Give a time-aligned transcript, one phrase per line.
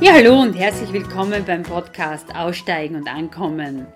[0.00, 3.88] Ja, hallo und herzlich willkommen beim Podcast Aussteigen und Ankommen.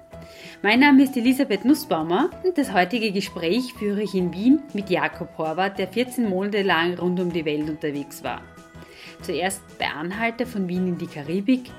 [0.60, 5.38] Mein Name ist Elisabeth Nussbaumer und das heutige Gespräch führe ich in Wien mit Jakob
[5.38, 8.42] Horvath, der 14 Monate lang rund um die Welt unterwegs war.
[9.20, 11.70] Zuerst bei Anhalter von Wien in die Karibik,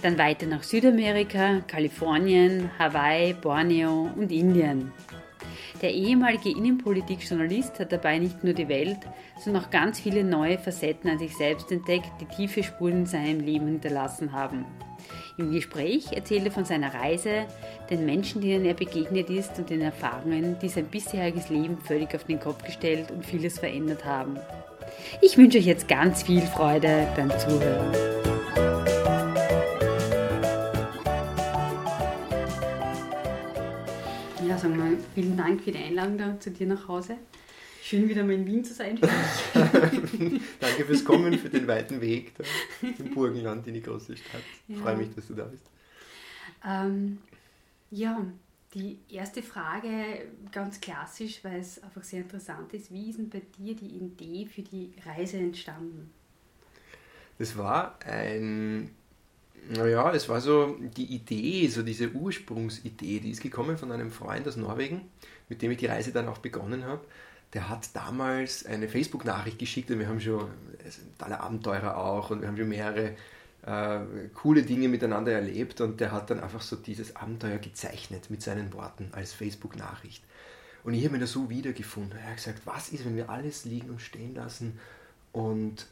[0.00, 4.92] dann weiter nach Südamerika, Kalifornien, Hawaii, Borneo und Indien.
[5.82, 9.00] Der ehemalige Innenpolitikjournalist hat dabei nicht nur die Welt,
[9.36, 13.40] sondern auch ganz viele neue Facetten an sich selbst entdeckt, die tiefe Spuren in seinem
[13.40, 14.64] Leben hinterlassen haben.
[15.38, 17.46] Im Gespräch erzählt er von seiner Reise,
[17.90, 22.24] den Menschen, denen er begegnet ist und den Erfahrungen, die sein bisheriges Leben völlig auf
[22.24, 24.36] den Kopf gestellt und vieles verändert haben.
[25.20, 28.31] Ich wünsche euch jetzt ganz viel Freude beim Zuhören.
[34.62, 37.16] Sagen wir vielen Dank für die Einladung da zu dir nach Hause.
[37.82, 38.96] Schön wieder mal in Wien zu sein.
[40.60, 42.44] Danke fürs Kommen, für den weiten Weg da
[42.80, 44.42] im Burgenland in die große Stadt.
[44.68, 44.82] Ich ja.
[44.82, 45.64] freue mich, dass du da bist.
[46.64, 47.18] Ähm,
[47.90, 48.24] ja,
[48.74, 52.92] die erste Frage, ganz klassisch, weil es einfach sehr interessant ist.
[52.92, 56.12] Wie ist denn bei dir die Idee für die Reise entstanden?
[57.36, 58.90] Das war ein,
[59.68, 64.46] naja, es war so die Idee, so diese Ursprungsidee, die ist gekommen von einem Freund
[64.48, 65.02] aus Norwegen,
[65.48, 67.02] mit dem ich die Reise dann auch begonnen habe
[67.52, 70.50] der hat damals eine Facebook-Nachricht geschickt und wir haben schon,
[70.86, 73.14] ist ein totaler Abenteurer auch und wir haben schon mehrere
[73.66, 74.00] äh,
[74.34, 78.72] coole Dinge miteinander erlebt und der hat dann einfach so dieses Abenteuer gezeichnet mit seinen
[78.72, 80.24] Worten als Facebook-Nachricht.
[80.84, 82.18] Und ich habe mir da so wiedergefunden.
[82.18, 84.80] Er hat gesagt, was ist, wenn wir alles liegen und stehen lassen
[85.32, 85.86] und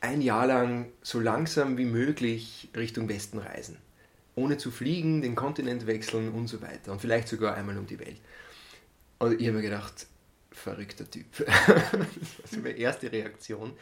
[0.00, 3.76] ein Jahr lang so langsam wie möglich Richtung Westen reisen.
[4.34, 6.92] Ohne zu fliegen, den Kontinent wechseln und so weiter.
[6.92, 8.20] Und vielleicht sogar einmal um die Welt.
[9.18, 10.06] Und ich habe mir gedacht,
[10.50, 11.26] verrückter Typ.
[11.46, 13.72] das war meine erste Reaktion.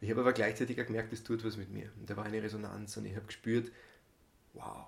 [0.00, 1.90] Ich habe aber gleichzeitig auch gemerkt, es tut was mit mir.
[1.98, 3.70] Und da war eine Resonanz und ich habe gespürt,
[4.54, 4.86] wow,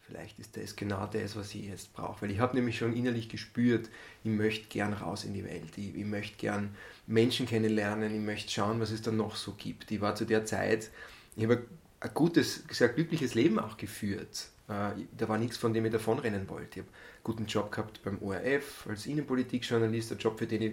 [0.00, 2.22] vielleicht ist das genau das, was ich jetzt brauche.
[2.22, 3.90] Weil ich habe nämlich schon innerlich gespürt,
[4.22, 5.76] ich möchte gern raus in die Welt.
[5.76, 6.76] Ich, ich möchte gern
[7.12, 9.90] Menschen kennenlernen, ich möchte schauen, was es da noch so gibt.
[9.90, 10.90] Ich war zu der Zeit,
[11.36, 11.64] ich habe
[12.00, 14.48] ein gutes, sehr glückliches Leben auch geführt.
[14.68, 16.80] Äh, da war nichts, von dem ich davonrennen wollte.
[16.80, 20.72] Ich habe einen guten Job gehabt beim ORF als Innenpolitikjournalist, ein Job, für den ich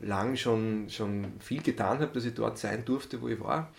[0.00, 3.72] lang schon, schon viel getan habe, dass ich dort sein durfte, wo ich war.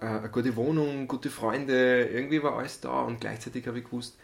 [0.00, 4.16] Äh, eine gute Wohnung, gute Freunde, irgendwie war alles da und gleichzeitig habe ich gewusst,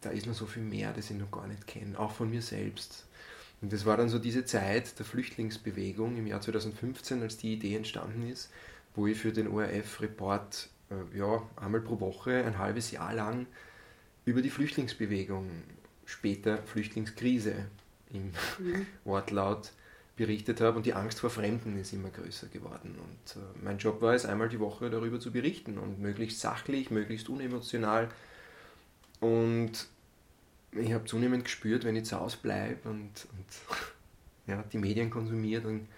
[0.00, 2.42] da ist noch so viel mehr, das ich noch gar nicht kenne, auch von mir
[2.42, 3.06] selbst.
[3.60, 7.76] Und das war dann so diese Zeit der Flüchtlingsbewegung im Jahr 2015, als die Idee
[7.76, 8.50] entstanden ist,
[8.94, 13.46] wo ich für den ORF-Report äh, ja, einmal pro Woche ein halbes Jahr lang
[14.24, 15.50] über die Flüchtlingsbewegung,
[16.04, 17.54] später Flüchtlingskrise
[18.12, 18.86] im mhm.
[19.04, 19.72] Wortlaut
[20.16, 22.96] berichtet habe und die Angst vor Fremden ist immer größer geworden.
[22.98, 26.90] Und äh, mein Job war es, einmal die Woche darüber zu berichten und möglichst sachlich,
[26.90, 28.08] möglichst unemotional.
[29.20, 29.88] Und
[30.76, 33.46] ich habe zunehmend gespürt, wenn ich zu Hause bleibe und, und
[34.46, 35.88] ja, die Medien konsumiere, dann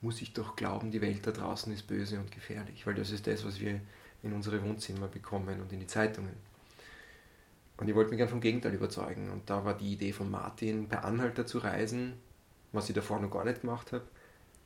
[0.00, 3.26] muss ich doch glauben, die Welt da draußen ist böse und gefährlich, weil das ist
[3.26, 3.80] das, was wir
[4.22, 6.34] in unsere Wohnzimmer bekommen und in die Zeitungen.
[7.76, 9.30] Und ich wollte mich gern vom Gegenteil überzeugen.
[9.30, 12.14] Und da war die Idee von Martin, per Anhalter zu reisen,
[12.72, 14.04] was ich davor noch gar nicht gemacht habe,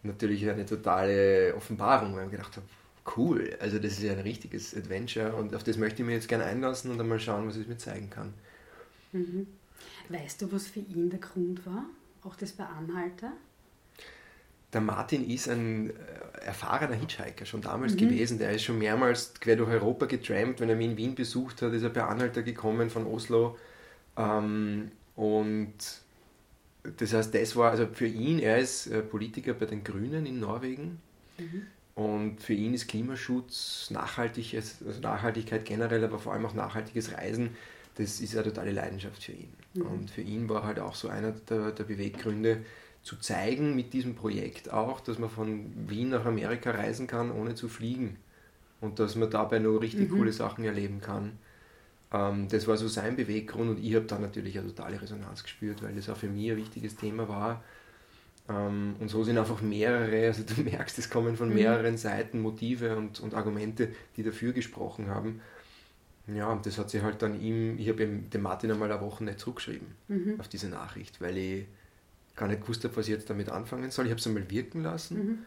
[0.03, 2.67] natürlich eine totale Offenbarung, weil ich gedacht habe,
[3.17, 6.29] cool, also das ist ja ein richtiges Adventure und auf das möchte ich mich jetzt
[6.29, 8.35] gerne einlassen und dann mal schauen, was es mir zeigen kann.
[9.13, 9.47] Mhm.
[10.09, 11.85] Weißt du, was für ihn der Grund war?
[12.23, 13.33] Auch das bei Anhalter?
[14.73, 15.93] Der Martin ist ein äh,
[16.45, 17.99] erfahrener Hitchhiker, schon damals mhm.
[17.99, 18.39] gewesen.
[18.39, 20.61] Der ist schon mehrmals quer durch Europa getrampt.
[20.61, 23.57] Wenn er mich in Wien besucht hat, ist er per Anhalter gekommen von Oslo.
[24.17, 25.75] Ähm, und
[26.97, 30.41] das heißt, das war also für ihn, er ist äh, Politiker bei den Grünen in
[30.41, 31.01] Norwegen.
[31.39, 31.67] Mhm.
[31.95, 37.57] Und für ihn ist Klimaschutz, Nachhaltig, also Nachhaltigkeit generell, aber vor allem auch nachhaltiges Reisen,
[37.99, 39.53] das ist eine totale Leidenschaft für ihn.
[39.75, 39.83] Mhm.
[39.83, 42.59] Und für ihn war halt auch so einer der, der Beweggründe,
[43.03, 47.55] zu zeigen mit diesem Projekt auch, dass man von Wien nach Amerika reisen kann, ohne
[47.55, 48.17] zu fliegen.
[48.81, 50.19] Und dass man dabei nur richtig mhm.
[50.19, 51.33] coole Sachen erleben kann.
[52.13, 55.83] Ähm, das war so sein Beweggrund und ich habe da natürlich eine totale Resonanz gespürt,
[55.83, 57.65] weil das auch für mich ein wichtiges Thema war.
[58.49, 61.55] Ähm, und so sind einfach mehrere, also du merkst, es kommen von mhm.
[61.55, 65.41] mehreren Seiten Motive und, und Argumente, die dafür gesprochen haben.
[66.35, 69.25] Ja, und das hat sich halt dann ihm, ich habe dem Martin einmal eine Woche
[69.25, 70.39] nicht zurückgeschrieben mhm.
[70.39, 71.67] auf diese Nachricht, weil ich
[72.37, 74.07] gar nicht gewusst habe, was ich jetzt damit anfangen soll.
[74.07, 75.17] Ich habe es einmal wirken lassen.
[75.19, 75.39] Mhm.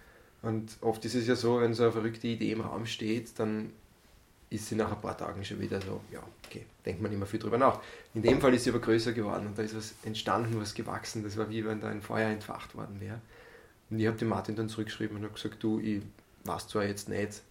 [0.42, 3.72] Und oft ist es ja so, wenn so eine verrückte Idee im Raum steht, dann
[4.50, 7.40] ist sie nach ein paar Tagen schon wieder so, ja, okay, denkt man immer viel
[7.40, 7.80] drüber nach.
[8.14, 11.24] In dem Fall ist sie aber größer geworden und da ist was entstanden, was gewachsen.
[11.24, 13.22] Das war wie wenn da ein Feuer entfacht worden wäre.
[13.90, 16.02] Und ich habe dem Martin dann zurückgeschrieben und habe gesagt, du, ich
[16.44, 17.44] weiß zwar jetzt nicht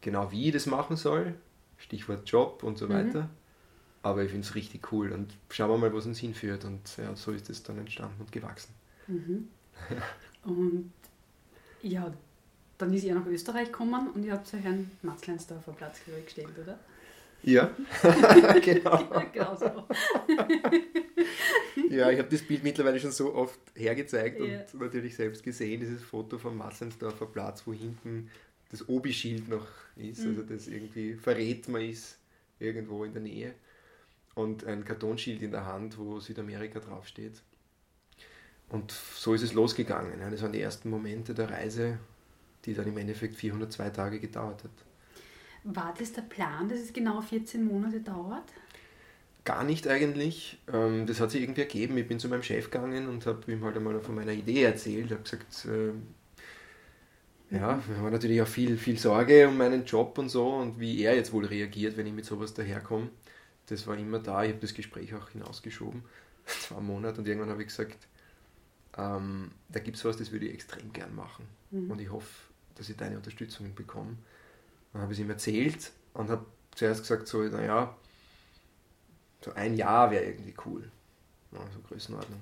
[0.00, 1.34] genau, wie ich das machen soll,
[1.78, 3.22] Stichwort Job und so weiter.
[3.22, 3.30] Mhm.
[4.02, 6.64] Aber ich finde es richtig cool und schauen wir mal, was uns hinführt.
[6.64, 8.72] Und ja, so ist es dann entstanden und gewachsen.
[9.08, 9.48] Mhm.
[10.44, 10.92] und
[11.82, 12.12] ja,
[12.78, 16.78] dann ist ihr nach Österreich gekommen und ihr habt euch einen Matzleinsdorfer Platz gestellt, oder?
[17.42, 17.70] Ja,
[18.62, 19.08] genau.
[19.32, 19.66] genau so.
[21.90, 24.60] ja, ich habe das Bild mittlerweile schon so oft hergezeigt ja.
[24.72, 28.30] und natürlich selbst gesehen, dieses Foto vom Matzleinsdorfer Platz, wo hinten
[28.70, 29.66] das Obi-Schild noch
[29.96, 30.28] ist, mhm.
[30.28, 32.18] also das irgendwie verrät, man ist
[32.58, 33.54] irgendwo in der Nähe
[34.34, 37.42] und ein Kartonschild in der Hand, wo Südamerika draufsteht.
[38.68, 40.20] Und so ist es losgegangen.
[40.30, 41.98] Das waren die ersten Momente der Reise,
[42.64, 44.70] die dann im Endeffekt 402 Tage gedauert hat.
[45.64, 48.44] War das der Plan, dass es genau 14 Monate dauert?
[49.44, 50.58] Gar nicht eigentlich.
[50.72, 51.96] Ähm, das hat sich irgendwie ergeben.
[51.96, 55.06] Ich bin zu meinem Chef gegangen und habe ihm halt einmal von meiner Idee erzählt.
[55.06, 55.92] Ich habe gesagt, äh,
[57.50, 61.02] ja, wir haben natürlich auch viel, viel Sorge um meinen Job und so und wie
[61.02, 63.08] er jetzt wohl reagiert, wenn ich mit sowas daherkomme.
[63.66, 64.42] Das war immer da.
[64.44, 66.02] Ich habe das Gespräch auch hinausgeschoben,
[66.46, 68.08] zwei Monate und irgendwann habe ich gesagt,
[68.96, 71.90] ähm, da gibt es was, das würde ich extrem gern machen mhm.
[71.90, 72.28] und ich hoffe,
[72.74, 74.16] dass ich deine Unterstützung bekomme.
[74.92, 77.94] Dann habe ich es ihm erzählt und habe zuerst gesagt, so, naja,
[79.44, 80.90] so ein Jahr wäre irgendwie cool.
[81.52, 82.40] Ja, so Größenordnung.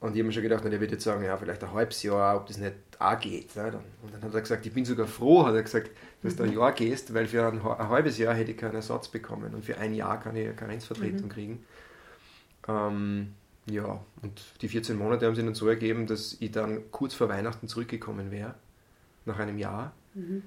[0.00, 2.02] Und ich habe mir schon gedacht, na, der wird jetzt sagen, ja, vielleicht ein halbes
[2.02, 3.54] Jahr, ob das nicht auch geht.
[3.56, 3.80] Ne?
[4.02, 5.90] Und dann hat er gesagt, ich bin sogar froh, hat er gesagt,
[6.22, 6.58] dass du ein mhm.
[6.58, 9.78] Jahr gehst, weil für ein, ein, halbes Jahr hätte ich keinen Ersatz bekommen und für
[9.78, 11.28] ein Jahr kann ich eine Karenzvertretung mhm.
[11.28, 11.64] kriegen.
[12.68, 13.34] Ähm,
[13.66, 17.28] ja, und die 14 Monate haben sich dann so ergeben, dass ich dann kurz vor
[17.28, 18.54] Weihnachten zurückgekommen wäre,
[19.24, 19.92] nach einem Jahr.
[20.14, 20.42] Mhm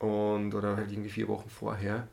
[0.00, 2.08] und, oder halt irgendwie vier Wochen vorher.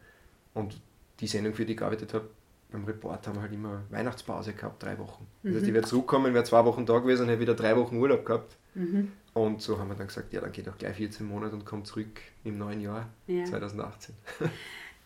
[0.53, 0.79] Und
[1.19, 2.29] die Sendung, für die ich gearbeitet habe,
[2.69, 5.25] beim Report haben wir halt immer Weihnachtspause gehabt, drei Wochen.
[5.41, 5.49] Mhm.
[5.49, 7.97] Das heißt, ich wäre zurückkommen, wäre zwei Wochen da gewesen und hätte wieder drei Wochen
[7.97, 8.57] Urlaub gehabt.
[8.75, 9.13] Mhm.
[9.37, 11.85] Und so haben wir dann gesagt, ja, dann geht auch gleich 14 Monate und kommt
[11.85, 13.45] zurück im neuen Jahr ja.
[13.45, 14.15] 2018.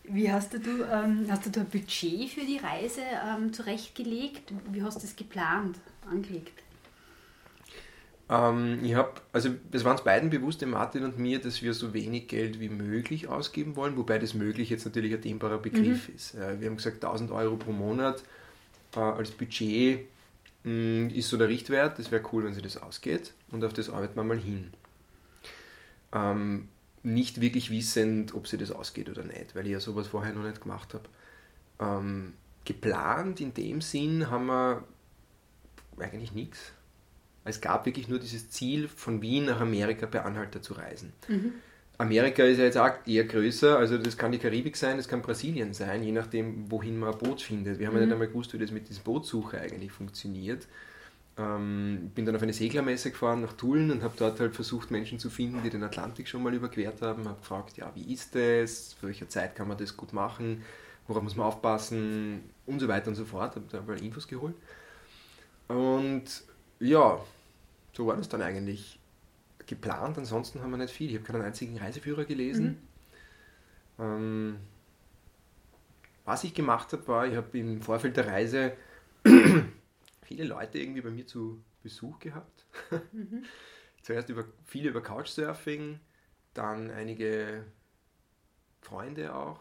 [0.04, 0.58] Wie hast du,
[0.90, 4.52] ähm, hast du ein Budget für die Reise ähm, zurechtgelegt?
[4.70, 5.76] Wie hast du es geplant,
[6.10, 6.62] angelegt?
[8.30, 11.92] Ähm, ich habe, also es war uns beiden bewusst, Martin und mir, dass wir so
[11.92, 16.14] wenig Geld wie möglich ausgeben wollen, wobei das möglich jetzt natürlich ein dehnbarer Begriff mhm.
[16.14, 16.34] ist.
[16.34, 18.24] Äh, wir haben gesagt 1000 Euro pro Monat
[18.96, 20.06] äh, als Budget
[20.64, 21.98] ist so der Richtwert.
[21.98, 24.72] Das wäre cool, wenn sich das ausgeht und auf das arbeiten wir mal hin.
[26.12, 26.68] Ähm,
[27.02, 30.44] nicht wirklich wissend, ob sie das ausgeht oder nicht, weil ich ja sowas vorher noch
[30.44, 31.04] nicht gemacht habe.
[31.80, 34.84] Ähm, geplant in dem Sinn haben wir
[35.98, 36.72] eigentlich nichts
[37.44, 41.12] es gab wirklich nur dieses Ziel, von Wien nach Amerika per Anhalter zu reisen.
[41.28, 41.54] Mhm.
[41.98, 45.22] Amerika ist ja jetzt auch eher größer, also das kann die Karibik sein, das kann
[45.22, 47.78] Brasilien sein, je nachdem, wohin man ein Boot findet.
[47.78, 48.00] Wir haben mhm.
[48.00, 50.66] ja nicht einmal gewusst, wie das mit dieser Bootsuche eigentlich funktioniert.
[51.38, 55.18] Ähm, bin dann auf eine Seglermesse gefahren nach Tulln und habe dort halt versucht, Menschen
[55.18, 57.26] zu finden, die den Atlantik schon mal überquert haben.
[57.26, 60.62] Habe gefragt, ja, wie ist das, für welcher Zeit kann man das gut machen,
[61.06, 63.56] worauf muss man aufpassen und so weiter und so fort.
[63.56, 64.54] Habe da mal Infos geholt.
[65.68, 66.24] Und
[66.80, 67.18] ja,
[67.94, 68.98] so war das dann eigentlich
[69.66, 70.18] geplant.
[70.18, 71.10] Ansonsten haben wir nicht viel.
[71.10, 72.82] Ich habe keinen einzigen Reiseführer gelesen.
[73.98, 74.04] Mhm.
[74.04, 74.56] Ähm,
[76.24, 78.76] was ich gemacht habe, war, ich habe im Vorfeld der Reise
[80.22, 82.66] viele Leute irgendwie bei mir zu Besuch gehabt.
[83.12, 83.44] Mhm.
[84.02, 86.00] Zuerst über, viele über Couchsurfing,
[86.54, 87.64] dann einige
[88.80, 89.60] Freunde auch.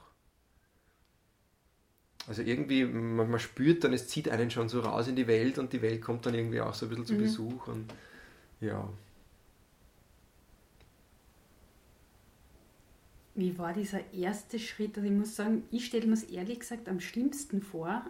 [2.27, 5.59] Also irgendwie, man, man, spürt dann, es zieht einen schon so raus in die Welt
[5.59, 7.19] und die Welt kommt dann irgendwie auch so ein bisschen zu mhm.
[7.19, 7.67] Besuch.
[7.67, 7.93] Und
[8.61, 8.89] ja.
[13.33, 14.97] Wie war dieser erste Schritt?
[14.97, 18.05] Also ich muss sagen, ich stelle mir es ehrlich gesagt am schlimmsten vor,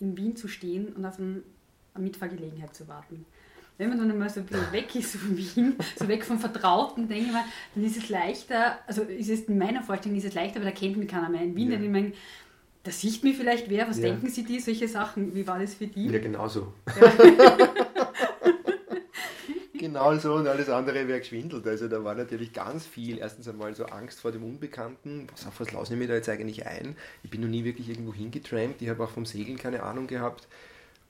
[0.00, 1.42] in Wien zu stehen und auf eine
[1.96, 3.24] Mitfahrgelegenheit zu warten.
[3.78, 7.08] Wenn man dann einmal so ein bisschen weg ist von Wien, so weg vom Vertrauten,
[7.08, 7.44] denke ich mal,
[7.74, 10.72] dann ist es leichter, also ist es in meiner Vorstellung ist es leichter, weil da
[10.72, 11.70] kennt mich keiner mehr in Wien.
[11.70, 11.78] Ja.
[11.78, 12.12] Ich meine,
[12.82, 14.08] da sieht mich vielleicht wer, was ja.
[14.08, 16.06] denken Sie die, solche Sachen, wie war das für die?
[16.06, 16.72] Ja, genauso.
[17.00, 17.65] Ja.
[19.96, 21.66] Genau so und alles andere wäre geschwindelt.
[21.66, 23.18] Also da war natürlich ganz viel.
[23.18, 25.26] Erstens einmal so Angst vor dem Unbekannten.
[25.32, 26.96] Was auf was lasse ich mir da jetzt eigentlich ein?
[27.22, 28.82] Ich bin noch nie wirklich irgendwo hingetrampt.
[28.82, 30.48] Ich habe auch vom Segeln keine Ahnung gehabt.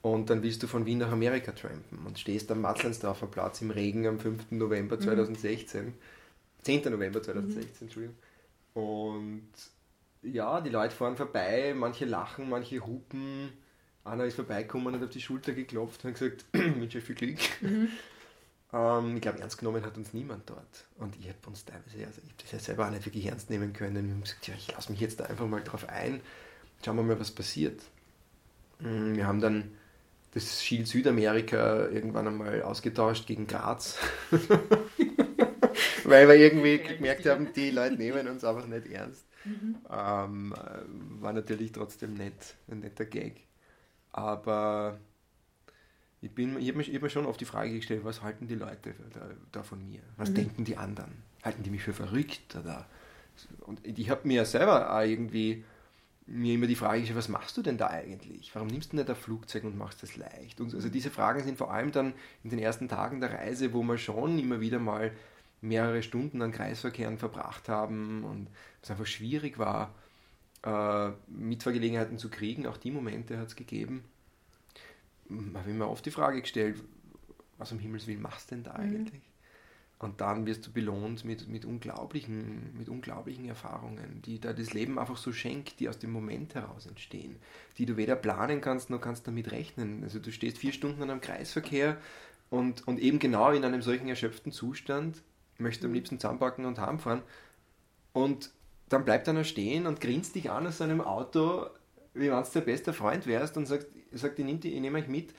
[0.01, 3.71] Und dann willst du von Wien nach Amerika trampen und stehst am Matzleinsdorfer Platz im
[3.71, 4.51] Regen am 5.
[4.51, 5.87] November 2016.
[5.87, 5.93] Mhm.
[6.61, 6.91] 10.
[6.91, 7.77] November 2016, mhm.
[7.81, 8.15] Entschuldigung.
[8.73, 9.49] Und
[10.21, 13.51] ja, die Leute fahren vorbei, manche lachen, manche hupen.
[14.05, 17.15] Einer ist vorbeigekommen und hat auf die Schulter geklopft und gesagt, ich wünsche euch viel
[17.15, 17.39] Glück.
[17.61, 17.89] Mhm.
[18.73, 20.85] Ähm, ich glaube, ernst genommen hat uns niemand dort.
[20.97, 23.49] Und ich habe uns teilweise, also ich habe das ja selber auch nicht wirklich ernst
[23.49, 24.05] nehmen können.
[24.07, 26.21] Wir haben gesagt, ja, ich lasse mich jetzt da einfach mal drauf ein.
[26.83, 27.81] Schauen wir mal, was passiert.
[28.79, 29.71] Mm, wir haben dann
[30.33, 33.97] das Schild Südamerika irgendwann einmal ausgetauscht gegen Graz.
[36.03, 39.25] Weil wir irgendwie gemerkt haben, die Leute nehmen uns einfach nicht ernst.
[39.45, 39.77] Mhm.
[39.89, 43.41] Ähm, äh, war natürlich trotzdem nett, ein netter Gag.
[44.11, 44.99] Aber
[46.21, 49.63] ich, ich habe mir schon oft die Frage gestellt, was halten die Leute da, da
[49.63, 50.01] von mir?
[50.17, 50.35] Was mhm.
[50.35, 51.11] denken die anderen?
[51.43, 52.55] Halten die mich für verrückt?
[52.55, 52.87] Oder?
[53.61, 55.63] Und ich habe mir ja selber auch irgendwie
[56.25, 58.53] mir immer die Frage gestellt, was machst du denn da eigentlich?
[58.53, 60.59] Warum nimmst du nicht ein Flugzeug und machst das leicht?
[60.59, 63.81] Und also diese Fragen sind vor allem dann in den ersten Tagen der Reise, wo
[63.81, 65.11] man schon immer wieder mal
[65.61, 68.47] mehrere Stunden an Kreisverkehren verbracht haben und
[68.81, 69.93] es einfach schwierig war,
[70.63, 72.67] äh, Mitfahrgelegenheiten zu kriegen.
[72.67, 74.03] Auch die Momente hat es gegeben.
[75.29, 76.81] Habe ich mir oft die Frage gestellt,
[77.57, 78.83] was um Himmels Willen machst du denn da mhm.
[78.83, 79.21] eigentlich?
[79.99, 84.99] Und dann wirst du belohnt mit, mit, unglaublichen, mit unglaublichen Erfahrungen, die da das Leben
[84.99, 87.37] einfach so schenkt, die aus dem Moment heraus entstehen,
[87.79, 90.03] die du weder planen kannst, noch kannst damit rechnen.
[90.03, 91.97] Also du stehst vier Stunden an einem Kreisverkehr
[92.51, 95.23] und, und eben genau in einem solchen erschöpften Zustand
[95.57, 97.23] möchtest du am liebsten zusammenpacken und heimfahren.
[98.13, 98.51] Und
[98.89, 101.65] dann bleibt einer stehen und grinst dich an aus seinem Auto,
[102.13, 105.33] wie wenn du der beste Freund wärst und sagt, sagt ich nehme nehm euch mit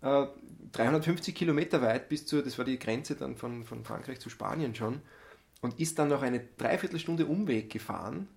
[0.00, 4.30] 350 äh, Kilometer weit bis zu, das war die Grenze dann von, von Frankreich zu
[4.30, 5.00] Spanien schon,
[5.62, 8.28] und ist dann noch eine Dreiviertelstunde Umweg gefahren,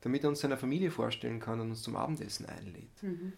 [0.00, 3.02] damit er uns seiner Familie vorstellen kann und uns zum Abendessen einlädt.
[3.02, 3.32] Mhm.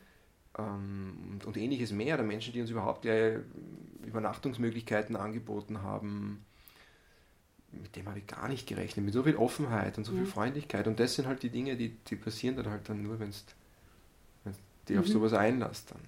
[0.56, 3.40] Ähm, und, und, ähnliches mehr, der Menschen, die uns überhaupt ja
[4.06, 6.44] Übernachtungsmöglichkeiten angeboten haben,
[7.70, 10.86] mit dem habe ich gar nicht gerechnet, mit so viel Offenheit und so viel Freundlichkeit.
[10.86, 13.36] Und das sind halt die Dinge, die, die passieren dann halt dann nur, wenn du
[14.88, 15.02] dich mhm.
[15.02, 15.90] auf sowas einlässt.
[15.90, 16.00] Dann.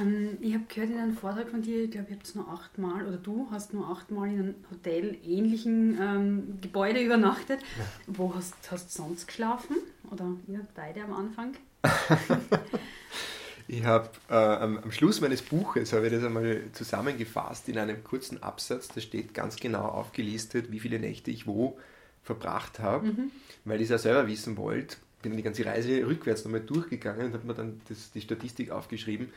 [0.00, 2.48] Ähm, ich habe gehört in einem Vortrag von dir, ich glaube, ihr habt es nur
[2.48, 7.60] achtmal, oder du hast nur achtmal in einem hotelähnlichen ähm, Gebäude übernachtet.
[7.60, 7.84] Ja.
[8.06, 9.76] Wo hast du sonst geschlafen?
[10.10, 11.54] Oder ihr beide am Anfang?
[13.68, 18.02] ich habe äh, am, am, Schluss meines Buches habe ich das einmal zusammengefasst in einem
[18.02, 18.88] kurzen Absatz.
[18.88, 21.78] Da steht ganz genau aufgelistet, wie viele Nächte ich wo
[22.22, 23.30] verbracht habe, mhm.
[23.64, 24.96] weil ich es ja selber wissen wollte.
[25.22, 29.30] Bin die ganze Reise rückwärts nochmal durchgegangen und habe mir dann das, die Statistik aufgeschrieben.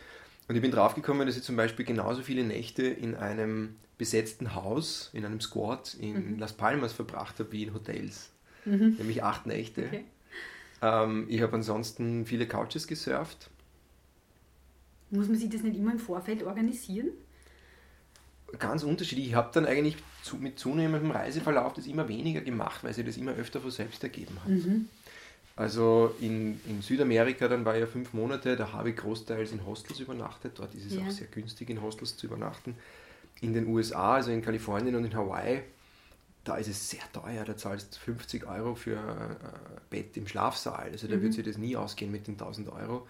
[0.48, 5.10] Und ich bin draufgekommen, dass ich zum Beispiel genauso viele Nächte in einem besetzten Haus,
[5.14, 6.40] in einem Squad in mhm.
[6.40, 8.30] Las Palmas verbracht habe wie in Hotels.
[8.66, 8.96] Mhm.
[8.98, 9.86] Nämlich acht Nächte.
[9.86, 10.06] Okay.
[10.82, 13.50] Ähm, ich habe ansonsten viele Couches gesurft.
[15.12, 17.10] Muss man sich das nicht immer im Vorfeld organisieren?
[18.60, 19.28] Ganz unterschiedlich.
[19.28, 23.18] Ich habe dann eigentlich zu, mit zunehmendem Reiseverlauf das immer weniger gemacht, weil sich das
[23.18, 24.50] immer öfter von selbst ergeben hat.
[24.50, 24.90] Mhm.
[25.56, 30.00] Also in, in Südamerika, dann war ja fünf Monate, da habe ich großteils in Hostels
[30.00, 30.54] übernachtet.
[30.58, 31.02] Dort ist es ja.
[31.02, 32.76] auch sehr günstig, in Hostels zu übernachten.
[33.42, 35.62] In den USA, also in Kalifornien und in Hawaii,
[36.44, 37.44] da ist es sehr teuer.
[37.44, 39.36] Da zahlst du 50 Euro für ein
[39.90, 40.90] Bett im Schlafsaal.
[40.92, 41.24] Also da mhm.
[41.24, 43.08] wird sich das nie ausgehen mit den 1000 Euro.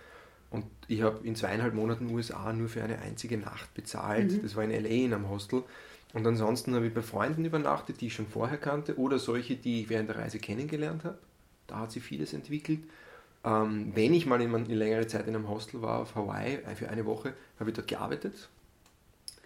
[0.50, 4.32] Und ich habe in zweieinhalb Monaten USA nur für eine einzige Nacht bezahlt.
[4.32, 4.42] Mhm.
[4.42, 5.64] Das war in LA in einem Hostel.
[6.14, 9.84] Und ansonsten habe ich bei Freunden übernachtet, die ich schon vorher kannte oder solche, die
[9.84, 11.18] ich während der Reise kennengelernt habe.
[11.72, 12.82] Da hat sich vieles entwickelt.
[13.46, 16.76] Ähm, wenn ich mal in, in längere Zeit in einem Hostel war auf Hawaii äh,
[16.76, 18.50] für eine Woche, habe ich dort gearbeitet.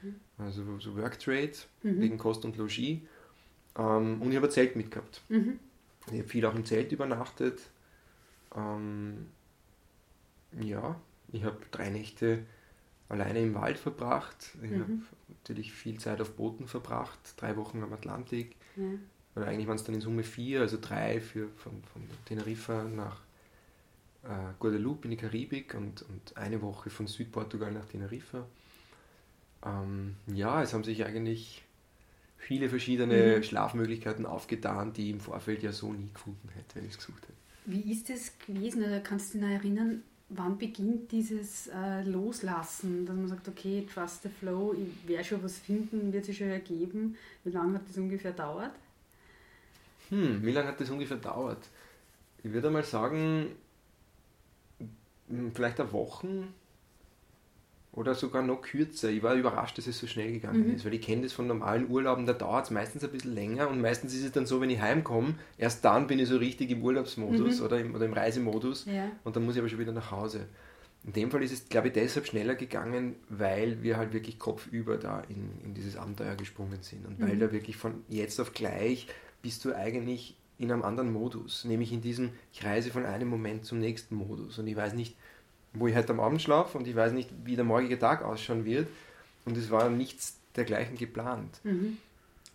[0.02, 0.16] Mhm.
[0.40, 1.54] Also so Worktrade
[1.84, 2.02] mhm.
[2.02, 3.00] wegen Kost und Logis.
[3.78, 5.22] Ähm, und ich habe ein Zelt mitgehabt.
[5.30, 5.60] Mhm.
[6.08, 7.62] Ich habe viel auch im Zelt übernachtet.
[8.56, 9.28] Ähm,
[10.60, 11.00] ja,
[11.32, 12.40] ich habe drei Nächte
[13.08, 14.50] alleine im Wald verbracht.
[14.64, 14.80] Ich mhm.
[14.82, 14.94] habe
[15.30, 18.56] natürlich viel Zeit auf Booten verbracht, drei Wochen am Atlantik.
[18.76, 18.84] Ja.
[19.36, 23.20] Oder eigentlich waren es dann in Summe vier, also drei für, von, von Teneriffa nach
[24.24, 28.46] äh, Guadeloupe in die Karibik und, und eine Woche von Südportugal nach Teneriffa.
[29.66, 31.64] Ähm, ja, es haben sich eigentlich
[32.38, 33.44] viele verschiedene mhm.
[33.44, 37.24] Schlafmöglichkeiten aufgetan, die ich im Vorfeld ja so nie gefunden hätte, wenn ich es gesucht
[37.24, 37.34] hätte.
[37.66, 43.06] Wie ist es gewesen, oder kannst du dich noch erinnern, wann beginnt dieses äh, Loslassen,
[43.06, 46.48] dass man sagt, okay, trust the flow, ich werde schon was finden, wird sich schon
[46.48, 47.16] ergeben.
[47.44, 48.72] Wie lange hat das ungefähr dauert?
[50.10, 51.70] Hm, wie lange hat das ungefähr dauert?
[52.44, 53.56] Ich würde mal sagen,
[55.30, 56.48] hm, vielleicht eine Woche
[57.96, 59.10] oder sogar noch kürzer.
[59.10, 60.76] Ich war überrascht, dass es so schnell gegangen mhm.
[60.76, 63.70] ist, weil ich kenne das von normalen Urlauben, da dauert es meistens ein bisschen länger
[63.70, 66.70] und meistens ist es dann so, wenn ich heimkomme, erst dann bin ich so richtig
[66.72, 67.66] im Urlaubsmodus mhm.
[67.66, 69.10] oder, im, oder im Reisemodus ja.
[69.24, 70.48] und dann muss ich aber schon wieder nach Hause.
[71.06, 74.98] In dem Fall ist es, glaube ich, deshalb schneller gegangen, weil wir halt wirklich kopfüber
[74.98, 77.30] da in, in dieses Abenteuer gesprungen sind und mhm.
[77.30, 79.08] weil da wirklich von jetzt auf gleich
[79.46, 83.64] bist du eigentlich in einem anderen Modus, nämlich in diesem, ich reise von einem Moment
[83.64, 85.16] zum nächsten Modus und ich weiß nicht,
[85.74, 88.66] wo ich heute am Abend schlafe und ich weiß nicht, wie der morgige Tag ausschauen
[88.66, 88.88] wird.
[89.46, 91.60] Und es war nichts dergleichen geplant.
[91.64, 91.98] Mhm.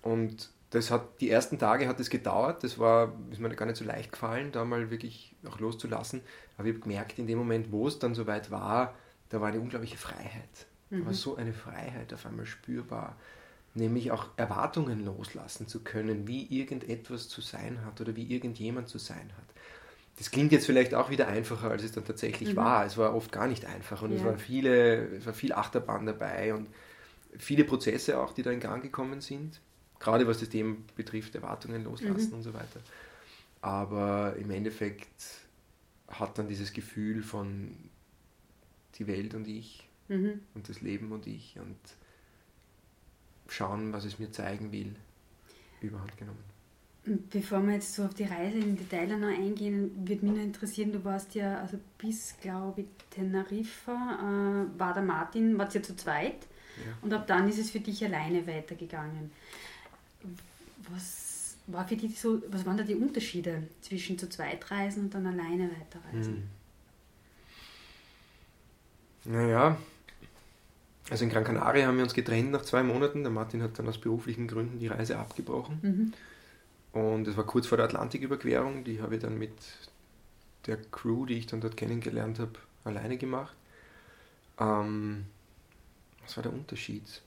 [0.02, 3.78] Und das hat, die ersten Tage hat es gedauert, das war, ist mir gar nicht
[3.78, 6.22] so leicht gefallen, da mal wirklich auch loszulassen.
[6.58, 8.96] Aber ich habe gemerkt, in dem Moment, wo es dann soweit war,
[9.28, 10.66] da war eine unglaubliche Freiheit.
[10.90, 11.14] Da war mhm.
[11.14, 13.14] so eine Freiheit auf einmal spürbar.
[13.74, 18.98] Nämlich auch Erwartungen loslassen zu können, wie irgendetwas zu sein hat oder wie irgendjemand zu
[18.98, 19.44] sein hat.
[20.18, 22.56] Das klingt jetzt vielleicht auch wieder einfacher, als es dann tatsächlich mhm.
[22.56, 22.84] war.
[22.84, 24.18] Es war oft gar nicht einfach und ja.
[24.18, 26.68] es waren viele, es war viel Achterbahn dabei und
[27.38, 29.60] viele Prozesse auch, die da in Gang gekommen sind.
[29.98, 32.36] Gerade was das Thema betrifft, Erwartungen loslassen mhm.
[32.36, 32.80] und so weiter.
[33.62, 35.08] Aber im Endeffekt
[36.08, 37.76] hat dann dieses Gefühl von
[38.96, 40.40] die Welt und ich mhm.
[40.54, 41.78] und das Leben und ich und
[43.50, 44.94] schauen, was es mir zeigen will,
[45.80, 46.44] überhand genommen.
[47.30, 50.92] Bevor wir jetzt so auf die Reise im Detail noch eingehen, würde mich nur interessieren,
[50.92, 55.96] du warst ja also bis, glaube ich, Teneriffa, äh, war der Martin, war ja zu
[55.96, 56.92] zweit ja.
[57.02, 59.30] und ab dann ist es für dich alleine weitergegangen.
[60.90, 65.14] Was, war für dich so, was waren da die Unterschiede zwischen zu zweit reisen und
[65.14, 66.48] dann alleine weiterreisen?
[69.24, 69.32] Hm.
[69.32, 69.78] Naja,
[71.08, 73.22] also in Gran Canaria haben wir uns getrennt nach zwei Monaten.
[73.22, 75.78] Der Martin hat dann aus beruflichen Gründen die Reise abgebrochen.
[75.82, 76.12] Mhm.
[76.92, 78.84] Und es war kurz vor der Atlantiküberquerung.
[78.84, 79.52] Die habe ich dann mit
[80.66, 82.52] der Crew, die ich dann dort kennengelernt habe,
[82.84, 83.56] alleine gemacht.
[84.58, 85.24] Ähm,
[86.22, 87.22] was war der Unterschied?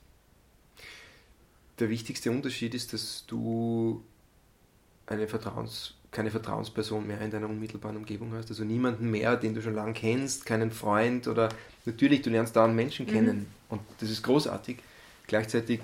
[1.79, 4.03] Der wichtigste Unterschied ist, dass du
[5.07, 8.49] eine Vertrauens, keine Vertrauensperson mehr in deiner unmittelbaren Umgebung hast.
[8.49, 11.49] Also niemanden mehr, den du schon lange kennst, keinen Freund oder
[11.85, 13.11] natürlich, du lernst da einen Menschen mhm.
[13.11, 14.77] kennen und das ist großartig.
[15.27, 15.81] Gleichzeitig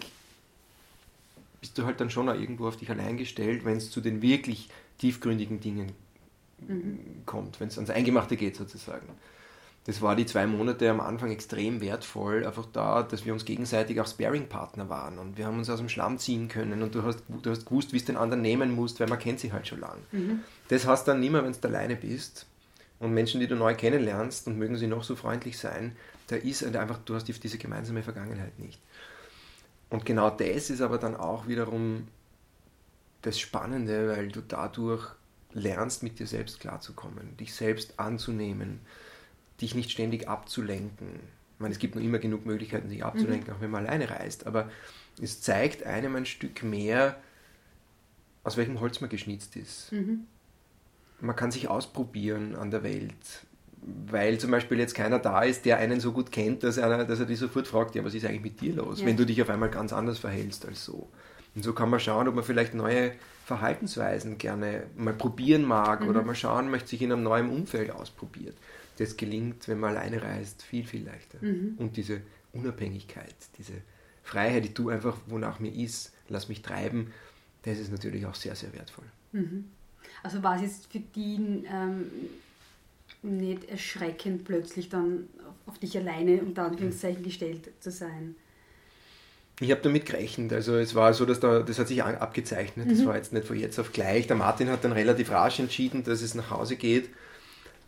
[1.62, 4.22] bist du halt dann schon auch irgendwo auf dich allein gestellt, wenn es zu den
[4.22, 5.92] wirklich tiefgründigen Dingen
[6.68, 7.00] mhm.
[7.26, 9.08] kommt, wenn es ans Eingemachte geht sozusagen.
[9.86, 14.00] Das war die zwei Monate am Anfang extrem wertvoll, einfach da, dass wir uns gegenseitig
[14.00, 17.24] auch Sparing-Partner waren und wir haben uns aus dem Schlamm ziehen können und du hast,
[17.28, 19.80] du hast gewusst, wie es den anderen nehmen musst, weil man kennt sie halt schon
[19.80, 20.02] lange.
[20.12, 20.42] Mhm.
[20.68, 22.46] Das hast du dann nicht mehr, wenn du alleine bist
[23.00, 25.96] und Menschen, die du neu kennenlernst und mögen sie noch so freundlich sein,
[26.28, 28.80] da ist halt einfach, du hast diese gemeinsame Vergangenheit nicht.
[29.90, 32.08] Und genau das ist aber dann auch wiederum
[33.22, 35.08] das Spannende, weil du dadurch
[35.54, 38.82] lernst, mit dir selbst klarzukommen, dich selbst anzunehmen,
[39.62, 41.08] dich nicht ständig abzulenken.
[41.56, 43.58] Ich meine, es gibt noch immer genug Möglichkeiten, sich abzulenken, mhm.
[43.58, 44.70] auch wenn man alleine reist, aber
[45.22, 47.18] es zeigt einem ein Stück mehr,
[48.44, 49.92] aus welchem Holz man geschnitzt ist.
[49.92, 50.28] Mhm.
[51.22, 53.46] Man kann sich ausprobieren an der Welt
[53.82, 57.20] weil zum Beispiel jetzt keiner da ist, der einen so gut kennt, dass er, dass
[57.20, 59.06] er dich sofort fragt, ja, was ist eigentlich mit dir los, ja.
[59.06, 61.10] wenn du dich auf einmal ganz anders verhältst als so.
[61.56, 63.14] Und so kann man schauen, ob man vielleicht neue
[63.46, 66.10] Verhaltensweisen gerne mal probieren mag mhm.
[66.10, 68.56] oder mal schauen möchte, sich in einem neuen Umfeld ausprobiert.
[68.98, 71.40] Das gelingt, wenn man alleine reist, viel, viel leichter.
[71.42, 71.76] Mhm.
[71.78, 72.22] Und diese
[72.54, 73.74] Unabhängigkeit, diese
[74.24, 77.12] Freiheit, die du einfach, wonach mir ist, lass mich treiben,
[77.64, 79.06] das ist natürlich auch sehr, sehr wertvoll.
[79.32, 79.66] Mhm.
[80.24, 82.10] Also war es jetzt für die ähm,
[83.22, 85.28] nicht erschreckend, plötzlich dann
[85.66, 88.36] auf dich alleine unter Anführungszeichen gestellt zu sein?
[89.62, 90.54] Ich habe damit gerechnet.
[90.54, 92.88] Also es war so, dass da, das hat sich abgezeichnet.
[92.88, 92.92] Mhm.
[92.92, 94.28] Das war jetzt nicht von jetzt auf gleich.
[94.28, 97.10] Der Martin hat dann relativ rasch entschieden, dass es nach Hause geht.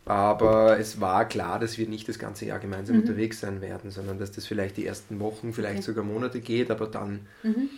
[0.04, 3.02] Aber es war klar, dass wir nicht das ganze Jahr gemeinsam mhm.
[3.02, 5.82] unterwegs sein werden, sondern dass das vielleicht die ersten Wochen, vielleicht okay.
[5.82, 7.26] sogar Monate geht, aber dann.
[7.42, 7.70] Mhm.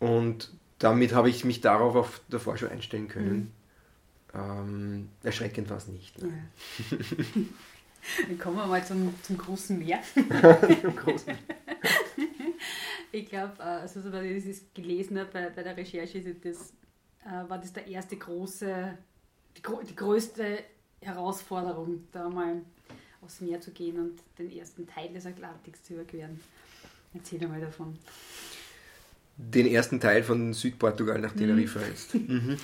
[0.00, 3.52] Und damit habe ich mich darauf auch davor schon einstellen können.
[4.34, 6.20] Ähm, erschreckend war es nicht.
[6.20, 6.28] Ja.
[8.28, 10.00] Dann kommen wir mal zum, zum großen Meer.
[10.96, 11.34] großen.
[13.12, 16.72] ich glaube, äh, also so, weil ich das gelesen habe bei, bei der Recherche, das,
[17.24, 18.98] äh, war das der erste große,
[19.56, 20.58] die, die größte
[21.00, 22.62] Herausforderung, da mal
[23.22, 26.40] aufs Meer zu gehen und den ersten Teil des Atlantiks zu überqueren.
[27.14, 27.96] Erzähl mal davon.
[29.36, 31.86] Den ersten Teil von Südportugal nach Teneriffa mhm.
[31.86, 32.14] jetzt.
[32.14, 32.56] Mhm.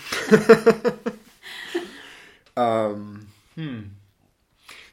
[2.57, 3.91] Ähm, hm.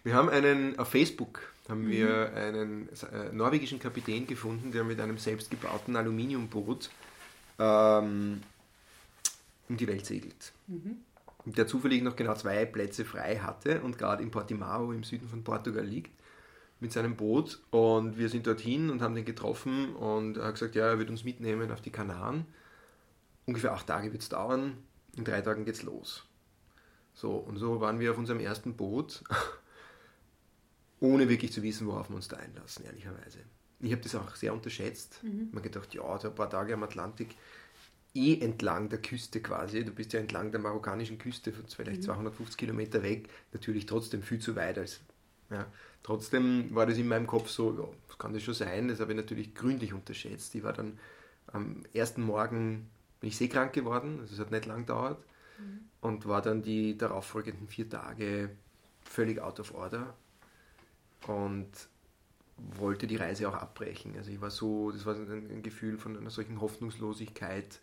[0.04, 1.90] Wir haben einen, auf Facebook haben mhm.
[1.90, 6.90] wir einen äh, norwegischen Kapitän gefunden, der mit einem selbstgebauten Aluminiumboot
[7.60, 8.42] ähm,
[9.70, 10.54] um die Welt segelt.
[10.68, 10.98] Mhm.
[11.46, 15.44] Der zufällig noch genau zwei Plätze frei hatte und gerade in Portimao im Süden von
[15.44, 16.12] Portugal liegt
[16.80, 20.76] mit seinem Boot und wir sind dorthin und haben den getroffen und er hat gesagt,
[20.76, 22.46] ja, er wird uns mitnehmen auf die Kanaren.
[23.46, 24.78] Ungefähr acht Tage wird es dauern,
[25.16, 26.27] in drei Tagen geht's los.
[27.18, 29.24] So, und so waren wir auf unserem ersten Boot,
[31.00, 33.40] ohne wirklich zu wissen, worauf wir uns da einlassen, ehrlicherweise.
[33.80, 35.24] Ich habe das auch sehr unterschätzt.
[35.24, 35.50] Mhm.
[35.52, 37.36] Man gedacht, ja, so ein paar Tage am Atlantik,
[38.14, 39.84] eh entlang der Küste quasi.
[39.84, 42.06] Du bist ja entlang der marokkanischen Küste, vielleicht mhm.
[42.06, 44.78] 250 Kilometer weg, natürlich trotzdem viel zu weit.
[44.78, 45.00] Als,
[45.50, 45.66] ja.
[46.04, 49.14] Trotzdem war das in meinem Kopf so, ja, das kann das schon sein, das habe
[49.14, 50.54] ich natürlich gründlich unterschätzt.
[50.54, 51.00] Ich war dann
[51.48, 55.18] am ersten Morgen, bin ich seekrank geworden, also es hat nicht lang gedauert
[56.02, 58.50] und war dann die darauffolgenden vier Tage
[59.02, 60.14] völlig out of order.
[61.28, 61.68] Und
[62.58, 64.16] wollte die Reise auch abbrechen.
[64.18, 67.80] Also ich war so, das war ein, ein Gefühl von einer solchen Hoffnungslosigkeit,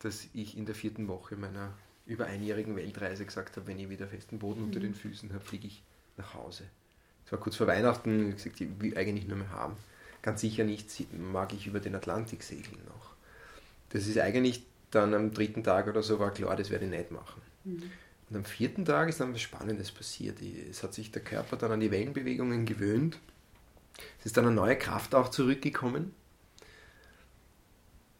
[0.00, 1.72] dass ich in der vierten Woche meiner
[2.06, 4.84] über einjährigen Weltreise gesagt habe, wenn ich wieder festen Boden unter mhm.
[4.84, 5.82] den Füßen habe, fliege ich
[6.16, 6.64] nach Hause.
[7.24, 9.76] Es war kurz vor Weihnachten, ich gesagt, ich will eigentlich nur mehr haben.
[10.22, 13.14] Ganz sicher nicht mag ich über den Atlantik segeln noch.
[13.90, 17.10] Das ist eigentlich dann am dritten Tag oder so war klar, das werde ich nicht
[17.10, 17.42] machen.
[17.64, 17.90] Mhm.
[18.28, 20.38] Und am vierten Tag ist dann was Spannendes passiert.
[20.42, 23.18] Es hat sich der Körper dann an die Wellenbewegungen gewöhnt.
[24.18, 26.12] Es ist dann eine neue Kraft auch zurückgekommen.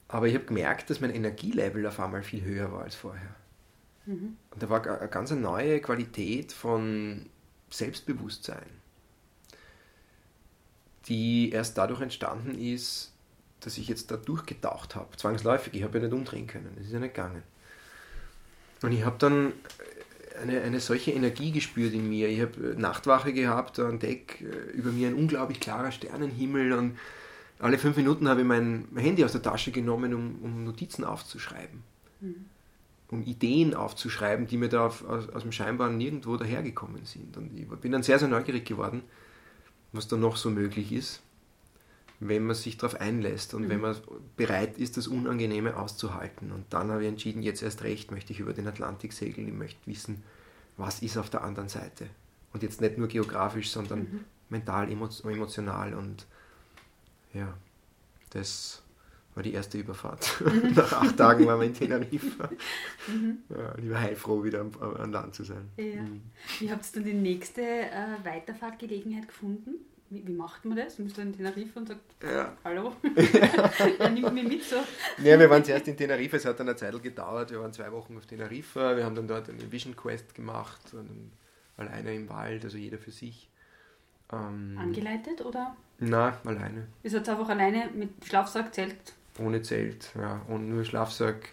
[0.08, 3.34] Aber ich habe gemerkt, dass mein Energielevel auf einmal viel höher war als vorher.
[4.06, 4.36] Mhm.
[4.50, 7.28] Und da war eine ganz neue Qualität von
[7.70, 8.70] Selbstbewusstsein,
[11.08, 13.12] die erst dadurch entstanden ist,
[13.66, 15.16] dass ich jetzt da durchgetaucht habe.
[15.16, 17.42] Zwangsläufig, ich habe ja nicht umdrehen können, das ist ja nicht gegangen.
[18.80, 19.52] Und ich habe dann
[20.40, 22.28] eine, eine solche Energie gespürt in mir.
[22.28, 26.96] Ich habe Nachtwache gehabt an Deck, über mir ein unglaublich klarer Sternenhimmel und
[27.58, 31.82] alle fünf Minuten habe ich mein Handy aus der Tasche genommen, um, um Notizen aufzuschreiben.
[32.20, 32.44] Mhm.
[33.08, 37.36] Um Ideen aufzuschreiben, die mir da auf, aus, aus dem Scheinbaren nirgendwo dahergekommen sind.
[37.36, 39.02] Und ich bin dann sehr, sehr neugierig geworden,
[39.92, 41.22] was da noch so möglich ist,
[42.20, 43.68] wenn man sich darauf einlässt und mhm.
[43.68, 43.96] wenn man
[44.36, 46.50] bereit ist, das Unangenehme auszuhalten.
[46.50, 49.48] Und dann habe ich entschieden, jetzt erst recht möchte ich über den Atlantik segeln.
[49.48, 50.22] Ich möchte wissen,
[50.76, 52.08] was ist auf der anderen Seite.
[52.52, 54.24] Und jetzt nicht nur geografisch, sondern mhm.
[54.48, 56.26] mental, emotional und
[57.34, 57.52] ja,
[58.30, 58.82] das
[59.34, 60.40] war die erste Überfahrt.
[60.40, 60.72] Mhm.
[60.74, 62.48] Nach acht Tagen waren wir in Teneriffa.
[63.08, 63.38] Mhm.
[63.50, 65.70] Ja, ich war heilfroh, wieder am Land zu sein.
[65.76, 66.02] Ja.
[66.02, 66.22] Mhm.
[66.58, 69.76] Wie habt ihr dann die nächste äh, Weiterfahrtgelegenheit gefunden?
[70.08, 70.98] Wie, wie, macht man das?
[70.98, 72.56] Musst du in Teneriffa und sagt, ja.
[72.64, 72.92] hallo,
[73.98, 74.76] er nimmt mich mit so.
[75.18, 77.90] Ja, wir waren zuerst in Teneriffa, es hat dann eine Zeit gedauert, wir waren zwei
[77.90, 80.80] Wochen auf Teneriffa, wir haben dann dort eine Vision Quest gemacht,
[81.76, 83.48] alleine im Wald, also jeder für sich.
[84.32, 85.76] Ähm, Angeleitet oder?
[85.98, 86.86] Nein, alleine.
[87.02, 89.14] Ist jetzt einfach alleine mit Schlafsack, Zelt?
[89.38, 90.42] Ohne Zelt, ja.
[90.48, 91.50] Und nur Schlafsack,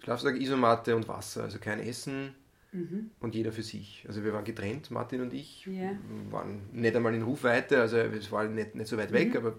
[0.00, 1.44] Schlafsack, Isomatte und Wasser.
[1.44, 2.34] Also kein Essen
[2.72, 3.10] mhm.
[3.20, 4.04] und jeder für sich.
[4.06, 5.66] Also wir waren getrennt, Martin und ich.
[5.66, 5.96] Yeah.
[6.30, 9.36] waren nicht einmal in Rufweite, also es war nicht, nicht so weit weg, mhm.
[9.36, 9.58] aber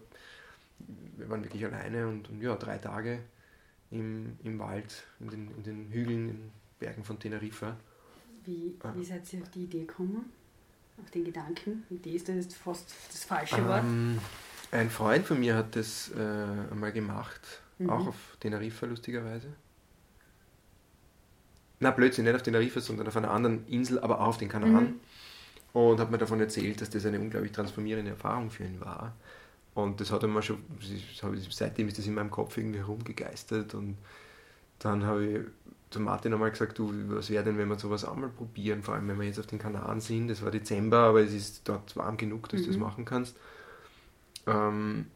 [1.17, 3.19] wir waren wirklich alleine und, und, ja, drei Tage
[3.91, 7.77] im, im Wald, in den, in den Hügeln, in den Bergen von Teneriffa.
[8.45, 10.25] Wie, wie seid ihr auf die Idee gekommen?
[11.01, 11.83] auf den Gedanken?
[11.89, 13.83] Idee ist das fast das falsche Wort.
[13.83, 14.19] Ähm,
[14.71, 17.41] ein Freund von mir hat das äh, einmal gemacht,
[17.77, 17.89] mhm.
[17.89, 19.47] auch auf Teneriffa lustigerweise.
[21.81, 24.83] Na, Blödsinn, nicht auf Teneriffa, sondern auf einer anderen Insel, aber auch auf den Kanaren.
[24.83, 24.99] Mhm.
[25.73, 29.13] Und hat mir davon erzählt, dass das eine unglaublich transformierende Erfahrung für ihn war.
[29.73, 30.59] Und das hat er schon,
[31.49, 33.73] seitdem ist das in meinem Kopf irgendwie herumgegeistert.
[33.73, 33.97] Und
[34.79, 35.39] dann habe ich
[35.89, 39.07] zu Martin einmal gesagt, du, was wäre denn, wenn wir sowas einmal probieren, vor allem
[39.07, 42.17] wenn wir jetzt auf den Kanaren sind, das war Dezember, aber es ist dort warm
[42.17, 42.63] genug, dass mhm.
[42.63, 42.83] du das mhm.
[42.83, 43.35] machen kannst.
[44.45, 45.07] Ähm,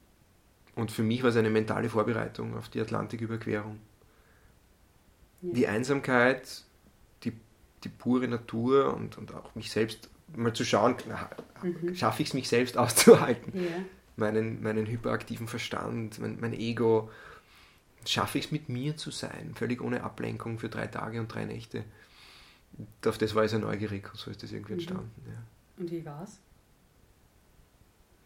[0.75, 3.77] und für mich war es eine mentale Vorbereitung auf die Atlantiküberquerung.
[5.53, 6.63] Die Einsamkeit,
[7.23, 7.33] die,
[7.83, 10.95] die pure Natur und, und auch mich selbst mal zu schauen,
[11.61, 11.95] mhm.
[11.95, 13.53] schaffe ich es, mich selbst auszuhalten.
[13.55, 13.77] Ja.
[14.17, 17.09] Meinen, meinen hyperaktiven Verstand, mein, mein Ego,
[18.05, 21.45] schaffe ich es mit mir zu sein, völlig ohne Ablenkung für drei Tage und drei
[21.45, 21.83] Nächte.
[23.05, 24.79] Auf das war ich sehr neugierig und so ist das irgendwie mhm.
[24.79, 25.21] entstanden.
[25.27, 25.43] Ja.
[25.77, 26.39] Und wie war es?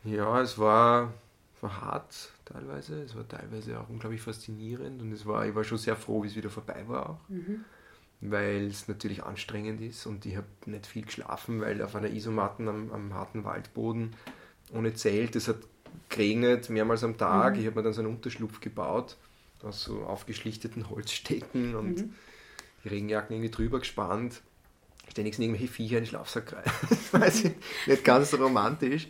[0.04, 1.14] Ja, es war,
[1.62, 5.78] war hart teilweise, es war teilweise auch unglaublich faszinierend und es war, ich war schon
[5.78, 7.30] sehr froh, wie es wieder vorbei war auch.
[7.30, 7.66] Mhm.
[8.22, 12.68] Weil es natürlich anstrengend ist und ich habe nicht viel geschlafen, weil auf einer Isomatten
[12.68, 14.16] am, am harten Waldboden
[14.74, 15.58] ohne Zelt, es hat
[16.10, 17.56] geregnet mehrmals am Tag.
[17.56, 17.62] Mhm.
[17.62, 19.18] Ich habe mir dann so einen Unterschlupf gebaut
[19.64, 22.14] aus so aufgeschlichteten Holzstecken und mhm.
[22.84, 24.42] die Regenjacken irgendwie drüber gespannt.
[25.10, 26.72] Ständig sind irgendwelche Viecher in den Schlafsack rein.
[26.90, 27.52] das weiß ich
[27.88, 29.08] nicht ganz romantisch.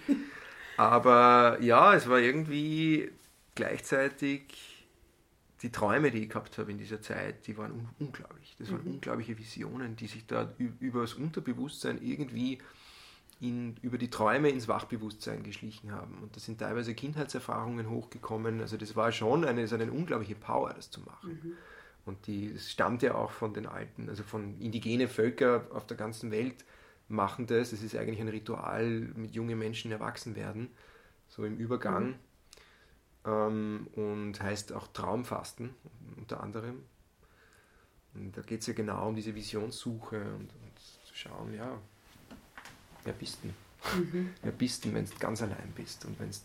[0.80, 3.12] Aber ja, es war irgendwie
[3.54, 4.88] gleichzeitig
[5.62, 8.56] die Träume, die ich gehabt habe in dieser Zeit, die waren un unglaublich.
[8.58, 8.94] Das waren mhm.
[8.94, 12.60] unglaubliche Visionen, die sich da über das Unterbewusstsein irgendwie
[13.42, 16.18] in, über die Träume ins Wachbewusstsein geschlichen haben.
[16.22, 18.62] Und da sind teilweise Kindheitserfahrungen hochgekommen.
[18.62, 21.42] Also das war schon eine, so eine unglaubliche Power, das zu machen.
[21.44, 21.54] Mhm.
[22.06, 25.98] Und die, das stammt ja auch von den alten, also von indigene Völker auf der
[25.98, 26.63] ganzen Welt
[27.10, 27.74] machen das.
[27.74, 30.69] Es ist eigentlich ein Ritual, mit jungen Menschen erwachsen werden,
[31.28, 32.08] so im Übergang.
[32.08, 32.15] Mhm.
[33.26, 35.72] Ähm, und heißt auch Traumfasten
[36.17, 36.84] unter anderem.
[38.13, 41.78] Und da geht es ja genau um diese Visionssuche und, und zu schauen, ja,
[43.04, 43.50] wer bist du?
[43.98, 44.34] Mhm.
[44.41, 46.38] Wer bist du, wenn du ganz allein bist und wenn du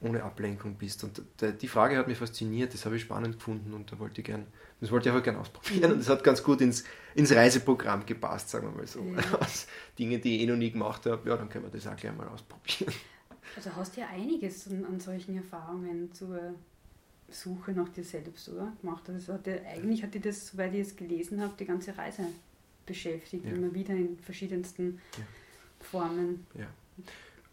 [0.00, 1.04] ohne Ablenkung bist?
[1.04, 1.22] Und
[1.60, 4.46] die Frage hat mich fasziniert, das habe ich spannend gefunden und da wollte ich gern,
[4.80, 5.92] das wollte ich auch gerne ausprobieren.
[5.92, 6.84] Und das hat ganz gut ins,
[7.14, 9.02] ins Reiseprogramm gepasst, sagen wir mal so.
[9.02, 9.22] Ja.
[9.98, 12.16] Dinge, die ich eh noch nie gemacht habe, ja, dann können wir das auch gleich
[12.16, 12.92] mal ausprobieren.
[13.56, 16.54] Also hast du ja einiges an, an solchen Erfahrungen zur
[17.28, 18.72] Suche nach dir selbst, oder?
[18.80, 19.08] Gemacht.
[19.08, 22.24] Also hat dir, eigentlich hat dir das, soweit ich es gelesen habe, die ganze Reise
[22.86, 23.52] beschäftigt, ja.
[23.52, 25.24] immer wieder in verschiedensten ja.
[25.80, 26.46] Formen.
[26.54, 26.66] Ja.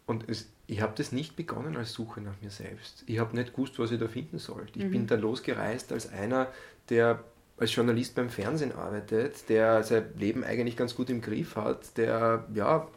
[0.08, 3.04] Und es, ich habe das nicht begonnen als Suche nach mir selbst.
[3.04, 4.78] Ich habe nicht gewusst, was ich da finden sollte.
[4.78, 4.90] Ich mhm.
[4.90, 6.48] bin da losgereist als einer,
[6.88, 7.22] der
[7.58, 12.46] als Journalist beim Fernsehen arbeitet, der sein Leben eigentlich ganz gut im Griff hat, der
[12.54, 12.88] ja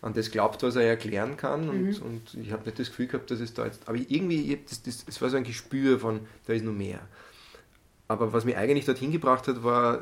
[0.00, 1.68] an das glaubt, was er erklären kann.
[1.68, 2.02] Und, mhm.
[2.02, 3.86] und ich habe nicht das Gefühl gehabt, dass es da jetzt.
[3.86, 7.00] Aber irgendwie, das war so ein Gespür von, da ist noch mehr.
[8.06, 10.00] Aber was mich eigentlich dorthin gebracht hat, war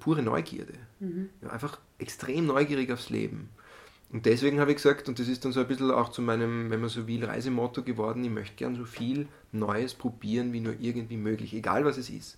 [0.00, 0.74] pure Neugierde.
[0.98, 1.28] Mhm.
[1.40, 3.50] Ja, einfach extrem neugierig aufs Leben.
[4.12, 6.70] Und deswegen habe ich gesagt, und das ist dann so ein bisschen auch zu meinem,
[6.70, 10.74] wenn man so will, Reisemotto geworden, ich möchte gern so viel Neues probieren, wie nur
[10.78, 12.36] irgendwie möglich, egal was es ist.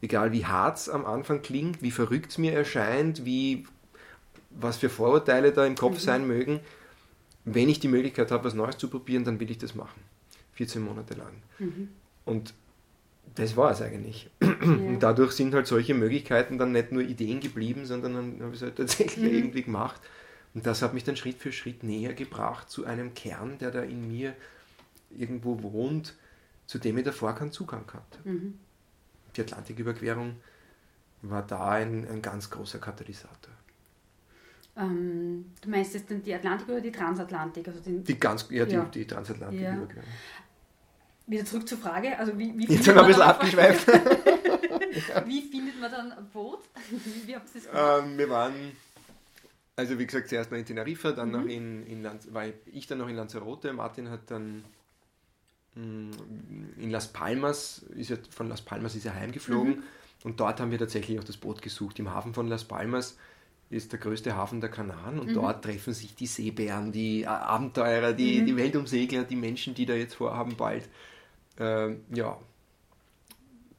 [0.00, 3.66] Egal wie hart es am Anfang klingt, wie verrückt es mir erscheint, wie
[4.50, 6.00] was für Vorurteile da im Kopf mhm.
[6.00, 6.60] sein mögen.
[7.44, 10.00] Wenn ich die Möglichkeit habe, was Neues zu probieren, dann will ich das machen.
[10.52, 11.32] 14 Monate lang.
[11.58, 11.88] Mhm.
[12.24, 12.54] Und
[13.34, 14.30] das war es eigentlich.
[14.66, 14.72] Ja.
[14.72, 18.56] Und dadurch sind halt solche Möglichkeiten dann nicht nur Ideen geblieben, sondern dann habe ich
[18.56, 19.36] es halt tatsächlich mhm.
[19.36, 20.00] irgendwie gemacht.
[20.56, 23.82] Und das hat mich dann Schritt für Schritt näher gebracht zu einem Kern, der da
[23.82, 24.34] in mir
[25.10, 26.14] irgendwo wohnt,
[26.66, 28.26] zu dem ich davor keinen Zugang hatte.
[28.26, 28.58] Mhm.
[29.36, 30.36] Die Atlantiküberquerung
[31.20, 33.52] war da ein, ein ganz großer Katalysator.
[34.78, 37.68] Ähm, du meinst jetzt die Atlantik oder die Transatlantik?
[37.68, 38.84] Also den, die ganz, ja, ja.
[38.86, 40.08] die, die Transatlantik-Überquerung.
[40.08, 41.32] Ja.
[41.32, 42.18] Wieder zurück zur Frage.
[42.18, 43.88] Also wie, wie Jetzt sind wir ein bisschen abgeschweift.
[45.26, 46.60] wie findet man dann ein Boot?
[47.26, 48.04] wie habt ihr das gemacht?
[48.04, 48.54] Ähm, wir waren,
[49.76, 51.34] also wie gesagt, zuerst mal in Teneriffa, dann mhm.
[51.34, 53.72] noch in, in Lanz, war ich dann noch in Lanzarote.
[53.74, 54.64] Martin hat dann
[55.74, 56.10] mm,
[56.78, 59.82] in Las Palmas, ist er, von Las Palmas ist er heimgeflogen mhm.
[60.24, 61.98] und dort haben wir tatsächlich auch das Boot gesucht.
[61.98, 63.18] Im Hafen von Las Palmas
[63.68, 65.34] ist der größte Hafen der Kanaren und mhm.
[65.34, 68.46] dort treffen sich die Seebären, die Abenteurer, die, mhm.
[68.46, 70.88] die Weltumsegler, die Menschen, die da jetzt vorhaben, bald
[71.58, 72.38] äh, ja,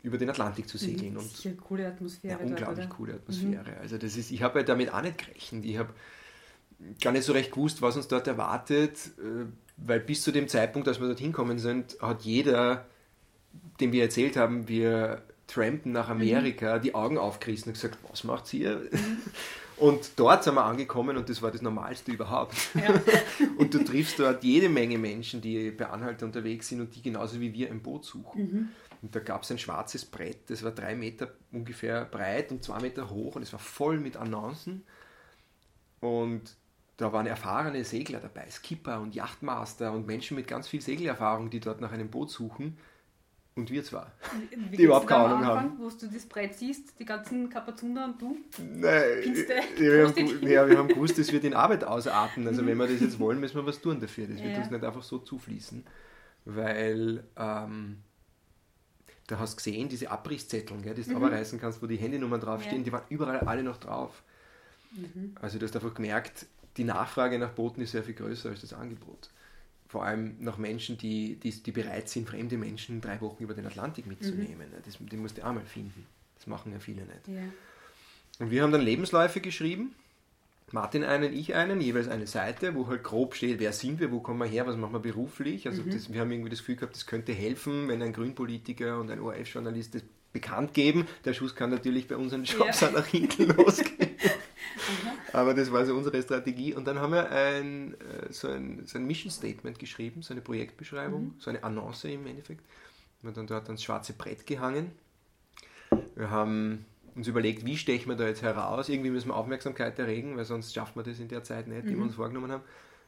[0.04, 1.14] über den Atlantik zu segeln.
[1.14, 2.40] Mhm, und sicher coole Atmosphäre.
[2.40, 3.72] Ja, unglaublich dort, coole Atmosphäre.
[3.72, 3.82] Mhm.
[3.82, 5.66] Also das ist, ich habe ja damit auch nicht gerechnet.
[5.66, 5.90] Ich habe
[7.02, 9.46] gar nicht so recht gewusst, was uns dort erwartet, äh,
[9.78, 12.86] weil bis zu dem Zeitpunkt, als wir dort hinkommen sind, hat jeder,
[13.80, 16.22] dem wir erzählt haben, wir trampen nach mhm.
[16.22, 16.82] Amerika, mhm.
[16.82, 18.78] die Augen aufgerissen und gesagt, was macht ihr?
[18.92, 19.18] Mhm.
[19.78, 22.56] Und dort sind wir angekommen und das war das Normalste überhaupt.
[22.74, 23.00] Ja.
[23.60, 27.40] und du triffst dort jede Menge Menschen, die bei Anhalter unterwegs sind und die genauso
[27.40, 28.42] wie wir ein Boot suchen.
[28.42, 28.70] Mhm.
[29.02, 32.80] Und da gab es ein schwarzes Brett, das war drei Meter ungefähr breit und zwei
[32.80, 34.84] Meter hoch und es war voll mit Annoncen.
[36.00, 36.56] Und
[36.98, 41.60] da waren erfahrene Segler dabei, Skipper und Yachtmaster und Menschen mit ganz viel Segelerfahrung, die
[41.60, 42.78] dort nach einem Boot suchen.
[43.56, 44.12] Und wir zwar.
[44.70, 45.72] Wie die überhaupt keine Ahnung haben.
[45.80, 48.38] Wo du das Brett siehst, die ganzen Kapazunder und du?
[48.60, 49.36] Nein,
[49.78, 52.48] wir haben, ja, wir haben gewusst, das wird in Arbeit ausarten.
[52.48, 54.28] Also wenn wir das jetzt wollen, müssen wir was tun dafür.
[54.28, 54.60] Das wird ja.
[54.60, 55.84] uns nicht einfach so zufließen.
[56.46, 58.04] Weil ähm,
[59.28, 61.26] da hast du gesehen, diese Abrisszettel, gell, die du mhm.
[61.26, 62.84] reißen kannst, wo die Handynummern draufstehen, ja.
[62.84, 64.24] die waren überall alle noch drauf.
[64.92, 65.36] Mhm.
[65.42, 66.46] Also du hast einfach gemerkt,
[66.78, 69.30] die Nachfrage nach Booten ist sehr viel größer als das Angebot
[69.88, 73.66] vor allem nach Menschen, die, die, die, bereit sind, fremde Menschen drei Wochen über den
[73.66, 74.70] Atlantik mitzunehmen.
[74.70, 74.84] Mhm.
[74.86, 76.06] Das, die musst du auch mal finden.
[76.36, 77.28] Das machen ja viele nicht.
[77.28, 77.42] Ja.
[78.40, 79.96] Und wir haben dann Lebensläufe geschrieben.
[80.72, 84.20] Martin einen, ich einen, jeweils eine Seite, wo halt grob steht, wer sind wir, wo
[84.20, 85.66] kommen wir her, was machen wir beruflich.
[85.68, 85.92] Also mhm.
[85.92, 89.22] das, wir haben irgendwie das Gefühl gehabt, das könnte helfen, wenn ein Grünpolitiker und ein
[89.22, 90.04] ORF-Journalist das
[90.34, 91.08] bekannt geben.
[91.24, 92.92] Der Schuss kann natürlich bei unseren Jobs ja.
[92.92, 94.12] nach hinten losgehen.
[95.32, 96.74] Aber das war so unsere Strategie.
[96.74, 100.42] Und dann haben wir ein, äh, so, ein, so ein Mission Statement geschrieben, so eine
[100.42, 101.34] Projektbeschreibung, mhm.
[101.40, 102.64] so eine Annonce im Endeffekt.
[103.22, 104.92] Wir haben dann dort ans schwarze Brett gehangen.
[106.16, 106.86] Wir haben
[107.18, 108.90] uns überlegt, wie stechen wir da jetzt heraus.
[108.90, 111.94] Irgendwie müssen wir Aufmerksamkeit erregen, weil sonst schafft man das in der Zeit nicht, die
[111.94, 111.98] mhm.
[111.98, 112.64] wir uns vorgenommen haben.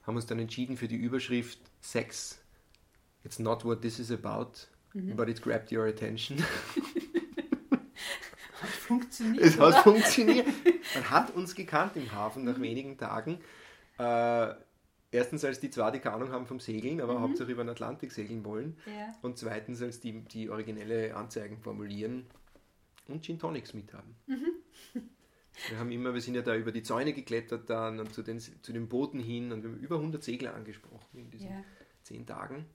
[0.05, 2.39] Haben uns dann entschieden für die Überschrift Sex.
[3.23, 4.51] It's not what this is about,
[4.93, 5.15] mhm.
[5.15, 6.43] but it grabbed your attention.
[8.89, 9.45] funktioniert.
[9.45, 10.47] Es hat funktioniert.
[10.95, 13.39] Man hat uns gekannt im Hafen nach wenigen Tagen.
[13.99, 14.53] Äh,
[15.11, 17.21] erstens, als die zwei, die Ahnung haben vom Segeln, aber mhm.
[17.21, 18.77] hauptsächlich über den Atlantik segeln wollen.
[18.87, 19.13] Ja.
[19.21, 22.25] Und zweitens, als die, die originelle Anzeigen formulieren
[23.09, 24.15] und Gin Tonics mithaben.
[24.27, 24.51] Mhm.
[25.67, 28.39] Wir haben immer, wir sind ja da über die Zäune geklettert dann und zu den,
[28.39, 31.63] zu den Booten hin und wir haben über 100 Segler angesprochen in diesen ja.
[32.03, 32.65] zehn Tagen.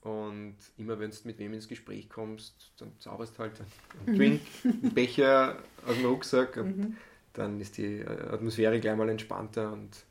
[0.00, 4.18] Und immer wenn du mit wem ins Gespräch kommst, dann zauberst du halt einen mhm.
[4.18, 6.96] Drink, einen Becher aus dem Rucksack und mhm.
[7.32, 10.04] dann ist die äh, Atmosphäre gleich mal entspannter und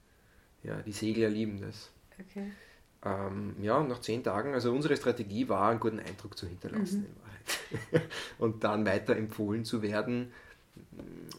[0.64, 1.92] ja, die Segler lieben das.
[2.20, 2.52] Okay.
[3.04, 7.25] Ähm, ja, nach zehn Tagen, also unsere Strategie war, einen guten Eindruck zu hinterlassen mhm.
[8.40, 10.32] und dann weiter empfohlen zu werden.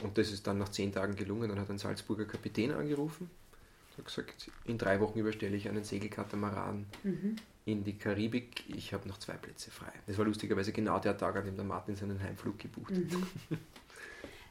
[0.03, 1.49] Und das ist dann nach zehn Tagen gelungen.
[1.49, 3.31] Dann hat ein Salzburger Kapitän angerufen
[3.97, 7.37] habe gesagt, in drei Wochen überstelle ich einen Segelkatamaran mhm.
[7.65, 8.65] in die Karibik.
[8.69, 9.93] Ich habe noch zwei Plätze frei.
[10.07, 12.99] Das war lustigerweise genau der Tag, an dem der Martin seinen Heimflug gebucht hat.
[12.99, 13.27] Mhm.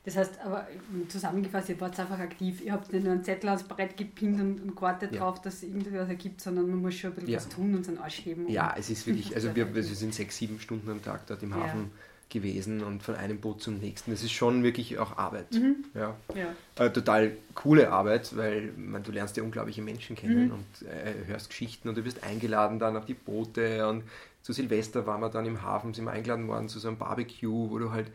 [0.06, 0.68] Das heißt, aber
[1.08, 2.62] zusammengefasst, ihr wart einfach aktiv.
[2.62, 5.20] Ihr habt nicht nur einen Zettel ans Brett gepinnt und, und gewartet ja.
[5.20, 7.38] darauf, dass es irgendwas ergibt, sondern man muss schon ein bisschen ja.
[7.38, 8.48] was tun und seinen Arsch heben.
[8.48, 11.56] Ja, es ist wirklich, also wir, wir sind sechs, sieben Stunden am Tag dort im
[11.56, 11.90] Hafen
[12.30, 14.12] gewesen und von einem Boot zum nächsten.
[14.12, 15.52] Das ist schon wirklich auch Arbeit.
[15.54, 15.86] Mhm.
[15.94, 16.16] Ja.
[16.36, 16.86] ja.
[16.86, 20.52] Äh, total coole Arbeit, weil man, du lernst ja unglaubliche Menschen kennen mhm.
[20.52, 24.04] und äh, hörst Geschichten und du wirst eingeladen dann auf die Boote und
[24.42, 27.70] zu Silvester waren wir dann im Hafen, sind wir eingeladen worden zu so einem Barbecue,
[27.72, 28.12] wo du halt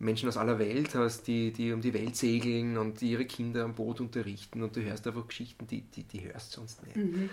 [0.00, 3.74] Menschen aus aller Welt hast, die, die um die Welt segeln und ihre Kinder am
[3.74, 6.96] Boot unterrichten und du hörst einfach Geschichten, die, die, die hörst sonst nicht.
[6.96, 7.28] Mhm.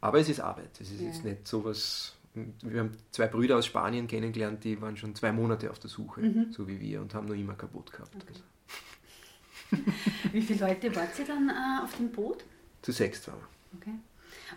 [0.00, 1.08] Aber es ist Arbeit, es ist ja.
[1.08, 2.14] jetzt nicht so was.
[2.62, 6.20] Wir haben zwei Brüder aus Spanien kennengelernt, die waren schon zwei Monate auf der Suche,
[6.20, 6.52] mhm.
[6.52, 8.14] so wie wir, und haben noch immer kaputt gehabt.
[8.14, 9.82] Okay.
[10.32, 12.44] wie viele Leute wart ihr dann äh, auf dem Boot?
[12.82, 13.80] Zu sechs waren wir.
[13.80, 13.98] Okay.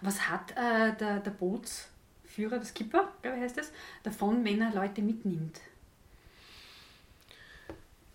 [0.02, 3.72] Was hat äh, der, der Bootsführer, der Skipper, glaube ich heißt es,
[4.04, 5.60] davon, wenn er Leute mitnimmt?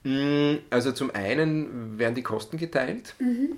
[0.04, 3.14] Mm, also zum einen werden die Kosten geteilt.
[3.18, 3.56] Mhm.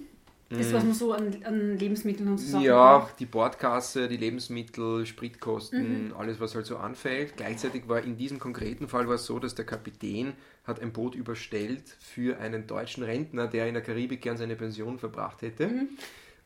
[0.49, 3.19] Das, was man so an, an Lebensmitteln und so Sachen Ja, braucht.
[3.19, 6.15] die Bordkasse, die Lebensmittel, Spritkosten, mhm.
[6.17, 7.37] alles, was halt so anfällt.
[7.37, 11.17] Gleichzeitig war in diesem konkreten Fall war es so, dass der Kapitän hat ein Boot
[11.17, 15.67] überstellt für einen deutschen Rentner, der in der Karibik gern seine Pension verbracht hätte.
[15.67, 15.89] Mhm.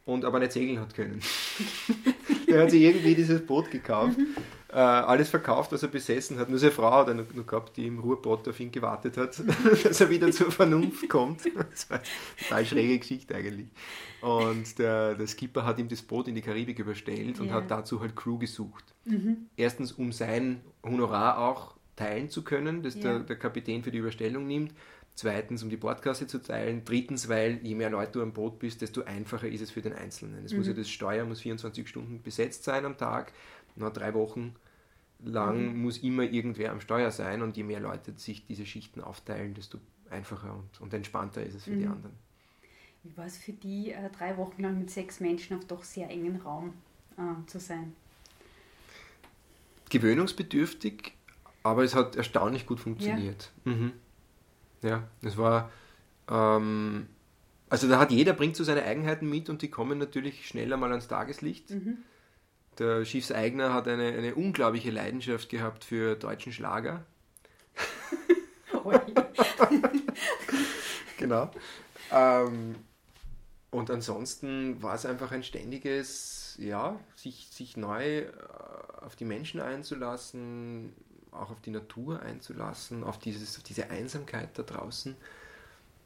[0.06, 1.20] Und aber nicht segeln hat können.
[2.48, 4.16] der hat sich irgendwie dieses Boot gekauft.
[4.16, 4.34] Mhm
[4.72, 6.48] äh, alles verkauft, was er besessen hat.
[6.48, 9.40] Nur seine Frau hat er noch, noch gehabt, die im Ruhrpott auf ihn gewartet hat,
[9.84, 11.42] dass er wieder zur Vernunft kommt.
[11.70, 12.06] Das war eine
[12.38, 13.68] total schräge Geschichte eigentlich.
[14.20, 17.56] Und der, der Skipper hat ihm das Boot in die Karibik überstellt und yeah.
[17.56, 18.84] hat dazu halt Crew gesucht.
[19.06, 19.48] Mhm.
[19.56, 23.04] Erstens, um sein Honorar auch teilen zu können, das yeah.
[23.04, 24.72] der, der Kapitän für die Überstellung nimmt.
[25.16, 26.82] Zweitens, um die Bordkasse zu teilen.
[26.84, 29.92] Drittens, weil je mehr Leute du am Boot bist, desto einfacher ist es für den
[29.92, 30.44] Einzelnen.
[30.44, 30.58] Es mhm.
[30.58, 33.32] muss ja das Steuer muss 24 Stunden besetzt sein am Tag
[33.76, 34.54] na, drei Wochen
[35.22, 35.82] lang mhm.
[35.82, 39.78] muss immer irgendwer am Steuer sein und je mehr Leute sich diese Schichten aufteilen, desto
[40.10, 41.80] einfacher und, und entspannter ist es für mhm.
[41.80, 42.14] die anderen.
[43.02, 46.10] Wie war es für die, äh, drei Wochen lang mit sechs Menschen auf doch sehr
[46.10, 46.74] engen Raum
[47.16, 47.94] äh, zu sein?
[49.88, 51.12] Gewöhnungsbedürftig,
[51.62, 53.52] aber es hat erstaunlich gut funktioniert.
[53.64, 53.92] Ja, mhm.
[54.82, 55.70] ja es war.
[56.28, 57.06] Ähm,
[57.68, 60.90] also da hat jeder bringt so seine Eigenheiten mit und die kommen natürlich schneller mal
[60.90, 61.70] ans Tageslicht.
[61.70, 61.98] Mhm.
[62.80, 67.04] Der Schiffseigner hat eine, eine unglaubliche Leidenschaft gehabt für deutschen Schlager.
[71.18, 71.50] genau.
[72.10, 72.76] Ähm,
[73.70, 78.30] und ansonsten war es einfach ein ständiges, ja, sich, sich neu äh,
[79.02, 80.94] auf die Menschen einzulassen,
[81.32, 85.16] auch auf die Natur einzulassen, auf, dieses, auf diese Einsamkeit da draußen.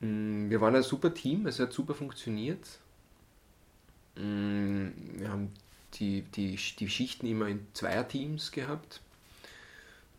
[0.01, 2.81] Mm, wir waren ein super Team, es hat super funktioniert.
[4.17, 5.53] Mm, wir haben
[5.99, 9.01] die, die, die Schichten immer in Zweierteams gehabt.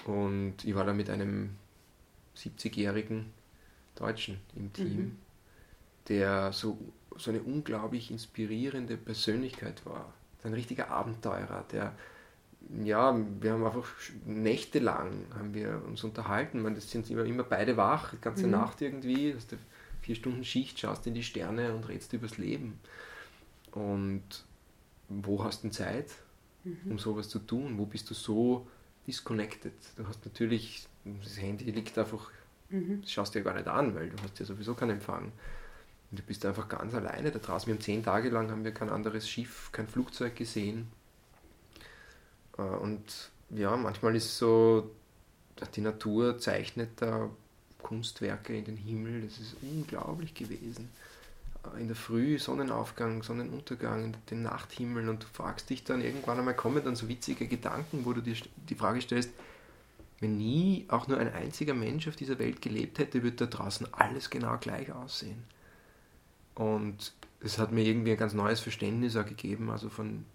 [0.05, 1.51] Und ich war da mit einem
[2.37, 3.25] 70-jährigen
[3.95, 5.17] Deutschen im Team, mhm.
[6.07, 6.77] der so,
[7.17, 10.13] so eine unglaublich inspirierende Persönlichkeit war.
[10.43, 11.95] Ein richtiger Abenteurer, der
[12.83, 13.87] ja, wir haben einfach
[14.25, 16.61] nächtelang haben wir uns unterhalten.
[16.61, 18.53] Man, das sind immer, immer beide wach, die ganze mhm.
[18.53, 19.33] Nacht irgendwie.
[19.35, 19.57] Hast du
[20.01, 22.79] vier Stunden Schicht, schaust in die Sterne und redest übers Leben.
[23.71, 24.45] Und
[25.09, 26.09] wo hast du Zeit,
[26.63, 26.91] mhm.
[26.91, 27.77] um sowas zu tun?
[27.77, 28.67] Wo bist du so
[29.07, 29.73] disconnected?
[29.95, 32.31] Du hast natürlich, das Handy liegt einfach,
[32.69, 33.01] mhm.
[33.01, 35.31] das schaust du ja gar nicht an, weil du hast ja sowieso keinen Empfang.
[36.11, 37.67] Und du bist einfach ganz alleine da draußen.
[37.67, 40.87] Wir haben zehn Tage lang haben wir kein anderes Schiff, kein Flugzeug gesehen.
[42.57, 44.91] Äh, und ja, manchmal ist es so,
[45.75, 47.29] die Natur zeichnet da
[47.81, 49.21] Kunstwerke in den Himmel.
[49.21, 50.89] Das ist unglaublich gewesen
[51.79, 56.83] in der Früh Sonnenaufgang, Sonnenuntergang, den Nachthimmel und du fragst dich dann irgendwann einmal, kommen
[56.83, 58.35] dann so witzige Gedanken, wo du dir
[58.69, 59.31] die Frage stellst,
[60.19, 63.87] wenn nie auch nur ein einziger Mensch auf dieser Welt gelebt hätte, würde da draußen
[63.93, 65.43] alles genau gleich aussehen.
[66.55, 70.25] Und es hat mir irgendwie ein ganz neues Verständnis auch gegeben, also von,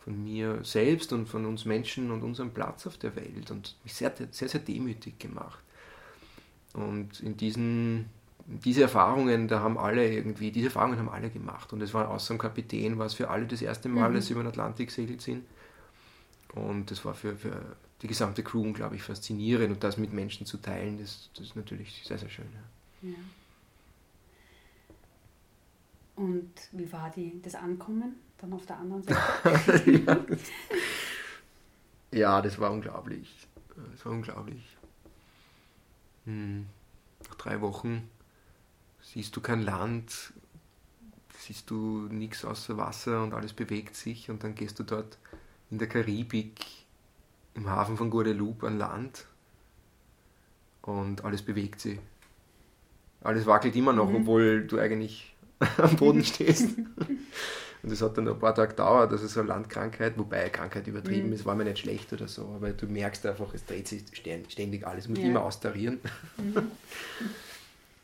[0.00, 3.94] von mir selbst und von uns Menschen und unserem Platz auf der Welt und mich
[3.94, 5.62] sehr, sehr, sehr demütig gemacht.
[6.74, 8.06] Und in diesen
[8.46, 11.72] diese Erfahrungen, da haben alle irgendwie, diese Erfahrungen haben alle gemacht.
[11.72, 14.14] Und es war außer dem Kapitän, war es für alle das erste Mal, mhm.
[14.14, 15.44] dass sie über den Atlantik segelt sind.
[16.54, 19.72] Und das war für, für die gesamte Crew unglaublich faszinierend.
[19.72, 22.48] Und das mit Menschen zu teilen, das, das ist natürlich sehr, sehr schön.
[23.02, 23.10] Ja.
[23.10, 23.16] ja.
[26.16, 29.90] Und wie war die, das Ankommen dann auf der anderen Seite?
[30.06, 30.40] ja, das,
[32.12, 33.48] ja, das war unglaublich.
[33.92, 34.76] Das war unglaublich.
[36.26, 36.66] Hm.
[37.26, 38.08] Nach drei Wochen
[39.02, 40.32] siehst du kein Land,
[41.38, 45.18] siehst du nichts außer Wasser und alles bewegt sich und dann gehst du dort
[45.70, 46.64] in der Karibik
[47.54, 49.26] im Hafen von Guadeloupe an Land
[50.82, 51.98] und alles bewegt sich.
[53.22, 54.16] Alles wackelt immer noch, mhm.
[54.16, 55.34] obwohl du eigentlich
[55.76, 56.76] am Boden stehst.
[57.82, 61.28] Und das hat dann ein paar Tage gedauert, also so eine Landkrankheit, wobei Krankheit übertrieben
[61.28, 61.32] mhm.
[61.32, 64.86] ist, war mir nicht schlecht oder so, aber du merkst einfach, es dreht sich ständig
[64.86, 65.24] alles, muss ja.
[65.24, 65.98] immer austarieren.
[66.38, 66.62] Mhm.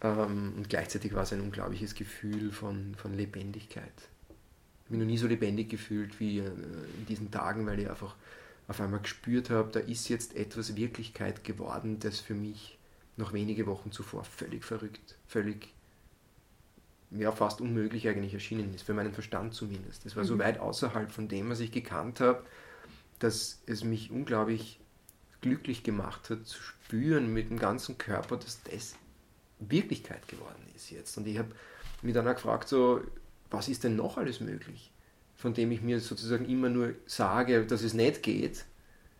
[0.02, 3.92] ähm, und gleichzeitig war es ein unglaubliches Gefühl von, von Lebendigkeit.
[3.96, 6.50] Ich habe mich noch nie so lebendig gefühlt wie äh,
[6.98, 8.14] in diesen Tagen, weil ich einfach
[8.68, 12.78] auf einmal gespürt habe, da ist jetzt etwas Wirklichkeit geworden, das für mich
[13.16, 15.72] noch wenige Wochen zuvor völlig verrückt, völlig
[17.10, 20.04] ja, fast unmöglich eigentlich erschienen ist, für meinen Verstand zumindest.
[20.04, 20.28] Das war mhm.
[20.28, 22.44] so weit außerhalb von dem, was ich gekannt habe,
[23.18, 24.78] dass es mich unglaublich
[25.40, 28.96] glücklich gemacht hat, zu spüren mit dem ganzen Körper, dass das
[29.60, 31.16] Wirklichkeit geworden ist jetzt.
[31.16, 31.48] Und ich habe
[32.02, 33.00] mich dann auch gefragt, so,
[33.50, 34.90] was ist denn noch alles möglich,
[35.36, 38.64] von dem ich mir sozusagen immer nur sage, dass es nicht geht,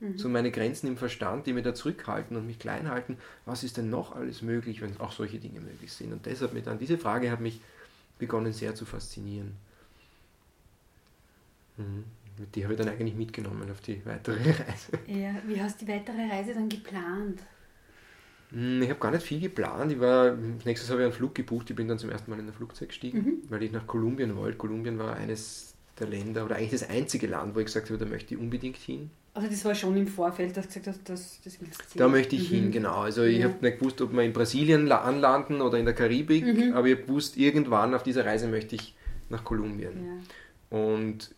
[0.01, 0.19] mhm.
[0.19, 3.77] so meine Grenzen im Verstand, die mir da zurückhalten und mich klein halten, was ist
[3.77, 6.13] denn noch alles möglich, wenn auch solche Dinge möglich sind.
[6.13, 7.61] Und deshalb mir dann, diese Frage hat mich
[8.19, 9.57] begonnen sehr zu faszinieren.
[11.77, 12.05] Mhm.
[12.55, 14.93] Die habe ich dann eigentlich mitgenommen auf die weitere Reise.
[15.07, 17.41] Ja, wie hast du die weitere Reise dann geplant?
[18.51, 19.93] Hm, ich habe gar nicht viel geplant.
[19.93, 21.71] Ich war, nächstes habe ich einen Flug gebucht.
[21.71, 23.43] Ich bin dann zum ersten Mal in ein Flugzeug gestiegen, mhm.
[23.49, 24.57] weil ich nach Kolumbien wollte.
[24.57, 28.07] Kolumbien war eines der Länder oder eigentlich das einzige Land, wo ich gesagt habe, da
[28.07, 29.11] möchte ich unbedingt hin.
[29.35, 31.99] Also das war schon im Vorfeld, dass du gesagt hast, das, das willst du sehen.
[31.99, 32.55] Da möchte ich mhm.
[32.55, 32.97] hin, genau.
[32.97, 33.45] Also ich ja.
[33.45, 36.73] habe nicht gewusst, ob wir in Brasilien anlanden oder in der Karibik, mhm.
[36.73, 38.95] aber ich habe gewusst, irgendwann auf dieser Reise möchte ich
[39.29, 40.23] nach Kolumbien.
[40.71, 40.79] Ja.
[40.79, 41.35] Und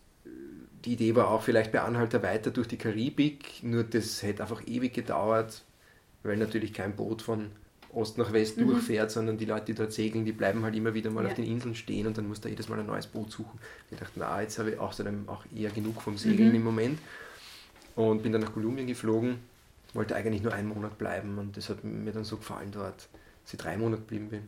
[0.85, 4.65] die Idee war auch vielleicht bei Anhalter weiter durch die Karibik, nur das hätte einfach
[4.65, 5.63] ewig gedauert,
[6.23, 7.51] weil natürlich kein Boot von
[7.93, 8.67] Ost nach West mhm.
[8.67, 11.29] durchfährt, sondern die Leute, die dort segeln, die bleiben halt immer wieder mal ja.
[11.29, 13.59] auf den Inseln stehen und dann muss da jedes Mal ein neues Boot suchen.
[13.89, 16.55] Ich dachte, na, jetzt habe ich einem, auch eher genug vom Segeln mhm.
[16.55, 16.99] im Moment
[17.95, 19.37] und bin dann nach Kolumbien geflogen.
[19.93, 23.09] Wollte eigentlich nur einen Monat bleiben und das hat mir dann so gefallen dort,
[23.43, 24.47] dass ich drei Monate geblieben bin.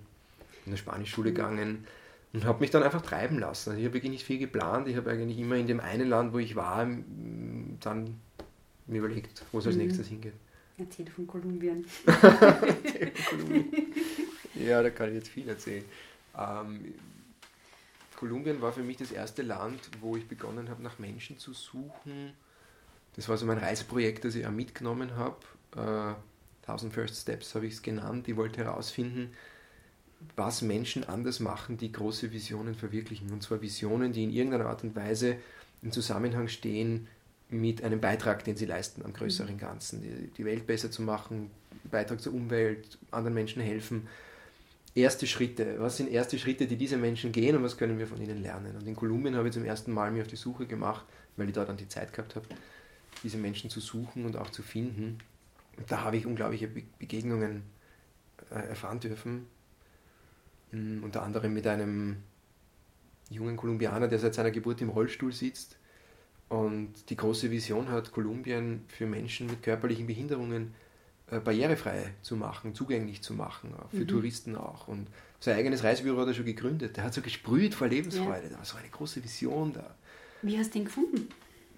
[0.65, 1.35] In der Spanischschule mhm.
[1.35, 1.87] gegangen
[2.31, 3.71] und habe mich dann einfach treiben lassen.
[3.71, 4.87] Also ich habe wirklich nicht viel geplant.
[4.87, 6.87] Ich habe eigentlich immer in dem einen Land, wo ich war,
[7.81, 8.15] dann
[8.87, 9.83] mir überlegt, wo es als mhm.
[9.83, 10.33] nächstes hingeht.
[10.77, 11.85] Erzähl von Kolumbien.
[11.85, 12.13] Von
[13.29, 13.93] Kolumbien.
[14.55, 15.83] Ja, da kann ich jetzt viel erzählen.
[16.37, 16.93] Ähm,
[18.15, 22.33] Kolumbien war für mich das erste Land, wo ich begonnen habe, nach Menschen zu suchen,
[23.15, 25.37] das war so mein Reiseprojekt, das ich auch mitgenommen habe.
[25.75, 28.27] Äh, 1000 First Steps habe ich es genannt.
[28.27, 29.33] Ich wollte herausfinden,
[30.35, 33.31] was Menschen anders machen, die große Visionen verwirklichen.
[33.31, 35.37] Und zwar Visionen, die in irgendeiner Art und Weise
[35.81, 37.07] im Zusammenhang stehen
[37.53, 40.01] mit einem Beitrag, den sie leisten am größeren Ganzen.
[40.01, 41.51] Die, die Welt besser zu machen,
[41.83, 44.07] Beitrag zur Umwelt, anderen Menschen helfen.
[44.95, 45.75] Erste Schritte.
[45.79, 48.75] Was sind erste Schritte, die diese Menschen gehen und was können wir von ihnen lernen?
[48.75, 51.53] Und in Kolumbien habe ich zum ersten Mal mich auf die Suche gemacht, weil ich
[51.53, 52.45] da dann die Zeit gehabt habe,
[53.23, 55.19] diese Menschen zu suchen und auch zu finden.
[55.77, 56.67] Und da habe ich unglaubliche
[56.99, 57.63] Begegnungen
[58.51, 59.47] äh, erfahren dürfen.
[60.71, 62.17] In, unter anderem mit einem
[63.29, 65.77] jungen Kolumbianer, der seit seiner Geburt im Rollstuhl sitzt
[66.53, 70.73] und die große Vision hat, Kolumbien für Menschen mit körperlichen Behinderungen
[71.31, 74.07] äh, barrierefrei zu machen, zugänglich zu machen, für mhm.
[74.07, 74.87] Touristen auch.
[74.87, 75.07] Und
[75.39, 76.97] sein eigenes Reisebüro hat er schon gegründet.
[76.97, 78.43] Der hat so gesprüht vor Lebensfreude.
[78.43, 78.49] Ja.
[78.49, 79.95] Da war so eine große Vision da.
[80.43, 81.27] Wie hast du den gefunden?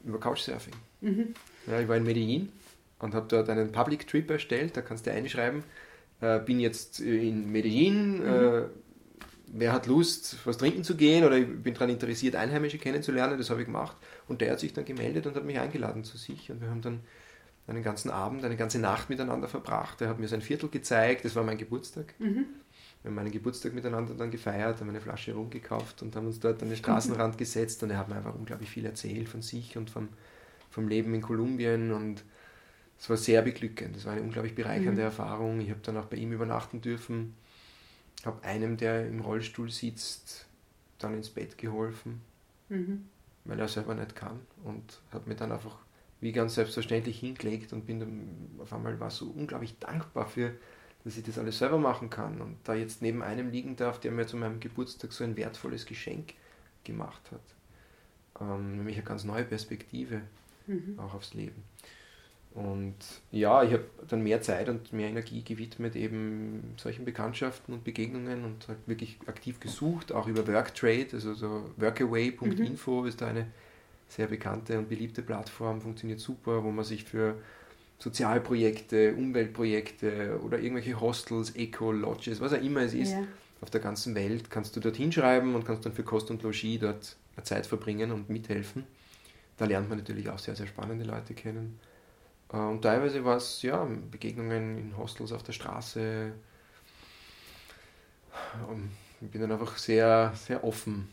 [0.06, 0.74] über Couchsurfing.
[1.02, 1.34] Mhm.
[1.68, 2.50] Ja, ich war in Medellin
[3.00, 5.64] und habe dort einen Public Trip erstellt, da kannst du einschreiben,
[6.22, 8.26] äh, bin jetzt in Medellin, mhm.
[8.26, 8.62] äh,
[9.58, 13.50] wer hat Lust, was trinken zu gehen oder ich bin daran interessiert, Einheimische kennenzulernen, das
[13.50, 13.96] habe ich gemacht.
[14.28, 16.82] Und der hat sich dann gemeldet und hat mich eingeladen zu sich und wir haben
[16.82, 17.00] dann
[17.68, 20.02] einen ganzen Abend, eine ganze Nacht miteinander verbracht.
[20.02, 22.14] Er hat mir sein Viertel gezeigt, das war mein Geburtstag.
[22.20, 22.46] Mhm.
[23.02, 26.62] Wir haben meinen Geburtstag miteinander dann gefeiert, haben eine Flasche rumgekauft und haben uns dort
[26.62, 29.90] an den Straßenrand gesetzt und er hat mir einfach unglaublich viel erzählt von sich und
[29.90, 30.10] vom,
[30.70, 32.24] vom Leben in Kolumbien und
[33.00, 33.96] es war sehr beglückend.
[33.98, 35.08] Es war eine unglaublich bereichernde mhm.
[35.08, 35.60] Erfahrung.
[35.62, 37.36] Ich habe dann auch bei ihm übernachten dürfen,
[38.26, 40.48] habe einem, der im Rollstuhl sitzt,
[41.00, 42.22] dann ins Bett geholfen,
[42.70, 43.06] mhm.
[43.44, 45.78] weil er selber nicht kann und habe mir dann einfach
[46.22, 50.54] wie ganz selbstverständlich hingelegt und bin dann auf einmal war so unglaublich dankbar für
[51.06, 54.12] dass ich das alles selber machen kann und da jetzt neben einem liegen darf, der
[54.12, 56.34] mir zu meinem Geburtstag so ein wertvolles Geschenk
[56.84, 58.42] gemacht hat.
[58.42, 60.22] Ähm, nämlich eine ganz neue Perspektive
[60.66, 60.98] mhm.
[60.98, 61.64] auch aufs Leben.
[62.56, 62.96] Und
[63.32, 68.46] ja, ich habe dann mehr Zeit und mehr Energie gewidmet eben solchen Bekanntschaften und Begegnungen
[68.46, 73.08] und halt wirklich aktiv gesucht, auch über Worktrade, also so workaway.info mhm.
[73.08, 73.48] ist da eine
[74.08, 77.36] sehr bekannte und beliebte Plattform, funktioniert super, wo man sich für
[78.00, 83.24] Sozialprojekte, Umweltprojekte oder irgendwelche Hostels, Eco-Lodges, was auch immer es ist, ja.
[83.60, 86.80] auf der ganzen Welt, kannst du dort hinschreiben und kannst dann für Kost und Logis
[86.80, 88.86] dort eine Zeit verbringen und mithelfen.
[89.58, 91.80] Da lernt man natürlich auch sehr, sehr spannende Leute kennen.
[92.52, 96.34] Äh, und teilweise war es ja Begegnungen in Hostels auf der Straße.
[98.70, 98.92] Ähm,
[99.22, 101.10] ich bin dann einfach sehr, sehr offen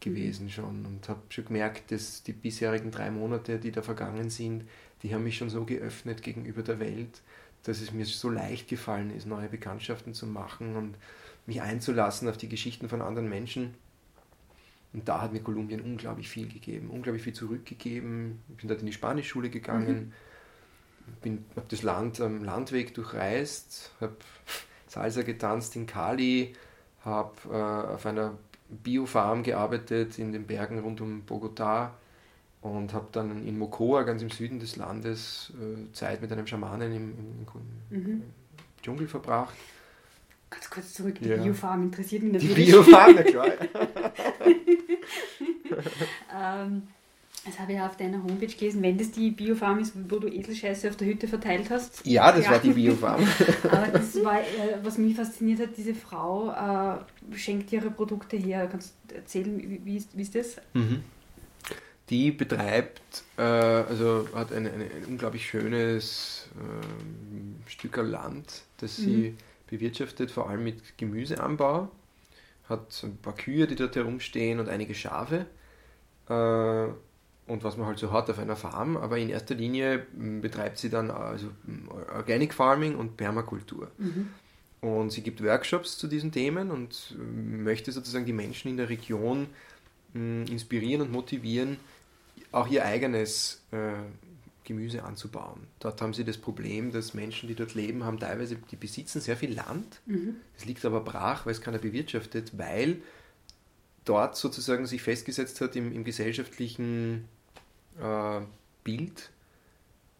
[0.00, 4.64] gewesen schon und habe schon gemerkt, dass die bisherigen drei Monate, die da vergangen sind,
[5.02, 7.22] die haben mich schon so geöffnet gegenüber der Welt,
[7.62, 10.96] dass es mir so leicht gefallen ist, neue Bekanntschaften zu machen und
[11.46, 13.74] mich einzulassen auf die Geschichten von anderen Menschen.
[14.92, 18.40] Und da hat mir Kolumbien unglaublich viel gegeben, unglaublich viel zurückgegeben.
[18.50, 20.12] Ich bin dort in die Spanischschule gegangen, mhm.
[21.24, 24.16] Habe das Land am Landweg durchreist, habe
[24.86, 26.54] Salsa getanzt in Cali,
[27.04, 28.38] habe äh, auf einer
[28.68, 31.90] Biofarm gearbeitet in den Bergen rund um Bogotá
[32.62, 36.92] und habe dann in Mocoa, ganz im Süden des Landes, äh, Zeit mit einem Schamanen
[36.92, 37.46] im, im,
[37.90, 38.22] im mhm.
[38.82, 39.54] Dschungel verbracht.
[40.50, 41.36] Ganz kurz zurück, die ja.
[41.36, 42.54] Biofarm interessiert mich natürlich.
[42.54, 43.48] Die Biofarm, na klar.
[46.34, 46.82] ähm,
[47.44, 50.88] das habe ich auf deiner Homepage gelesen, wenn das die Biofarm ist, wo du Eselscheiße
[50.88, 52.06] auf der Hütte verteilt hast.
[52.06, 52.52] Ja, das ja.
[52.52, 53.26] war die Biofarm.
[53.64, 58.68] Aber das war, äh, was mich fasziniert hat, diese Frau äh, schenkt ihre Produkte her.
[58.70, 60.56] Kannst du erzählen, wie, ist, wie ist das?
[60.74, 61.02] Mhm.
[62.10, 69.04] Die betreibt, äh, also hat ein, ein, ein unglaublich schönes äh, Stück Land, das mhm.
[69.04, 69.36] sie
[69.66, 71.88] bewirtschaftet, vor allem mit Gemüseanbau.
[72.68, 75.46] Hat ein paar Kühe, die dort herumstehen und einige Schafe
[76.28, 76.88] äh,
[77.46, 80.06] und was man halt so hat auf einer Farm, aber in erster Linie
[80.40, 81.48] betreibt sie dann also
[82.14, 83.90] Organic Farming und Permakultur.
[83.98, 84.28] Mhm.
[84.80, 89.46] Und sie gibt Workshops zu diesen Themen und möchte sozusagen die Menschen in der Region
[90.14, 91.78] inspirieren und motivieren,
[92.50, 93.92] auch ihr eigenes äh,
[94.64, 95.60] Gemüse anzubauen.
[95.80, 99.36] Dort haben sie das Problem, dass Menschen, die dort leben, haben teilweise, die besitzen sehr
[99.36, 100.00] viel Land.
[100.06, 100.36] Mhm.
[100.56, 102.98] Es liegt aber brach, weil es keiner bewirtschaftet, weil
[104.04, 107.28] dort sozusagen sich festgesetzt hat im, im gesellschaftlichen
[108.00, 108.40] äh,
[108.84, 109.30] Bild,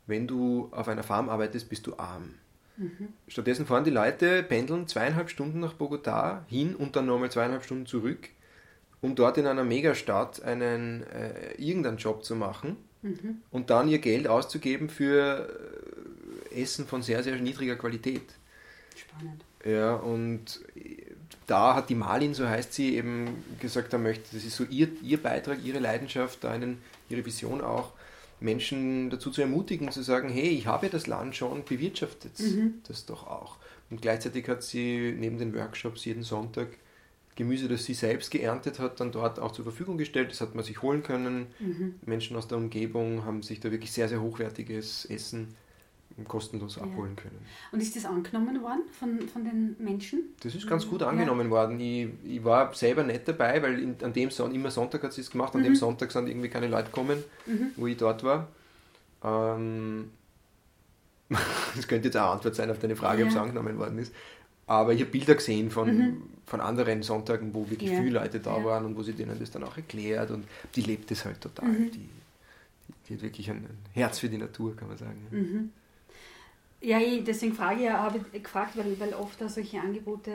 [0.07, 2.35] wenn du auf einer Farm arbeitest, bist du arm.
[2.77, 3.09] Mhm.
[3.29, 7.87] Stattdessen fahren die Leute, pendeln zweieinhalb Stunden nach Bogotá hin und dann nochmal zweieinhalb Stunden
[7.87, 8.29] zurück,
[9.01, 13.43] um dort in einer Megastadt einen äh, irgendeinen Job zu machen mhm.
[13.51, 15.49] und dann ihr Geld auszugeben für
[16.51, 18.35] äh, Essen von sehr, sehr niedriger Qualität.
[18.97, 19.45] Spannend.
[19.65, 20.61] Ja, und
[21.47, 24.89] da hat die Malin, so heißt sie, eben gesagt, er möchte, das ist so ihr,
[25.03, 26.79] ihr Beitrag, ihre Leidenschaft, da einen,
[27.09, 27.93] ihre Vision auch,
[28.41, 32.75] Menschen dazu zu ermutigen, zu sagen, hey, ich habe das Land schon, bewirtschaftet mhm.
[32.89, 33.57] das doch auch.
[33.91, 36.69] Und gleichzeitig hat sie neben den Workshops jeden Sonntag
[37.35, 40.31] Gemüse, das sie selbst geerntet hat, dann dort auch zur Verfügung gestellt.
[40.31, 41.47] Das hat man sich holen können.
[41.61, 41.95] Mhm.
[42.05, 45.55] Menschen aus der Umgebung haben sich da wirklich sehr, sehr hochwertiges Essen
[46.27, 46.83] kostenlos ja.
[46.83, 47.39] abholen können.
[47.73, 50.35] Und ist das angenommen worden von, von den Menschen?
[50.43, 51.51] Das ist ganz gut angenommen ja.
[51.51, 51.81] worden.
[51.81, 55.23] Ich, ich war selber nicht dabei, weil in, an dem Son immer Sonntag hat sie
[55.23, 55.67] es gemacht, an mhm.
[55.67, 57.73] dem Sonntag sind irgendwie keine Leute gekommen, mhm.
[57.77, 58.49] wo ich dort war.
[59.25, 60.11] Ähm,
[61.77, 63.27] das könnte jetzt eine Antwort sein auf deine Frage, ja.
[63.27, 64.13] ob es angenommen worden ist.
[64.67, 66.23] Aber ich habe Bilder gesehen von, mhm.
[66.47, 69.65] von anderen Sonntagen, wo wirklich viele Leute da waren und wo sie denen das dann
[69.65, 70.47] auch erklärt und
[70.77, 71.69] die lebt es halt total.
[71.69, 71.91] Mhm.
[71.91, 72.09] Die,
[73.09, 75.73] die, hat wirklich ein, Herz für die Natur, kann man sagen.
[76.83, 80.33] Ja, deswegen frage ich, habe ich gefragt, weil, weil oft da solche Angebote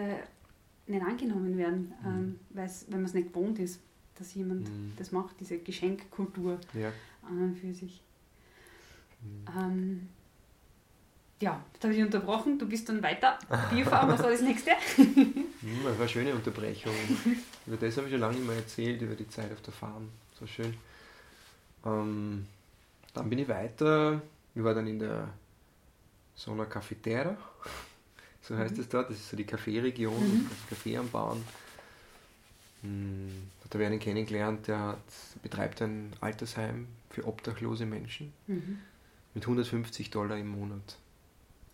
[0.88, 2.40] nicht angenommen werden, mhm.
[2.56, 3.82] ähm, wenn man es nicht gewohnt ist,
[4.16, 4.94] dass jemand mhm.
[4.98, 6.92] das macht, diese Geschenkkultur ja.
[7.24, 8.02] an und für sich.
[9.22, 9.46] Mhm.
[9.58, 10.10] Ähm,
[11.40, 13.38] ja, jetzt habe ich unterbrochen, du bist dann weiter.
[13.70, 14.72] Biofarm, was war das nächste?
[14.98, 15.46] Mhm,
[15.84, 16.94] das war eine schöne Unterbrechung.
[17.68, 20.10] über das habe ich schon lange nicht mehr erzählt, über die Zeit auf der Farm.
[20.40, 20.74] So schön.
[21.86, 22.48] Ähm,
[23.14, 24.22] dann bin ich weiter.
[24.56, 25.30] Ich war dann in der
[26.38, 27.36] so einer Cafetera,
[28.42, 28.82] so heißt mhm.
[28.82, 30.48] es dort, das ist so die Kaffeeregion, mhm.
[30.50, 31.44] also Kaffee anbauen.
[32.84, 35.00] Hm, da habe einen kennengelernt, der hat,
[35.42, 38.80] betreibt ein Altersheim für obdachlose Menschen mhm.
[39.34, 40.98] mit 150 Dollar im Monat.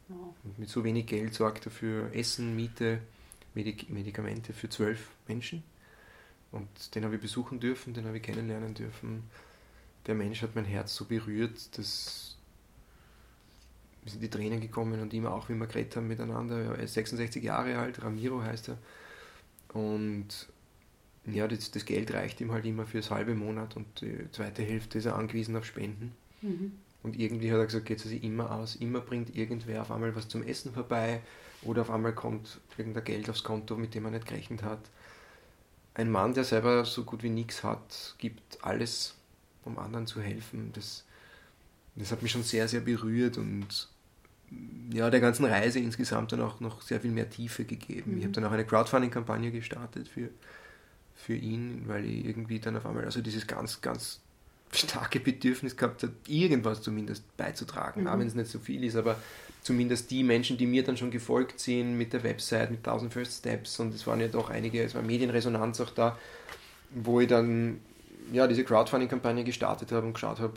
[0.07, 0.33] Wow.
[0.43, 2.99] Und mit so wenig Geld sorgt er für Essen, Miete,
[3.53, 5.63] Medik Medikamente für zwölf Menschen.
[6.51, 9.23] Und den habe ich besuchen dürfen, den habe ich kennenlernen dürfen.
[10.07, 12.37] Der Mensch hat mein Herz so berührt, dass
[14.03, 16.75] mir sind die Tränen gekommen und immer auch, wie wir geredet haben miteinander.
[16.75, 18.77] Er ist 66 Jahre alt, Ramiro heißt er.
[19.73, 20.27] Und
[21.25, 24.97] ja, das, das, Geld reicht ihm halt immer fürs halbe Monat und die zweite Hälfte
[24.97, 26.11] ist er angewiesen auf Spenden.
[26.41, 26.73] Mhm.
[27.01, 28.75] Und irgendwie hat er gesagt, geht es sich immer aus.
[28.75, 31.21] Immer bringt irgendwer auf einmal was zum Essen vorbei
[31.61, 34.79] oder auf einmal kommt irgendein Geld aufs Konto, mit dem er nicht gerechnet hat.
[35.93, 39.15] Ein Mann, der selber so gut wie nichts hat, gibt alles,
[39.63, 40.71] um anderen zu helfen.
[40.73, 41.05] Das,
[41.95, 43.89] das hat mich schon sehr, sehr berührt und
[44.91, 48.11] ja, der ganzen Reise insgesamt dann auch noch sehr viel mehr Tiefe gegeben.
[48.11, 48.17] Mhm.
[48.17, 50.29] Ich habe dann auch eine Crowdfunding-Kampagne gestartet für,
[51.15, 54.19] für ihn, weil ich irgendwie dann auf einmal also dieses ganz, ganz
[54.71, 58.07] starke Bedürfnis gehabt habe, irgendwas zumindest beizutragen, mhm.
[58.07, 59.17] auch wenn es nicht so viel ist, aber
[59.61, 63.39] zumindest die Menschen, die mir dann schon gefolgt sind mit der Website, mit 1000 First
[63.39, 66.17] Steps und es waren ja doch einige, es war Medienresonanz auch da,
[66.91, 67.79] wo ich dann
[68.31, 70.53] ja, diese Crowdfunding-Kampagne gestartet habe und geschaut habe,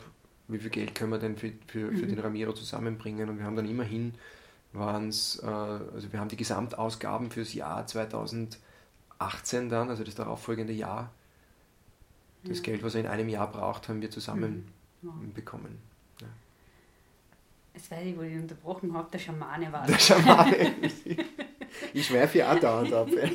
[0.47, 2.09] wie viel Geld können wir denn für, für, für mhm.
[2.09, 4.13] den Ramiro zusammenbringen und wir haben dann immerhin
[4.73, 10.73] waren es, äh, also wir haben die Gesamtausgaben fürs Jahr 2018 dann, also das darauffolgende
[10.73, 11.11] Jahr,
[12.43, 14.71] das Geld, was er in einem Jahr braucht, haben wir zusammen
[15.01, 15.33] mhm.
[15.33, 15.79] bekommen.
[16.21, 16.27] Ja.
[17.73, 20.75] Jetzt weiß ich, wo ich unterbrochen habe, der Schamane war Der Schamane.
[21.93, 23.07] ich schweife ja auch dauernd ab.
[23.15, 23.31] nein,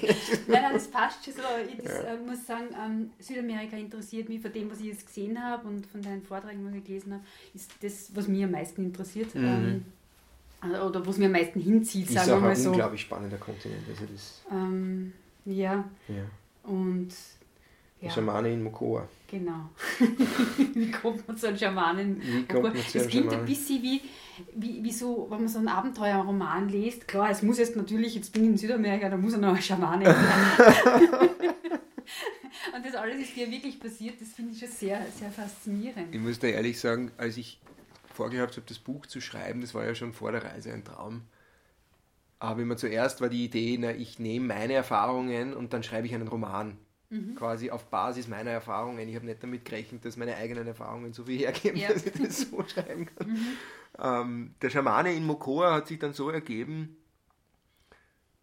[0.49, 1.41] nein, das passt schon so.
[1.69, 2.15] Ich das, ja.
[2.15, 5.87] äh, muss sagen, ähm, Südamerika interessiert mich von dem, was ich jetzt gesehen habe und
[5.87, 7.25] von deinen Vorträgen, was ich gelesen habe,
[7.55, 9.35] ist das, was mich am meisten interessiert.
[9.35, 9.45] Mhm.
[9.45, 9.85] Ähm,
[10.61, 12.61] also, oder was mir am meisten hinzieht, sagen wir mal so.
[12.61, 13.83] Ist ein unglaublich spannender Kontinent.
[13.89, 15.13] Also das ähm,
[15.45, 15.85] ja.
[16.09, 16.71] ja.
[16.71, 17.13] Und
[18.01, 18.11] ja.
[18.11, 19.09] Schamane in Mokoa.
[19.29, 19.71] Genau.
[20.75, 22.21] wie kommt man zu einem Schamanen?
[22.21, 24.03] Wie kommt man zu einem Es klingt ein bisschen wie,
[24.55, 27.09] wie, wie so, wenn man so einen Abenteuerroman liest.
[27.09, 29.63] Klar, es muss jetzt natürlich, jetzt bin ich in Südamerika, da muss er noch ein
[29.63, 30.05] Schamane
[32.75, 36.15] Und das alles ist dir wirklich passiert, das finde ich schon sehr, sehr faszinierend.
[36.15, 37.61] Ich muss da ehrlich sagen, als ich
[38.13, 41.23] vorgehabt habe, das Buch zu schreiben, das war ja schon vor der Reise ein Traum.
[42.39, 46.15] Aber immer zuerst war die Idee, na, ich nehme meine Erfahrungen und dann schreibe ich
[46.15, 46.77] einen Roman
[47.13, 47.35] mhm.
[47.37, 49.09] quasi auf Basis meiner Erfahrungen.
[49.09, 51.93] Ich habe nicht damit gerechnet, dass meine eigenen Erfahrungen so viel hergeben, ja.
[51.93, 53.29] dass ich das so schreiben kann.
[53.29, 53.47] Mhm.
[53.99, 56.97] Ähm, der Schamane in Mocoa hat sich dann so ergeben,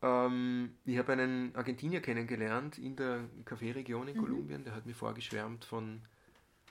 [0.01, 4.21] ähm, ich habe einen Argentinier kennengelernt in der Kaffeeregion in mhm.
[4.21, 6.01] Kolumbien, der hat mir vorgeschwärmt von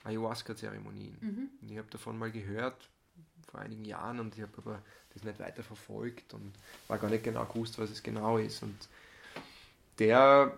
[0.03, 1.17] Ayahuasca-Zeremonien.
[1.19, 1.49] Mhm.
[1.69, 2.89] Ich habe davon mal gehört
[3.51, 4.81] vor einigen Jahren und ich habe aber
[5.13, 6.53] das nicht weiter verfolgt und
[6.87, 8.63] war gar nicht genau gewusst, was es genau ist.
[8.63, 8.87] Und
[9.97, 10.57] der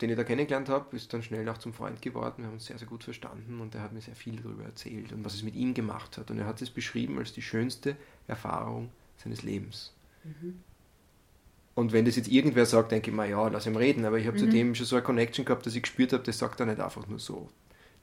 [0.00, 2.38] den ich da kennengelernt habe, ist dann schnell auch zum Freund geworden.
[2.38, 5.12] Wir haben uns sehr, sehr gut verstanden und er hat mir sehr viel darüber erzählt
[5.12, 6.30] und was es mit ihm gemacht hat.
[6.30, 9.94] Und er hat es beschrieben als die schönste Erfahrung seines Lebens.
[10.24, 10.60] Mhm.
[11.76, 14.04] Und wenn das jetzt irgendwer sagt, denke ich mir, ja, lass ihm reden.
[14.04, 14.42] Aber ich habe mhm.
[14.42, 17.06] zudem schon so eine Connection gehabt, dass ich gespürt habe, das sagt er nicht einfach
[17.06, 17.48] nur so.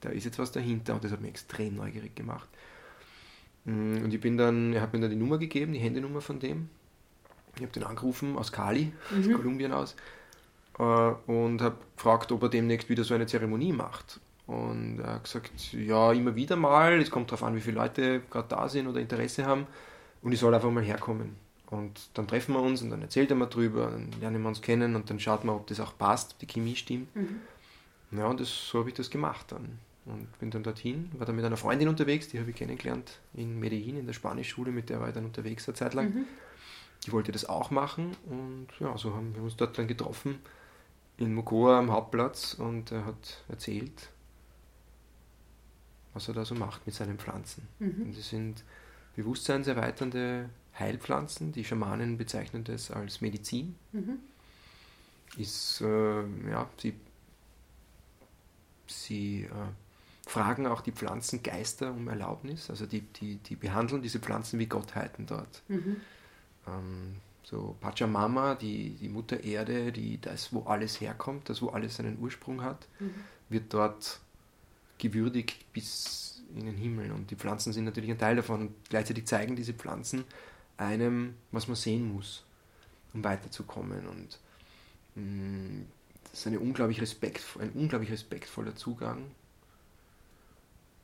[0.00, 2.48] Da ist jetzt was dahinter und das hat mich extrem neugierig gemacht.
[3.64, 6.40] Mm, und ich bin dann, er hat mir dann die Nummer gegeben, die Handynummer von
[6.40, 6.68] dem.
[7.56, 9.18] Ich habe den angerufen aus Cali, mhm.
[9.18, 9.94] aus Kolumbien aus
[10.78, 14.20] äh, und habe gefragt, ob er demnächst wieder so eine Zeremonie macht.
[14.46, 18.20] Und er hat gesagt, ja, immer wieder mal, es kommt darauf an, wie viele Leute
[18.30, 19.66] gerade da sind oder Interesse haben
[20.22, 21.36] und ich soll einfach mal herkommen.
[21.70, 24.60] Und dann treffen wir uns und dann erzählt er mir drüber, dann lernen wir uns
[24.60, 27.14] kennen und dann schaut man, ob das auch passt, ob die Chemie stimmt.
[27.16, 27.40] Mhm.
[28.18, 29.78] Ja, und das, so habe ich das gemacht dann.
[30.04, 33.58] Und bin dann dorthin, war dann mit einer Freundin unterwegs, die habe ich kennengelernt in
[33.60, 36.12] Medellin, in der Spanischschule, mit der war ich dann unterwegs eine Zeit lang.
[36.12, 36.24] Mhm.
[37.06, 40.40] Die wollte das auch machen und ja, so haben wir uns dort dann getroffen
[41.18, 44.08] in Mokoa am Hauptplatz und er hat erzählt,
[46.14, 47.68] was er da so macht mit seinen Pflanzen.
[47.78, 48.02] Mhm.
[48.02, 48.64] Und das sind
[49.16, 50.48] bewusstseinserweiternde
[50.78, 51.52] Heilpflanzen.
[51.52, 53.76] Die Schamanen bezeichnen das als Medizin.
[53.92, 54.18] Mhm.
[55.36, 56.94] Ist, äh, ja, sie,
[58.86, 62.68] sie äh, fragen auch die Pflanzengeister um Erlaubnis.
[62.68, 65.62] Also die, die, die behandeln diese Pflanzen wie Gottheiten dort.
[65.68, 65.96] Mhm.
[66.66, 71.96] Ähm, so Pachamama, die, die Mutter Erde, die, das, wo alles herkommt, das, wo alles
[71.96, 73.14] seinen Ursprung hat, mhm.
[73.48, 74.20] wird dort
[74.98, 77.12] gewürdigt bis in den Himmel.
[77.12, 78.60] Und die Pflanzen sind natürlich ein Teil davon.
[78.62, 80.24] Und gleichzeitig zeigen diese Pflanzen
[80.76, 82.44] einem, was man sehen muss,
[83.12, 84.06] um weiterzukommen.
[84.06, 84.38] Und
[85.14, 85.86] mh, mm,
[86.24, 89.24] das ist eine unglaublich respekt, ein unglaublich respektvoller Zugang.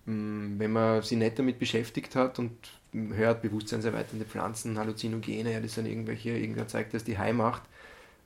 [0.07, 2.53] Mh, mm, wenn man sich nicht damit beschäftigt hat und
[2.93, 7.63] hört, bewusstseinserweiternde Pflanzen, Halluzinogene, ja, das sind irgendwelche, irgendwer zeigt, dass die High macht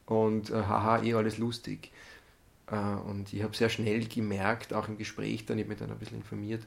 [0.07, 1.91] und äh, haha, eh alles lustig.
[2.71, 5.99] Äh, und ich habe sehr schnell gemerkt, auch im Gespräch, dann ich mich dann ein
[5.99, 6.63] bisschen informiert,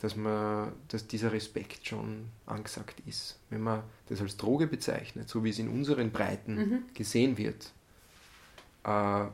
[0.00, 3.38] dass, man, dass dieser Respekt schon angesagt ist.
[3.50, 6.82] Wenn man das als Droge bezeichnet, so wie es in unseren Breiten mhm.
[6.94, 7.72] gesehen wird,
[8.84, 9.26] äh,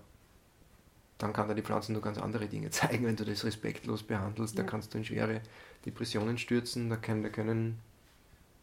[1.18, 4.56] dann kann da die Pflanzen nur ganz andere Dinge zeigen, wenn du das respektlos behandelst.
[4.56, 4.62] Ja.
[4.62, 5.40] Da kannst du in schwere
[5.86, 7.78] Depressionen stürzen, da können, da können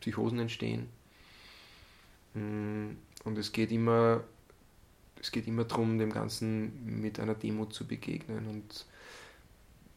[0.02, 0.88] Psychosen entstehen.
[2.34, 2.92] Mm,
[3.24, 4.24] und es geht immer,
[5.20, 8.48] es geht immer darum, dem Ganzen mit einer Demut zu begegnen.
[8.48, 8.86] Und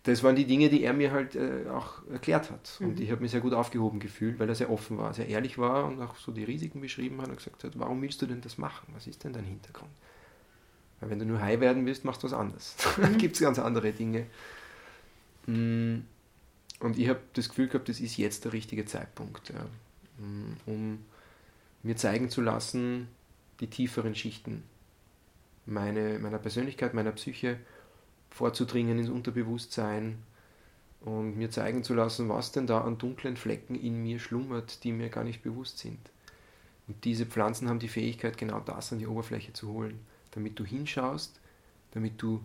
[0.04, 2.76] das waren die Dinge, die er mir halt äh, auch erklärt hat.
[2.80, 2.88] Mhm.
[2.88, 5.58] Und ich habe mich sehr gut aufgehoben gefühlt, weil er sehr offen war, sehr ehrlich
[5.58, 8.40] war und auch so die Risiken beschrieben hat und gesagt hat, warum willst du denn
[8.40, 8.88] das machen?
[8.94, 9.92] Was ist denn dein Hintergrund?
[11.00, 12.76] Weil wenn du nur high werden willst, machst du was anderes.
[12.96, 13.02] Mhm.
[13.02, 14.26] Dann gibt es ganz andere Dinge.
[15.46, 16.00] Mm,
[16.80, 19.66] und ich habe das Gefühl gehabt, das ist jetzt der richtige Zeitpunkt, ja,
[20.66, 21.04] um
[21.82, 23.08] mir zeigen zu lassen,
[23.60, 24.62] die tieferen Schichten
[25.66, 27.58] meine, meiner Persönlichkeit, meiner Psyche
[28.30, 30.18] vorzudringen ins Unterbewusstsein
[31.00, 34.92] und mir zeigen zu lassen, was denn da an dunklen Flecken in mir schlummert, die
[34.92, 35.98] mir gar nicht bewusst sind.
[36.86, 40.00] Und diese Pflanzen haben die Fähigkeit, genau das an die Oberfläche zu holen,
[40.32, 41.40] damit du hinschaust,
[41.92, 42.40] damit du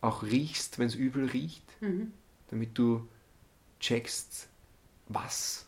[0.00, 2.12] auch riechst, wenn es übel riecht, mhm.
[2.50, 3.08] damit du
[3.84, 4.48] checkst,
[5.08, 5.66] was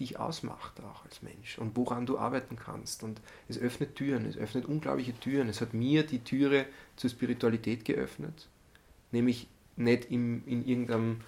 [0.00, 3.02] dich ausmacht auch als Mensch und woran du arbeiten kannst.
[3.02, 5.48] Und es öffnet Türen, es öffnet unglaubliche Türen.
[5.48, 8.48] Es hat mir die Türe zur Spiritualität geöffnet,
[9.12, 9.46] nämlich
[9.76, 11.20] nicht im, in irgendeinem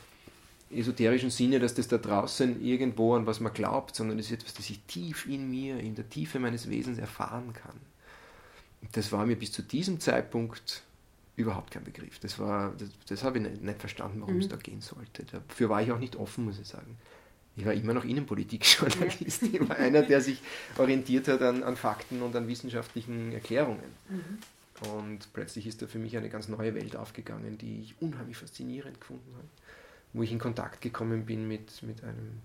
[0.71, 4.55] esoterischen Sinne, dass das da draußen irgendwo an was man glaubt, sondern es ist etwas,
[4.55, 7.79] das ich tief in mir, in der Tiefe meines Wesens erfahren kann.
[8.83, 10.83] Und das war mir bis zu diesem Zeitpunkt
[11.37, 12.19] überhaupt kein Begriff.
[12.21, 14.41] Das, war, das, das habe ich nicht, nicht verstanden, warum mhm.
[14.41, 15.25] es da gehen sollte.
[15.25, 16.97] Dafür war ich auch nicht offen, muss ich sagen.
[17.57, 19.43] Ich war immer noch Innenpolitik-Journalist.
[19.43, 19.49] Ja.
[19.53, 20.41] Ich war einer, der sich
[20.77, 23.93] orientiert hat an, an Fakten und an wissenschaftlichen Erklärungen.
[24.09, 24.39] Mhm.
[24.91, 29.01] Und plötzlich ist da für mich eine ganz neue Welt aufgegangen, die ich unheimlich faszinierend
[29.01, 29.49] gefunden habe.
[30.13, 32.41] Wo ich in Kontakt gekommen bin mit, mit einem.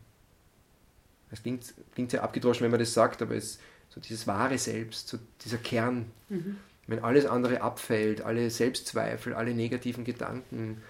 [1.32, 3.60] Es klingt, klingt sehr abgedroschen, wenn man das sagt, aber es
[3.90, 6.12] so dieses wahre Selbst, so dieser Kern.
[6.30, 6.58] Mhm.
[6.90, 10.82] Wenn alles andere abfällt, alle Selbstzweifel, alle negativen Gedanken,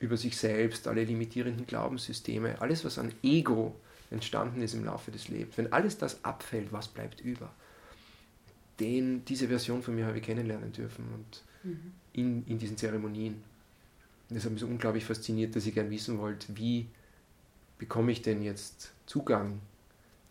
[0.00, 3.74] über sich selbst, alle limitierenden Glaubenssysteme, alles, was an Ego
[4.10, 7.52] entstanden ist im Laufe des Lebens, wenn alles das abfällt, was bleibt über?
[8.80, 11.92] Den, diese Version von mir habe ich kennenlernen dürfen und mhm.
[12.12, 13.42] in, in diesen Zeremonien.
[14.30, 16.86] Und das hat mich so unglaublich fasziniert, dass ich gern wissen wollte, wie
[17.78, 19.60] bekomme ich denn jetzt Zugang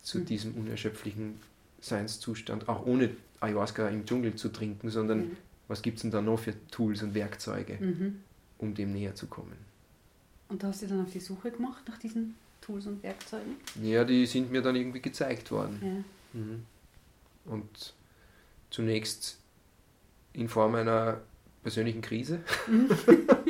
[0.01, 0.25] zu mhm.
[0.25, 1.39] diesem unerschöpflichen
[1.81, 3.09] Seinszustand, auch ohne
[3.39, 5.37] Ayahuasca im Dschungel zu trinken, sondern mhm.
[5.67, 7.77] was gibt es denn da noch für Tools und Werkzeuge?
[7.79, 8.23] Mhm
[8.57, 9.57] um dem näher zu kommen.
[10.49, 13.55] Und da hast du dann auf die Suche gemacht nach diesen Tools und Werkzeugen?
[13.81, 15.79] Ja, die sind mir dann irgendwie gezeigt worden.
[16.33, 16.39] Ja.
[16.39, 16.65] Mhm.
[17.45, 17.93] Und
[18.69, 19.37] zunächst
[20.33, 21.21] in Form einer
[21.63, 22.39] persönlichen Krise.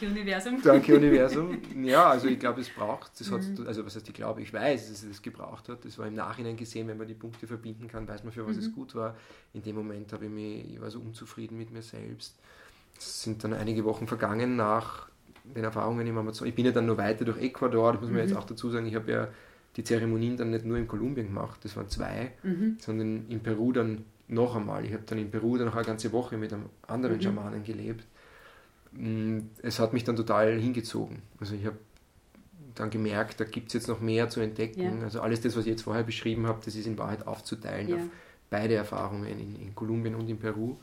[0.00, 0.62] Danke Universum.
[0.62, 1.58] Danke Universum.
[1.82, 3.66] Ja, also ich glaube, es braucht, das hat, mhm.
[3.66, 5.84] also was heißt ich glaube, ich weiß, dass es das gebraucht hat.
[5.84, 8.56] Das war im Nachhinein gesehen, wenn man die Punkte verbinden kann, weiß man, für was
[8.56, 8.62] mhm.
[8.62, 9.16] es gut war.
[9.52, 12.36] In dem Moment habe ich mich, ich war so unzufrieden mit mir selbst
[12.98, 15.08] es sind dann einige Wochen vergangen nach
[15.44, 16.46] den Erfahrungen im Amazon.
[16.46, 18.28] Ich bin ja dann noch weiter durch Ecuador, das muss man mhm.
[18.28, 18.86] jetzt auch dazu sagen.
[18.86, 19.28] Ich habe ja
[19.76, 22.76] die Zeremonien dann nicht nur in Kolumbien gemacht, das waren zwei, mhm.
[22.78, 24.84] sondern in Peru dann noch einmal.
[24.84, 27.22] Ich habe dann in Peru dann noch eine ganze Woche mit einem anderen mhm.
[27.22, 28.06] Schamanen gelebt.
[28.92, 31.22] Mm, es hat mich dann total hingezogen.
[31.40, 31.78] Also ich habe
[32.74, 34.98] dann gemerkt, da gibt es jetzt noch mehr zu entdecken.
[34.98, 35.04] Ja.
[35.04, 37.96] Also alles das, was ich jetzt vorher beschrieben habe, das ist in Wahrheit aufzuteilen ja.
[37.96, 38.02] auf
[38.50, 40.76] beide Erfahrungen in, in Kolumbien und in Peru.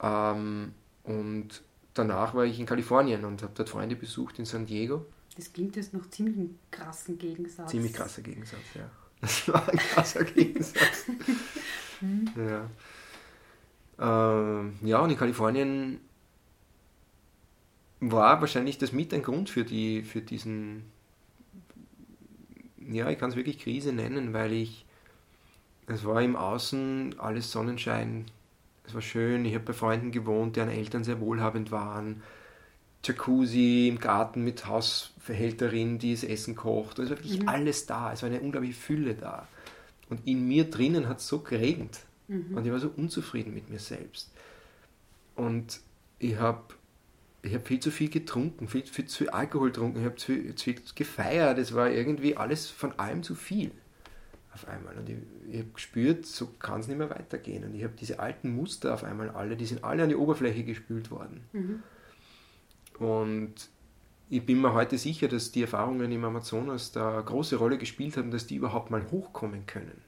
[0.00, 0.72] Ähm,
[1.04, 1.62] und
[1.94, 5.06] danach war ich in Kalifornien und habe dort Freunde besucht in San Diego.
[5.36, 7.70] Das klingt jetzt noch ziemlich einen krassen Gegensatz.
[7.70, 8.88] Ziemlich krasser Gegensatz, ja.
[9.20, 11.06] Das war ein krasser Gegensatz.
[12.00, 12.28] hm.
[12.36, 12.68] ja.
[13.98, 16.00] Ähm, ja, und in Kalifornien
[18.02, 20.82] war wahrscheinlich das mit ein Grund für, die, für diesen,
[22.90, 24.84] ja, ich kann es wirklich Krise nennen, weil ich,
[25.86, 28.24] es war im Außen alles Sonnenschein,
[28.84, 32.22] es war schön, ich habe bei Freunden gewohnt, deren Eltern sehr wohlhabend waren.
[33.04, 36.98] Jacuzzi im Garten mit Hausverhälterin, die das Essen kocht.
[36.98, 37.48] Es war wirklich mhm.
[37.48, 38.12] alles da.
[38.12, 39.48] Es war eine unglaubliche Fülle da.
[40.08, 42.00] Und in mir drinnen hat es so geregnet.
[42.28, 42.56] Mhm.
[42.56, 44.30] Und ich war so unzufrieden mit mir selbst.
[45.34, 45.80] Und
[46.18, 46.62] ich habe
[47.42, 50.54] ich hab viel zu viel getrunken, viel, viel zu viel Alkohol getrunken, ich habe zu,
[50.54, 51.58] zu viel gefeiert.
[51.58, 53.72] Es war irgendwie alles von allem zu viel
[54.54, 54.96] auf einmal.
[54.96, 55.16] Und ich,
[55.50, 57.64] ich habe gespürt, so kann es nicht mehr weitergehen.
[57.64, 60.62] Und ich habe diese alten Muster auf einmal alle, die sind alle an die Oberfläche
[60.62, 61.40] gespült worden.
[61.52, 61.82] Mhm.
[62.98, 63.54] Und
[64.28, 68.16] ich bin mir heute sicher, dass die Erfahrungen im Amazonas da eine große Rolle gespielt
[68.16, 70.00] haben, dass die überhaupt mal hochkommen können.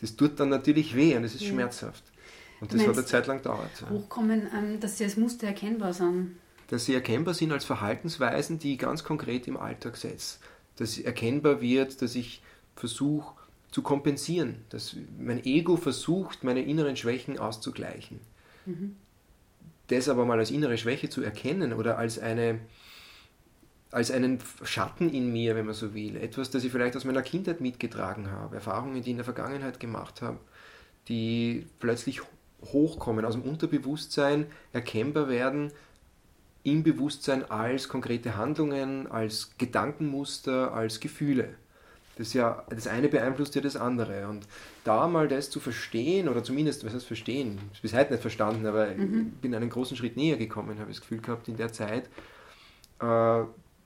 [0.00, 1.50] Das tut dann natürlich weh und es ist ja.
[1.50, 2.04] schmerzhaft.
[2.60, 3.70] Und das hat eine Zeit lang gedauert.
[3.90, 6.36] Hochkommen, ähm, dass sie als Muster erkennbar sind.
[6.72, 10.38] Dass sie erkennbar sind als Verhaltensweisen, die ich ganz konkret im Alltag setze.
[10.76, 12.42] Dass erkennbar wird, dass ich
[12.76, 13.34] versuche,
[13.70, 18.20] zu kompensieren, dass mein Ego versucht, meine inneren Schwächen auszugleichen.
[18.64, 18.96] Mhm.
[19.88, 22.60] Das aber mal als innere Schwäche zu erkennen oder als, eine,
[23.90, 27.20] als einen Schatten in mir, wenn man so will, etwas, das ich vielleicht aus meiner
[27.20, 30.38] Kindheit mitgetragen habe, Erfahrungen, die ich in der Vergangenheit gemacht habe,
[31.08, 32.22] die plötzlich
[32.64, 35.70] hochkommen, aus dem Unterbewusstsein erkennbar werden,
[36.64, 41.54] im Bewusstsein als konkrete Handlungen, als Gedankenmuster, als Gefühle.
[42.16, 44.28] Das, ja, das eine beeinflusst ja das andere.
[44.28, 44.46] Und
[44.84, 47.54] da mal das zu verstehen, oder zumindest, was heißt verstehen?
[47.54, 49.32] Ich habe es bis heute nicht verstanden, aber mhm.
[49.34, 52.04] ich bin einen großen Schritt näher gekommen, habe ich das Gefühl gehabt in der Zeit.
[53.00, 53.44] Äh,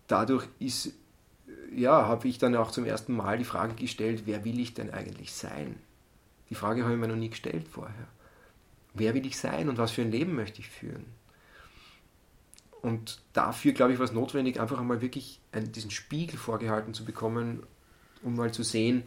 [0.09, 0.93] dadurch ist
[1.72, 4.93] ja, habe ich dann auch zum ersten Mal die Frage gestellt, wer will ich denn
[4.93, 5.77] eigentlich sein?
[6.51, 8.09] Die Frage habe ich mir noch nie gestellt vorher.
[8.95, 11.05] Wer will ich sein und was für ein Leben möchte ich führen?
[12.83, 17.05] Und dafür, glaube ich, war es notwendig, einfach einmal wirklich einen, diesen Spiegel vorgehalten zu
[17.05, 17.64] bekommen,
[18.22, 19.05] um mal zu sehen,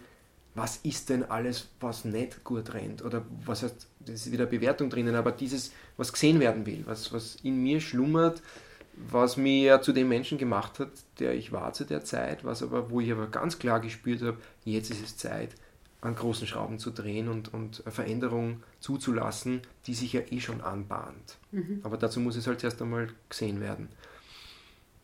[0.55, 3.03] was ist denn alles, was nicht gut rennt?
[3.03, 7.13] Oder was heißt, das ist wieder Bewertung drinnen, aber dieses, was gesehen werden will, was,
[7.13, 8.41] was in mir schlummert,
[8.93, 10.89] was mir zu dem Menschen gemacht hat,
[11.20, 14.38] der ich war zu der Zeit, was aber, wo ich aber ganz klar gespürt habe,
[14.65, 15.55] jetzt ist es Zeit,
[16.02, 21.38] an großen Schrauben zu drehen und, und Veränderung zuzulassen, die sich ja eh schon anbahnt.
[21.52, 21.82] Mhm.
[21.84, 23.89] Aber dazu muss es halt erst einmal gesehen werden.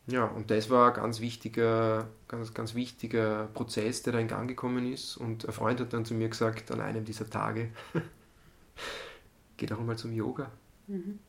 [0.07, 4.47] Ja, und das war ein ganz wichtiger, ganz, ganz wichtiger Prozess, der da in Gang
[4.47, 5.17] gekommen ist.
[5.17, 7.69] Und ein Freund hat dann zu mir gesagt, an einem dieser Tage,
[9.57, 10.51] geh doch mal zum Yoga.
[10.87, 11.19] Mhm.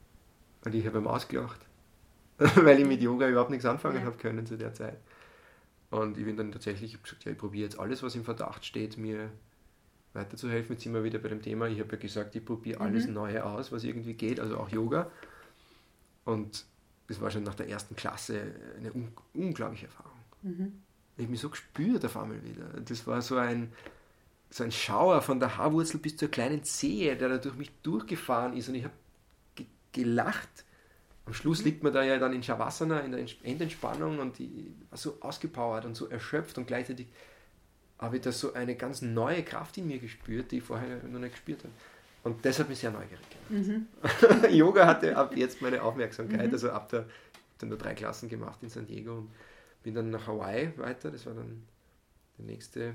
[0.64, 1.60] Und ich habe ihm ausgelacht,
[2.38, 4.04] weil ich mit Yoga überhaupt nichts anfangen ja.
[4.04, 4.98] habe können zu der Zeit.
[5.90, 8.64] Und ich bin dann tatsächlich, ich gesagt, ja, ich probiere jetzt alles, was im Verdacht
[8.64, 9.30] steht, mir
[10.16, 10.74] weiterzuhelfen.
[10.74, 13.14] Jetzt sind wir wieder bei dem Thema, ich habe ja gesagt, ich probiere alles mhm.
[13.14, 15.10] Neue aus, was irgendwie geht, also auch Yoga.
[16.24, 16.64] Und
[17.08, 20.18] das war schon nach der ersten Klasse eine un unglaubliche Erfahrung.
[20.42, 20.82] Mhm.
[21.16, 22.64] Ich habe mich so gespürt auf einmal wieder.
[22.84, 23.72] Das war so ein,
[24.50, 28.56] so ein Schauer von der Haarwurzel bis zur kleinen Zehe, der da durch mich durchgefahren
[28.56, 28.94] ist und ich habe
[29.54, 30.64] ge gelacht.
[31.24, 34.50] Am Schluss liegt man da ja dann in Shavasana, in der Endentspannung und ich
[34.90, 37.08] war so ausgepowert und so erschöpft und gleichzeitig
[37.98, 41.18] habe ich da so eine ganz neue Kraft in mir gespürt, die ich vorher noch
[41.18, 41.72] nicht gespürt habe.
[42.24, 43.86] Und das hat mich sehr neugierig gemacht.
[44.50, 44.50] Mhm.
[44.50, 46.52] Yoga hatte ab jetzt meine Aufmerksamkeit, mhm.
[46.52, 47.06] also ab der,
[47.58, 49.30] dann nur drei Klassen gemacht in San Diego und
[49.82, 51.62] bin dann nach Hawaii weiter, das war dann
[52.36, 52.94] der nächste,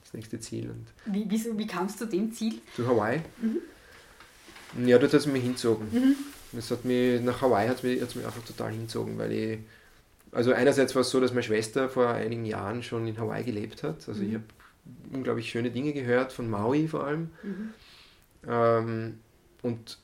[0.00, 0.70] das nächste Ziel.
[0.70, 2.60] Und wie, wieso, wie kamst du zu dem Ziel?
[2.74, 3.20] Zu Hawaii?
[3.40, 4.88] Mhm.
[4.88, 5.86] Ja, dort hat es mich hinzogen.
[5.92, 6.16] Mhm.
[6.52, 9.58] Das hat mich, nach Hawaii hat es mich, mich einfach total hinzogen, weil ich
[10.34, 13.82] also einerseits war es so, dass meine Schwester vor einigen Jahren schon in Hawaii gelebt
[13.82, 14.08] hat.
[14.08, 14.28] Also mhm.
[14.28, 14.44] ich habe
[15.12, 17.30] unglaublich schöne Dinge gehört, von Maui vor allem.
[17.42, 17.70] Mhm.
[18.48, 19.18] Ähm,
[19.62, 19.98] und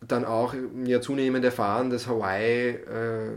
[0.00, 3.30] dann auch ja, zunehmend erfahren, dass Hawaii äh,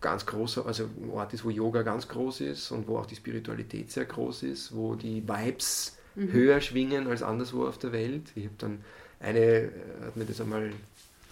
[0.00, 3.16] ganz großer, also ein Ort ist, wo Yoga ganz groß ist und wo auch die
[3.16, 6.32] Spiritualität sehr groß ist, wo die Vibes mhm.
[6.32, 8.32] höher schwingen als anderswo auf der Welt.
[8.34, 8.80] Ich habe dann
[9.20, 9.70] eine, äh,
[10.06, 10.70] hat mir das einmal,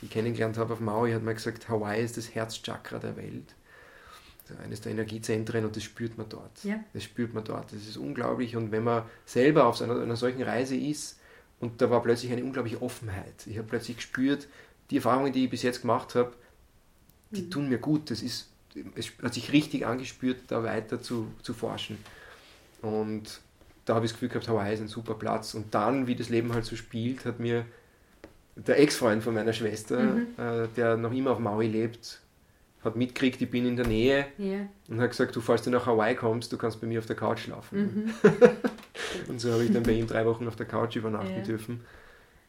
[0.01, 3.56] die ich kennengelernt habe auf Maui, hat mal gesagt, Hawaii ist das Herzchakra der Welt
[4.63, 6.65] eines der Energiezentren und das spürt man dort.
[6.65, 6.79] Ja.
[6.93, 7.73] Das spürt man dort.
[7.73, 8.57] Das ist unglaublich.
[8.57, 11.19] Und wenn man selber auf einer, einer solchen Reise ist
[11.61, 13.47] und da war plötzlich eine unglaubliche Offenheit.
[13.47, 14.49] Ich habe plötzlich gespürt,
[14.91, 16.33] die Erfahrungen, die ich bis jetzt gemacht habe,
[17.31, 17.51] die mhm.
[17.51, 18.11] tun mir gut.
[18.11, 18.49] Das ist,
[18.95, 21.99] es hat sich richtig angespürt, da weiter zu, zu forschen.
[22.83, 23.41] Und
[23.85, 25.55] da habe ich das Gefühl gehabt, Hawaii ist ein super Platz.
[25.55, 27.65] Und dann, wie das Leben halt so spielt, hat mir
[28.57, 30.27] der Ex-Freund von meiner Schwester, mhm.
[30.39, 32.21] äh, der noch immer auf Maui lebt,
[32.87, 34.69] hat mitgekriegt, ich bin in der Nähe yeah.
[34.89, 37.17] und hat gesagt, du, falls du nach Hawaii kommst, du kannst bei mir auf der
[37.17, 37.79] Couch schlafen.
[37.79, 38.31] Mhm.
[39.29, 41.43] und so habe ich dann bei ihm drei Wochen auf der Couch übernachten yeah.
[41.43, 41.81] dürfen.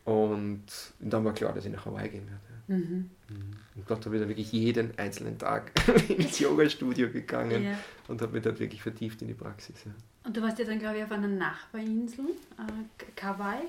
[0.05, 0.63] Und
[0.99, 2.81] dann war klar, dass ich nach Hawaii gehen werde.
[2.81, 3.09] Mhm.
[3.29, 3.57] mhm.
[3.75, 5.71] Und dort habe ich dann wirklich jeden einzelnen Tag
[6.09, 7.79] ins Yoga-Studio gegangen yeah.
[8.07, 9.75] und habe mich dort wirklich vertieft in die Praxis.
[9.85, 9.91] Ja.
[10.23, 12.25] Und du warst ja dann, glaube ich, auf einer Nachbarinsel,
[12.57, 13.61] äh, Kauai?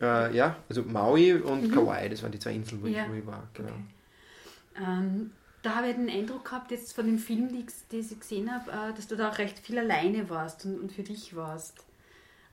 [0.00, 1.72] Äh, ja, also Maui und mhm.
[1.72, 3.48] Kauai, das waren die zwei Inseln, wo, ich, wo ich, war.
[3.54, 3.68] Genau.
[3.68, 4.84] Okay.
[4.84, 5.30] Ähm,
[5.66, 8.94] da habe ich den Eindruck gehabt, jetzt von dem Film, den ich gesehen habe, äh,
[8.94, 11.84] dass du da auch recht viel alleine warst und, für dich warst.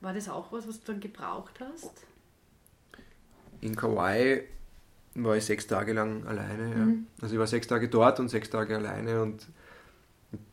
[0.00, 1.92] War das auch was, was du dann gebraucht hast?
[3.60, 4.42] In Kauai
[5.14, 6.70] war ich sechs Tage lang alleine.
[6.70, 6.76] Ja.
[6.76, 7.06] Mhm.
[7.22, 9.46] Also ich war sechs Tage dort und sechs Tage alleine und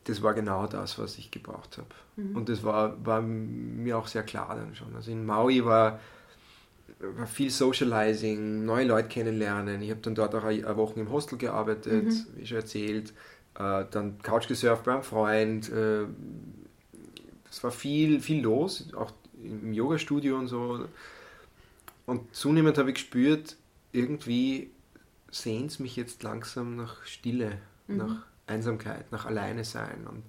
[0.04, 1.90] das war genau das, was ich gebraucht habe.
[2.16, 2.36] Mhm.
[2.36, 4.96] Und das war, war mir auch sehr klar dann schon.
[4.96, 6.00] Also in Maui war
[7.16, 9.82] war viel Socializing, neue Leute kennenlernen.
[9.82, 12.26] Ich habe dann dort auch eine Woche im Hostel gearbeitet, mhm.
[12.36, 13.14] wie schon erzählt.
[13.56, 15.72] Äh, dann Couch gesurft bei einem Freund.
[15.72, 16.06] Äh,
[17.50, 19.12] es war viel, viel los, auch
[19.44, 20.86] im Yoga-Studio und so.
[22.06, 23.58] Und zunehmend habe ich gespürt,
[23.92, 24.72] irgendwie
[25.32, 27.98] sehnt es mich jetzt langsam nach Stille, mhm.
[27.98, 30.08] nach Einsamkeit, nach Alleine sein.
[30.08, 30.24] Und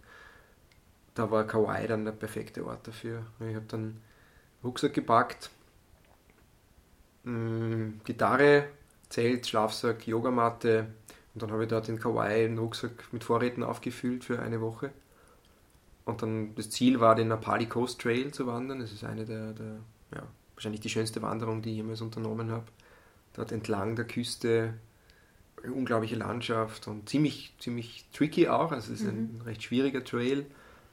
[1.15, 3.27] da war Kauai dann der perfekte Ort dafür.
[3.41, 4.01] Ich habe dann
[4.65, 5.51] Rucksack gepackt,
[7.25, 8.69] Mm, Gitarre,
[9.09, 10.87] Zelt, Schlafsack, Yogamatte
[11.35, 14.91] und dann habe ich dort in Kauai einen Rucksack mit Vorräten aufgefüllt für eine Woche.
[16.05, 18.81] Und dann das Ziel war, den Napali Coast Trail zu wandern.
[18.81, 19.79] Das ist eine der, der
[20.15, 20.23] ja,
[20.55, 22.67] wahrscheinlich die schönste Wanderung, die ich jemals unternommen habe.
[23.35, 24.75] Dort entlang der Küste,
[25.63, 28.73] unglaubliche Landschaft und ziemlich, ziemlich tricky auch.
[28.73, 29.39] Also es ist mhm.
[29.39, 30.45] ein recht schwieriger Trail,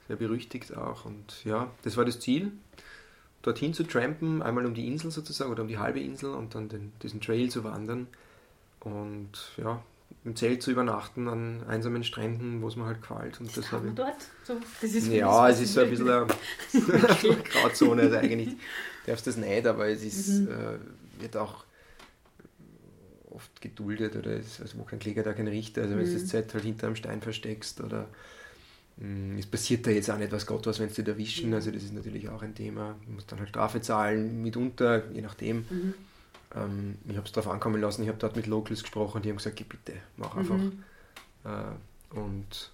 [0.07, 1.05] sehr berüchtigt auch.
[1.05, 2.51] Und ja, das war das Ziel
[3.41, 6.69] dorthin zu trampen, einmal um die Insel sozusagen oder um die halbe Insel und dann
[6.69, 8.07] den, diesen Trail zu wandern.
[8.81, 9.81] Und ja,
[10.25, 13.39] im Zelt zu übernachten an einsamen Stränden, wo es mir halt gefällt.
[13.39, 14.15] Und das Haben wir dort?
[14.43, 16.27] So, das ist ja, das, es ist so ein bisschen eine
[17.51, 18.01] Grauzone.
[18.03, 18.55] Also eigentlich
[19.05, 20.47] darfst du das nicht, aber es ist, Mhm.
[20.49, 21.63] äh, wird auch
[23.29, 25.83] oft geduldet oder es, also wo kein Kläger, da kein Richter.
[25.83, 26.13] Also wenn du Mhm.
[26.13, 28.07] das Zelt halt hinter einem Stein versteckst oder
[29.37, 31.49] es passiert da jetzt auch nicht was Gott was, wenn sie dich erwischen.
[31.49, 31.55] Mhm.
[31.55, 32.95] Also das ist natürlich auch ein Thema.
[33.05, 35.65] Du musst dann halt Strafe zahlen, mitunter, je nachdem.
[35.69, 35.93] Mhm.
[36.55, 39.37] Ähm, ich habe es darauf ankommen lassen, ich habe dort mit Locals gesprochen, die haben
[39.37, 40.57] gesagt, geh bitte, mach einfach.
[40.57, 40.83] Mhm.
[41.45, 42.71] Äh, und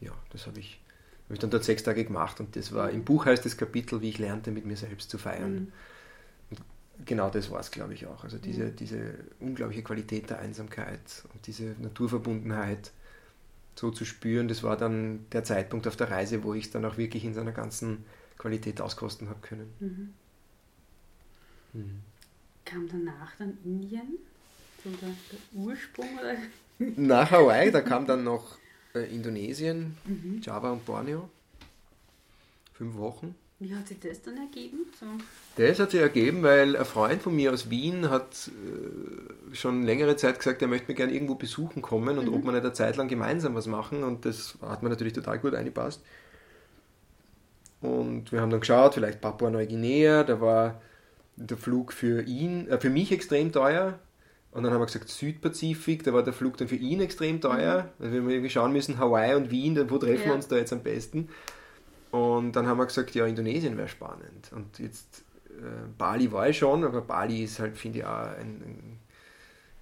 [0.00, 0.80] ja, das habe ich,
[1.24, 4.02] hab ich dann dort sechs Tage gemacht und das war, im Buch heißt das Kapitel,
[4.02, 5.54] wie ich lernte, mit mir selbst zu feiern.
[5.54, 5.72] Mhm.
[7.06, 8.22] Genau das war es, glaube ich, auch.
[8.22, 8.70] Also diese, Ja.
[8.70, 12.92] diese unglaubliche Qualität der Einsamkeit und diese Naturverbundenheit
[13.76, 16.84] so zu spüren, das war dann der Zeitpunkt auf der Reise, wo ich es dann
[16.84, 18.04] auch wirklich in seiner ganzen
[18.38, 19.72] Qualität auskosten habe können.
[19.80, 20.14] Mhm.
[21.72, 22.00] Mhm.
[22.64, 24.18] Kam danach dann Indien?
[24.82, 26.36] So der, der Ursprung oder?
[26.96, 28.58] Nach Hawaii, da kam dann noch
[28.94, 30.40] äh, Indonesien, Mhm.
[30.42, 31.28] Java und Borneo.
[32.74, 33.34] Fünf Wochen.
[33.66, 34.80] Wie hat sich das dann ergeben?
[35.00, 35.06] So.
[35.56, 40.16] Das hat sich ergeben, weil ein Freund von mir aus Wien hat äh, schon längere
[40.16, 42.34] Zeit gesagt, er möchte mir gerne irgendwo besuchen kommen und Mhm.
[42.34, 44.04] ob wir nicht eine Zeit lang gemeinsam was machen.
[44.04, 46.02] Und das hat mir natürlich total gut eingepasst.
[47.80, 50.80] Und wir haben dann geschaut, vielleicht Papua Neuguinea, da war
[51.36, 53.98] der Flug für ihn, äh, für mich extrem teuer.
[54.52, 57.88] Und dann haben wir gesagt Südpazifik, da war der Flug dann für ihn extrem teuer.
[57.98, 60.26] Also wir haben irgendwie schauen müssen, Hawaii und Wien, wo treffen Ja.
[60.26, 61.28] wir uns da jetzt am besten?
[62.14, 64.52] Und dann haben wir gesagt, ja, Indonesien wäre spannend.
[64.52, 68.62] Und jetzt, äh, Bali war ich schon, aber Bali ist halt, finde ich, auch ein,
[68.62, 68.98] ein,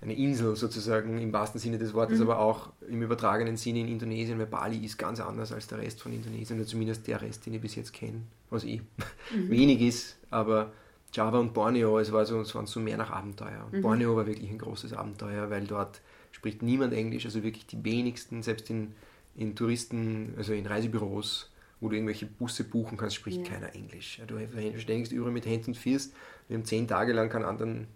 [0.00, 2.24] eine Insel sozusagen im wahrsten Sinne des Wortes, Mhm.
[2.30, 6.00] aber auch im übertragenen Sinne in Indonesien, weil Bali ist ganz anders als der Rest
[6.02, 8.84] von Indonesien, oder zumindest der Rest, den ich bis jetzt kenne, was eh Mhm.
[9.50, 10.72] wenig ist, aber
[11.12, 13.64] Java und Borneo, es, war so, es waren so mehr nach Abenteuer.
[13.66, 13.82] Und Mhm.
[13.82, 16.00] Borneo war wirklich ein großes Abenteuer, weil dort
[16.32, 18.94] spricht niemand Englisch, also wirklich die wenigsten, selbst in,
[19.36, 21.50] in Touristen, also in Reisebüros,
[21.82, 23.52] wo du irgendwelche Busse buchen kannst, spricht Ja.
[23.54, 24.22] keiner Englisch.
[24.26, 24.38] Du
[24.78, 26.12] ständigst überall mit Händen und Füßen.
[26.48, 27.88] Wir haben zehn Tage lang keinen anderen,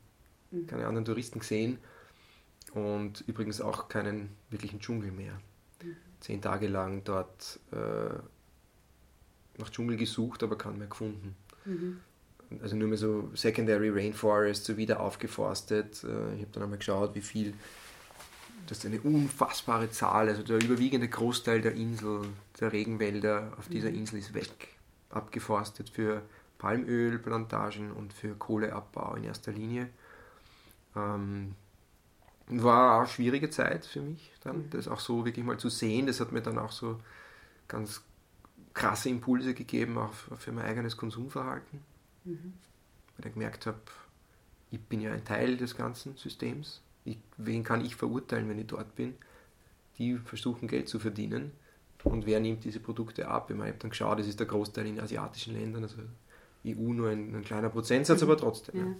[0.50, 0.66] Mhm.
[0.66, 1.78] keine anderen Touristen gesehen
[2.74, 5.40] und übrigens auch keinen wirklichen Dschungel mehr.
[5.82, 5.96] Mhm.
[6.20, 8.18] Zehn Tage lang dort äh,
[9.58, 12.00] nach Dschungel gesucht, aber keinen mehr gefunden Mhm.
[12.60, 16.02] also nur mehr so Secondary Rainforest, so wieder aufgeforstet.
[16.04, 17.54] Äh, Ich habe dann einmal geschaut, wie viel,
[18.66, 22.28] das ist eine unfassbare Zahl, also der überwiegende Großteil der Insel,
[22.60, 23.96] der Regenwälder auf dieser Mhm.
[23.96, 24.68] Insel ist weg,
[25.10, 26.22] abgeforstet für
[26.58, 29.88] Palmölplantagen und für Kohleabbau in erster Linie.
[30.96, 31.54] Ähm,
[32.48, 34.70] war eine schwierige Zeit für mich dann, Mhm.
[34.70, 36.06] das auch so wirklich mal zu sehen.
[36.06, 37.00] Das hat mir dann auch so
[37.68, 38.02] ganz
[38.74, 41.80] krasse Impulse gegeben, auch für mein eigenes Konsumverhalten
[42.24, 42.54] Mhm.
[43.18, 43.78] weil ich gemerkt habe,
[44.70, 46.82] ich bin ja ein Teil des ganzen Systems.
[47.06, 49.14] Ich, wen kann ich verurteilen, wenn ich dort bin?
[49.98, 51.52] Die versuchen Geld zu verdienen.
[52.04, 53.48] Und wer nimmt diese Produkte ab?
[53.50, 55.96] Ich, meine, ich habe dann geschaut, das ist der Großteil in asiatischen Ländern, also
[56.66, 58.28] EU nur ein, ein kleiner Prozentsatz, Mhm.
[58.30, 58.76] aber trotzdem.
[58.78, 58.86] Ja.
[58.86, 58.96] Ja.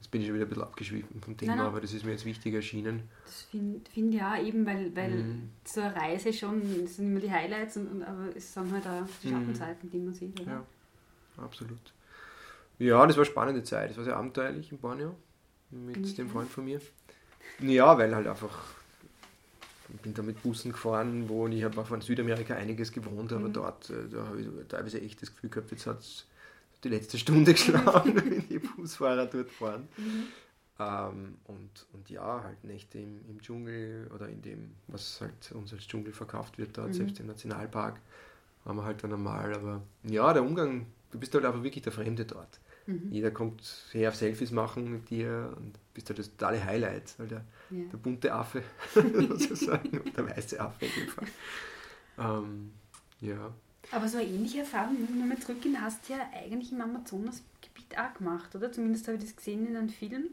[0.00, 1.66] Jetzt bin ich schon wieder ein bisschen abgeschwiffen vom Thema, Nein, nein.
[1.66, 3.02] aber das ist mir jetzt wichtig erschienen.
[3.24, 5.50] Das finde find ich auch eben, weil, weil Mhm.
[5.76, 9.06] eine Reise schon, das sind immer die Highlights, und, und, aber es sind halt auch
[9.22, 9.32] die Mhm.
[9.32, 10.40] Schattenseiten, die man sieht.
[10.40, 10.50] Oder?
[10.52, 10.64] Ja,
[11.44, 11.92] absolut.
[12.78, 13.90] Ja, das war eine spannende Zeit.
[13.90, 15.14] Das war sehr abenteuerlich in Borneo
[15.70, 16.80] mit dem Freund von mir.
[17.58, 18.56] Ja, weil halt einfach,
[19.92, 23.48] ich bin da mit Bussen gefahren, wo ich habe auch in Südamerika einiges gewohnt, aber
[23.48, 23.52] Mhm.
[23.52, 26.26] dort, äh, da habe ich teilweise echt das Gefühl gehabt, jetzt hat es
[26.84, 29.88] die letzte Stunde geschlagen, wenn die Busfahrer dort fahren.
[29.96, 30.26] Mhm.
[30.78, 35.72] Ähm, und, und ja, halt Nächte im, im Dschungel oder in dem, was halt uns
[35.74, 36.94] als Dschungel verkauft wird, dort, Mhm.
[36.94, 38.00] selbst im Nationalpark,
[38.64, 39.52] waren wir halt dann einmal.
[39.54, 42.58] Aber ja, der Umgang, du bist halt einfach wirklich der Fremde dort.
[42.86, 43.08] Mhm.
[43.10, 43.62] Jeder kommt
[43.92, 47.84] her auf Selfies machen mit dir und bist halt das totale Highlight, weil der, Ja.
[47.92, 48.62] der bunte Affe
[48.94, 51.26] sozusagen, und der weiße Affe in dem Fall.
[52.18, 52.72] Ähm,
[53.20, 53.52] ja.
[53.92, 57.98] Aber so eine ähnliche Erfahrung, wenn wir mal zurückgehen, hast du ja eigentlich im Amazonasgebiet
[57.98, 58.70] auch gemacht, oder?
[58.70, 60.28] Zumindest habe ich das gesehen in einem Film.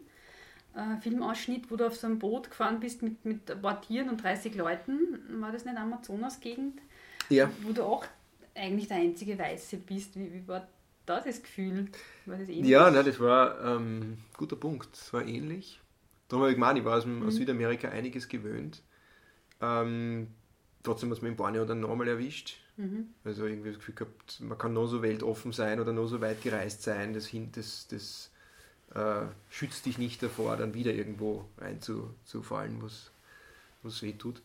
[0.76, 4.10] Äh, Filmausschnitt, wo du auf so einem Boot gefahren bist mit, mit ein paar Tieren
[4.10, 5.00] und 30 Leuten.
[5.42, 6.80] War das nicht Amazonas-Gegend?
[7.30, 8.06] Ja, Wo du auch
[8.54, 10.16] eigentlich der einzige Weiße bist.
[10.16, 10.68] Wie, wie war
[11.08, 11.88] da das Gefühl?
[12.26, 12.70] War das ähnlich?
[12.70, 14.90] ja nein, das war ein ähm, guter Punkt.
[14.96, 15.80] Es war ähnlich.
[16.28, 17.38] Darum habe ich gemeint, ich war aus, dem, aus Mhm.
[17.38, 18.82] Südamerika einiges gewöhnt.
[19.62, 20.28] Ähm,
[20.84, 22.58] trotzdem hat es mir in Borneo dann nochmal erwischt.
[22.78, 23.14] Mhm.
[23.26, 26.42] Also irgendwie das Gefühl gehabt, man kann nur so weltoffen sein oder nur so weit
[26.44, 28.32] gereist sein, das, das, das
[28.96, 33.12] äh, schützt dich nicht davor, dann wieder irgendwo reinzufallen, was,
[33.84, 34.42] was weh tut.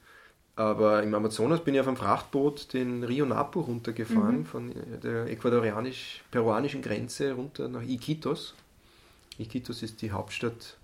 [0.55, 4.47] Aber im Amazonas bin ich auf einem Frachtboot den Rio Napo runtergefahren, Mhm.
[4.47, 4.73] von
[5.03, 8.55] der ecuadorianisch-peruanischen Grenze runter nach Iquitos.
[9.39, 10.77] Iquitos ist die Hauptstadt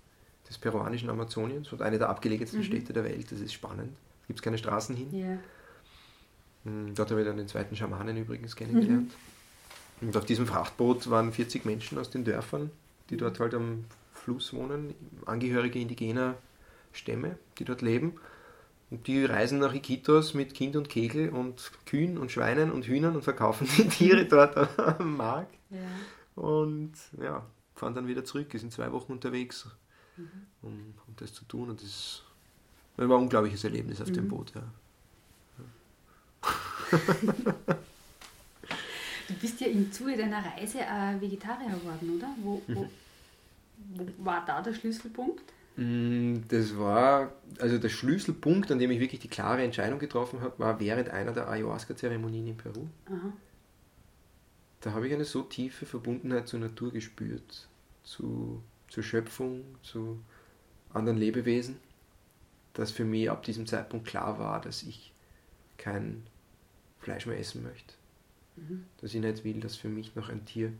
[0.49, 2.63] des peruanischen Amazoniens und eine der abgelegensten Mhm.
[2.63, 3.31] Städte der Welt.
[3.31, 3.89] Das ist spannend.
[4.21, 5.07] Da gibt es keine Straßen hin.
[5.13, 5.37] Ja.
[6.71, 9.11] Mm, Dort habe ich dann den zweiten Schamanen übrigens kennengelernt.
[10.01, 12.71] Und auf diesem Frachtboot waren 40 Menschen aus den Dörfern,
[13.11, 14.95] die dort halt am Fluss wohnen,
[15.27, 16.33] Angehörige indigener
[16.91, 18.13] Stämme, die dort leben.
[18.91, 23.15] Und die reisen nach Iquitos mit Kind und Kegel und Kühen und Schweinen und Hühnern
[23.15, 25.55] und verkaufen die Tiere dort am Markt.
[25.69, 26.41] Ja.
[26.41, 28.47] Und ja, fahren dann wieder zurück.
[28.51, 29.67] Wir sind zwei Wochen unterwegs,
[30.61, 31.69] um, um das zu tun.
[31.69, 32.23] Und das,
[32.97, 34.53] das war ein unglaubliches Erlebnis auf dem Boot.
[34.55, 34.63] Ja.
[39.27, 42.29] Du bist ja im Zuge deiner Reise äh, Vegetarier geworden, oder?
[42.41, 42.89] Wo, wo,
[43.93, 45.43] wo war da der Schlüsselpunkt?
[45.79, 50.59] Mm, Das war, also der Schlüsselpunkt, an dem ich wirklich die klare Entscheidung getroffen habe,
[50.59, 52.87] war während einer der Ayahuasca-Zeremonien in Peru.
[53.05, 53.33] Aha.
[54.81, 57.67] Da habe ich eine so tiefe Verbundenheit zur Natur gespürt,
[58.03, 60.21] zu, zur Schöpfung, zu
[60.93, 61.77] anderen Lebewesen,
[62.73, 65.13] dass für mich ab diesem Zeitpunkt klar war, dass ich
[65.77, 66.23] kein
[66.99, 67.93] Fleisch mehr essen möchte.
[69.01, 70.73] Dass ich nicht will, dass für mich noch ein Tier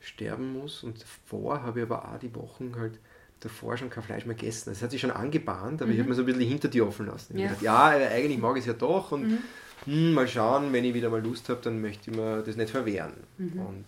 [0.00, 0.82] sterben muss.
[0.82, 2.98] Und davor habe ich aber auch die Wochen halt
[3.40, 4.70] davor schon kein Fleisch mehr gegessen.
[4.70, 7.06] Das hat sich schon angebahnt, aber ich habe mir so ein bisschen die Hintertür offen
[7.06, 7.34] lassen.
[7.34, 7.48] Ich Ja.
[7.48, 9.38] gedacht, ja, äh, eigentlich mag ich es ja doch und
[9.86, 12.70] hm, mal schauen, wenn ich wieder mal Lust habe, dann möchte ich mir das nicht
[12.70, 13.14] verwehren.
[13.38, 13.84] Und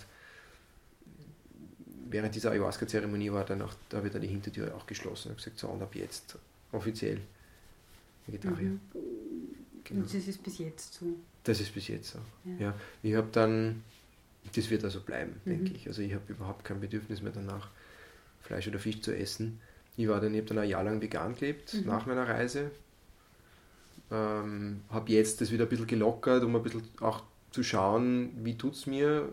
[2.09, 5.37] während dieser Ayahuasca-Zeremonie war dann auch, da habe ich dann die Hintertür auch geschlossen und
[5.37, 6.39] gesagt, so und ab jetzt
[6.73, 7.21] offiziell
[8.27, 8.79] Vegetarier.
[9.85, 10.01] Genau.
[10.01, 11.07] Und das ist bis jetzt so.
[11.45, 12.19] Das ist bis jetzt so.
[12.45, 12.67] Ja.
[12.67, 12.75] Ja.
[13.03, 13.83] Ich habe dann,
[14.55, 15.89] das wird also bleiben, denke ich.
[15.89, 17.71] Also ich habe überhaupt kein Bedürfnis mehr danach,
[18.43, 19.61] Fleisch oder Fisch zu essen.
[19.97, 22.71] Ich war dann, ich habe dann ein Jahr lang vegan gelebt, nach meiner Reise.
[24.11, 28.57] Ähm, habe jetzt das wieder ein bisschen gelockert, um ein bisschen auch zu schauen, wie
[28.57, 29.29] tut es mir.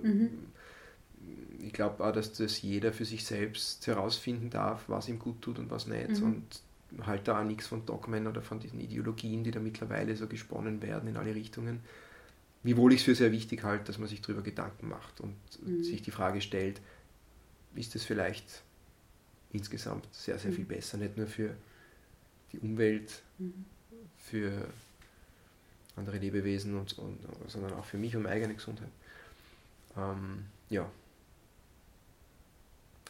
[1.66, 5.60] Ich glaube auch, dass das jeder für sich selbst herausfinden darf, was ihm gut tut
[5.60, 6.22] und was nicht.
[6.22, 6.44] Und
[7.06, 10.82] halt da auch nichts von Dogmen oder von diesen Ideologien, die da mittlerweile so gesponnen
[10.82, 11.82] werden in alle Richtungen.
[12.64, 15.36] Wiewohl ich es für sehr wichtig halte, dass man sich darüber Gedanken macht und
[15.84, 16.82] sich die Frage stellt,
[17.76, 18.64] ist es vielleicht
[19.52, 21.56] insgesamt sehr, sehr viel besser, nicht nur für
[22.52, 23.22] die Umwelt,
[24.18, 24.68] für
[25.96, 28.90] andere Lebewesen, und, und, sondern auch für mich und meine eigene Gesundheit.
[29.98, 30.90] Ähm, ja.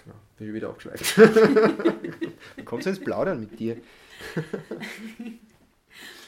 [0.04, 1.18] Genau, bin ich wieder abgeschweift.
[2.58, 3.78] du kommst ins Plaudern mit dir.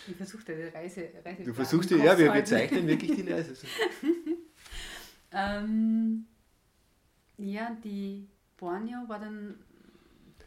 [0.07, 3.53] Ich versuche deine Reise, Reise Du versuchst ja, ja, wir, wir zeichnen wirklich die Reise.
[5.33, 6.25] Ähm,
[7.37, 9.55] ja, die Borneo war dann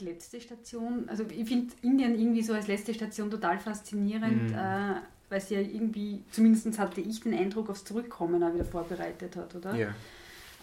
[0.00, 1.08] die letzte Station.
[1.08, 4.54] Also ich finde Indien irgendwie so als letzte Station total faszinierend, Mhm.
[4.56, 4.94] äh,
[5.30, 9.54] weil sie ja irgendwie, zumindest hatte ich den Eindruck, aufs Zurückkommen auch wieder vorbereitet hat,
[9.54, 9.74] oder?
[9.74, 9.94] Ja.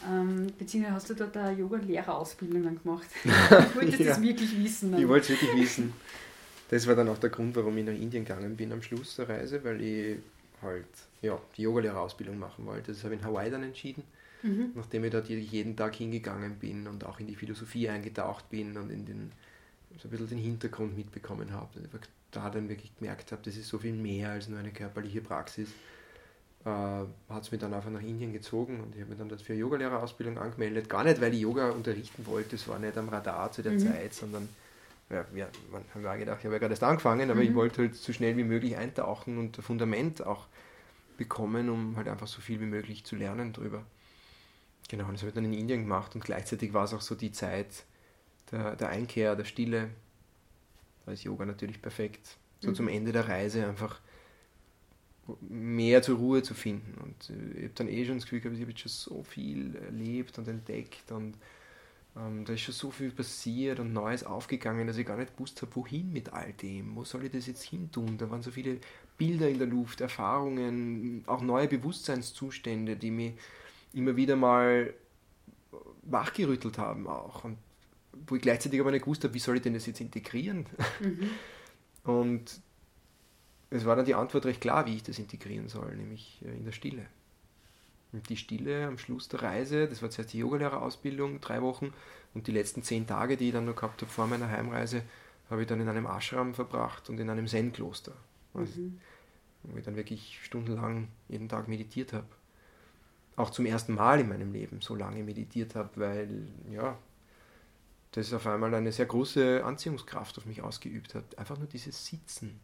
[0.09, 3.07] Ähm, beziehungsweise hast du dort eine Yoga-Lehrerausbildung dann gemacht?
[3.23, 4.09] Ich wollte Ja.
[4.09, 4.97] das wirklich wissen.
[4.97, 5.93] Ich wollte es wirklich wissen.
[6.69, 9.27] Das war dann auch der Grund, warum ich nach Indien gegangen bin am Schluss der
[9.29, 10.17] Reise, weil ich
[10.61, 10.85] halt
[11.21, 12.93] ja, die Yogalehrerausbildung machen wollte.
[12.93, 14.03] Das habe ich in Hawaii dann entschieden,
[14.43, 14.71] Mhm.
[14.75, 18.89] nachdem ich dort jeden Tag hingegangen bin und auch in die Philosophie eingetaucht bin und
[18.89, 19.31] in den,
[19.97, 21.69] so ein bisschen den Hintergrund mitbekommen habe.
[21.79, 21.89] Ich
[22.31, 25.69] da dann wirklich gemerkt habe, das ist so viel mehr als nur eine körperliche Praxis.
[26.63, 29.41] Äh, hat es mich dann einfach nach Indien gezogen und ich habe mich dann dort
[29.41, 30.89] für eine Yogalehrerausbildung angemeldet.
[30.89, 34.13] Gar nicht, weil ich Yoga unterrichten wollte, das war nicht am Radar zu der Zeit,
[34.13, 34.47] sondern
[35.09, 37.95] ja, hat mir auch gedacht, ich habe ja gerade erst angefangen, aber ich wollte halt
[37.95, 40.45] so schnell wie möglich eintauchen und ein Fundament auch
[41.17, 43.83] bekommen, um halt einfach so viel wie möglich zu lernen drüber.
[44.91, 47.15] Genau, und das habe ich dann in Indien gemacht und gleichzeitig war es auch so
[47.15, 47.85] die Zeit
[48.51, 49.89] der, der Einkehr, der Stille.
[51.05, 52.35] Da ist Yoga natürlich perfekt.
[52.59, 54.01] So zum Ende der Reise einfach
[55.39, 56.99] mehr zur Ruhe zu finden.
[57.01, 59.77] Und äh, ich habe dann eh schon das Gefühl gehabt, ich habe schon so viel
[59.77, 61.35] erlebt und entdeckt und
[62.17, 65.61] ähm, da ist schon so viel passiert und Neues aufgegangen, dass ich gar nicht gewusst
[65.61, 66.97] habe, wohin mit all dem.
[66.97, 68.17] Wo soll ich das jetzt hin tun?
[68.17, 68.77] Da waren so viele
[69.17, 73.33] Bilder in der Luft, Erfahrungen, auch neue Bewusstseinszustände, die mich
[73.93, 74.93] immer wieder mal
[76.03, 77.43] wachgerüttelt haben auch.
[77.43, 77.57] Und
[78.27, 80.65] wo ich gleichzeitig aber nicht gewusst habe, wie soll ich denn das jetzt integrieren?
[82.03, 82.61] Und
[83.69, 86.65] es war dann die Antwort recht klar, wie ich das integrieren soll, nämlich äh, in
[86.65, 87.05] der Stille.
[88.11, 91.93] Und die Stille am Schluss der Reise, das war zuerst die Yogalehrerausbildung, drei Wochen,
[92.33, 95.03] und die letzten zehn Tage, die ich dann noch gehabt habe vor meiner Heimreise,
[95.49, 98.13] habe ich dann in einem Ashram verbracht und in einem Zen-Kloster.
[98.53, 98.81] Also,
[99.63, 102.27] Wo ich dann wirklich stundenlang jeden Tag meditiert habe.
[103.41, 106.95] Auch zum ersten Mal in meinem Leben so lange meditiert habe, weil, ja,
[108.11, 111.39] das auf einmal eine sehr große Anziehungskraft auf mich ausgeübt hat.
[111.39, 112.59] Einfach nur dieses Sitzen.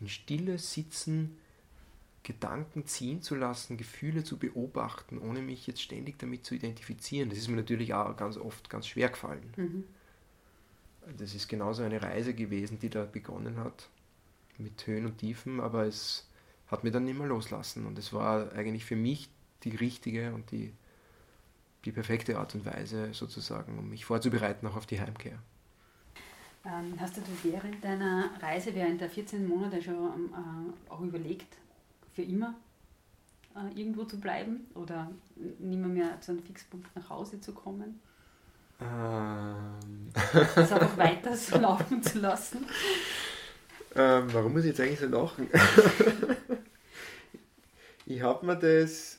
[0.00, 1.36] In Stille sitzen,
[2.22, 7.28] Gedanken ziehen zu lassen, Gefühle zu beobachten, ohne mich jetzt ständig damit zu identifizieren.
[7.28, 9.84] Das ist mir natürlich auch ganz oft ganz schwer gefallen.
[11.18, 13.90] das ist genauso eine Reise gewesen, die da begonnen hat,
[14.56, 16.26] mit Höhen und Tiefen, aber es
[16.68, 19.28] hat mir dann nicht mehr loslassen und es war eigentlich für mich
[19.64, 20.72] die richtige und die,
[21.84, 25.38] die perfekte Art und Weise sozusagen, um mich vorzubereiten auch auf die Heimkehr.
[26.64, 31.56] Ähm, hast du während deiner Reise, während der 14 Monate schon äh, auch überlegt,
[32.14, 32.54] für immer
[33.54, 38.00] äh, irgendwo zu bleiben oder nicht mehr, mehr zu einem Fixpunkt nach Hause zu kommen?
[38.80, 40.12] Ähm.
[40.54, 42.66] Das einfach weiter so laufen zu lassen?
[43.94, 45.48] Ähm, warum muss ich jetzt eigentlich so lachen?
[48.06, 49.17] ich habe mir das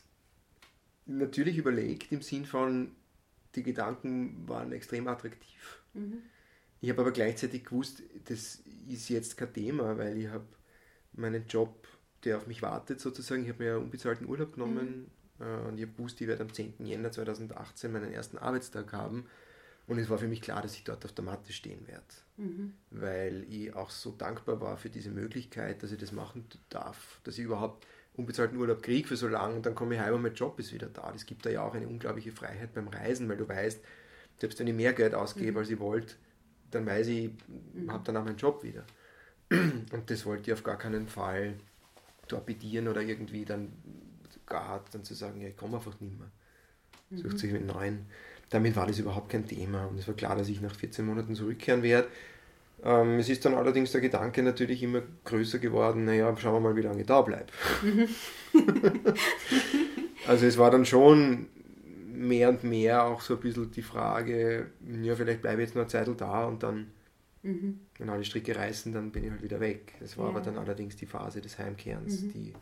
[1.10, 2.92] natürlich überlegt im Sinn von,
[3.56, 5.84] die Gedanken waren extrem attraktiv.
[5.94, 6.22] Mhm.
[6.82, 10.46] Ich habe aber gleichzeitig gewusst, das ist jetzt kein Thema, weil ich habe
[11.14, 11.88] meinen Job,
[12.24, 15.46] der auf mich wartet sozusagen, ich habe mir unbezahlten Urlaub genommen mhm.
[15.46, 16.86] äh, und ich habe gewusst, ich werde am 10.
[16.86, 19.26] Jänner 2018 meinen ersten Arbeitstag haben
[19.88, 22.06] und es war für mich klar, dass ich dort auf der Matte stehen werde,
[22.38, 22.74] mhm.
[22.92, 27.38] weil ich auch so dankbar war für diese Möglichkeit, dass ich das machen darf, dass
[27.38, 30.34] ich überhaupt unbezahlten Urlaub kriege für so lange und dann komme ich heim und mein
[30.34, 31.12] Job ist wieder da.
[31.12, 33.82] Das gibt da ja auch eine unglaubliche Freiheit beim Reisen, weil du weißt,
[34.38, 35.58] selbst wenn ich mehr Geld ausgebe, mhm.
[35.58, 36.16] als ich wollte,
[36.72, 37.32] dann weiß ich,
[37.74, 37.92] mhm.
[37.92, 38.84] habe dann auch meinen Job wieder.
[39.52, 41.56] Und das wollte ich auf gar keinen Fall
[42.28, 43.74] torpedieren oder irgendwie dann
[44.46, 46.32] gar dann zu sagen, ja, ich komme einfach nicht mehr.
[47.12, 47.38] Sucht mhm.
[47.38, 48.06] sich mit neuen.
[48.50, 51.36] Damit war das überhaupt kein Thema und es war klar, dass ich nach 14 Monaten
[51.36, 52.08] zurückkehren werde.
[52.84, 56.76] Ähm, es ist dann allerdings der Gedanke natürlich immer größer geworden, naja, schauen wir mal,
[56.76, 57.48] wie lange ich da bleibe.
[57.84, 58.08] Mhm.
[60.28, 61.48] also es war dann schon
[62.08, 65.82] mehr und mehr auch so ein bisschen die Frage, ja, vielleicht bleibe ich jetzt noch
[65.84, 66.92] eine Zeit da und dann,
[67.44, 67.80] mhm.
[67.98, 69.94] wenn alle Stricke reißen, dann bin ich halt wieder weg.
[70.00, 70.32] Das war ja.
[70.32, 72.32] aber dann allerdings die Phase des Heimkehrens, mhm.
[72.32, 72.54] die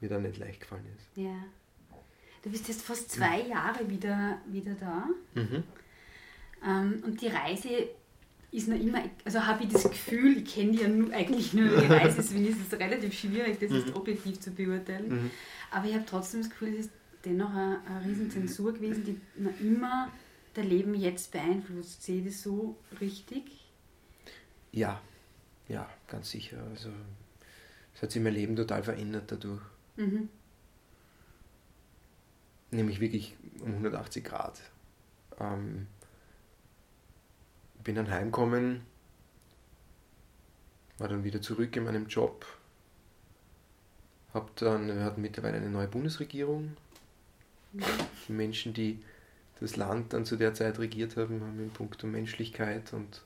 [0.00, 1.16] mir dann nicht leicht gefallen ist.
[1.16, 1.44] Ja.
[2.42, 5.08] Du bist jetzt fast zwei Jahre wieder, wieder da.
[5.34, 5.62] Mhm.
[6.66, 7.88] Ähm, und die Reise
[8.52, 11.86] ist noch immer, also habe ich das Gefühl, ich kenne ja nur, eigentlich nur die
[11.86, 13.94] Reise, deswegen ist es relativ schwierig, das mhm.
[13.94, 15.08] objektiv zu beurteilen.
[15.08, 15.30] Mhm.
[15.70, 16.90] Aber ich habe trotzdem das Gefühl, es ist
[17.24, 20.10] dennoch eine, eine riesen Zensur gewesen, die noch immer
[20.56, 22.02] der Leben jetzt beeinflusst.
[22.02, 23.44] Sehe ich das so richtig?
[24.72, 25.00] Ja,
[25.68, 26.62] ja, ganz sicher.
[26.70, 26.90] Also
[27.94, 29.62] es hat sich mein Leben total verändert dadurch.
[29.96, 30.28] Mhm.
[32.72, 34.60] Nämlich wirklich um 180 Grad.
[35.38, 35.86] Ähm,
[37.90, 38.82] bin dann heimgekommen,
[40.98, 42.46] war dann wieder zurück in meinem Job,
[44.32, 46.76] hab dann, wir hatten mittlerweile eine neue Bundesregierung,
[47.72, 49.02] die Menschen, die
[49.58, 53.22] das Land dann zu der Zeit regiert haben, haben in puncto Menschlichkeit und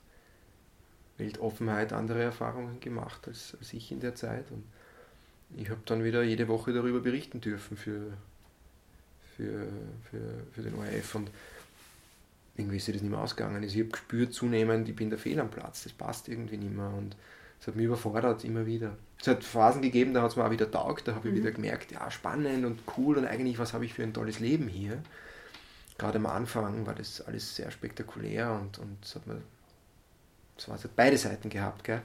[1.19, 4.51] Weltoffenheit andere Erfahrungen gemacht als, als ich in der Zeit.
[4.51, 4.65] Und
[5.59, 8.15] ich habe dann wieder jede Woche darüber berichten dürfen für,
[9.36, 9.69] für,
[10.11, 11.16] für, für den ORF.
[11.16, 11.31] Und
[12.57, 13.63] irgendwie ist das nicht mehr ausgegangen.
[13.63, 16.75] Also ich habe gespürt zunehmend, ich bin da fehl am Platz, das passt irgendwie nicht
[16.75, 16.89] mehr.
[16.89, 17.17] Und
[17.61, 18.97] es hat mich überfordert immer wieder.
[19.21, 21.39] Es hat Phasen gegeben, da hat es mir auch wieder taugt, da habe ich mhm.
[21.39, 24.69] wieder gemerkt, ja, spannend und cool und eigentlich, was habe ich für ein tolles Leben
[24.69, 25.03] hier.
[25.99, 29.41] Gerade am Anfang war das alles sehr spektakulär und, und es hat mir,
[30.57, 32.03] es war, es hat beide Seiten gehabt, gell?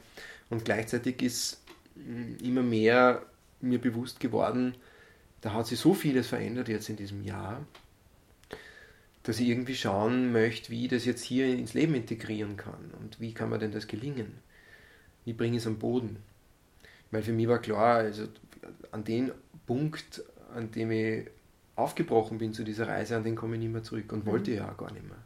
[0.50, 1.62] Und gleichzeitig ist
[1.96, 3.24] mm, immer mehr
[3.62, 4.76] mir bewusst geworden,
[5.42, 7.66] da hat sich so vieles verändert jetzt in diesem Jahr,
[9.30, 13.19] dass ich irgendwie schauen möchte, wie ich das jetzt hier ins Leben integrieren kann und
[13.19, 14.39] wie kann man denn das gelingen
[15.30, 16.18] wie bringe ich es am Boden?
[17.11, 18.23] Weil für mich war klar, also
[18.91, 19.31] an den
[19.68, 20.23] Punkt,
[20.56, 21.27] an dem ich
[21.76, 24.31] aufgebrochen bin zu dieser Reise, an den komme ich nicht mehr zurück und mhm.
[24.31, 25.18] wollte ja auch gar nicht mehr.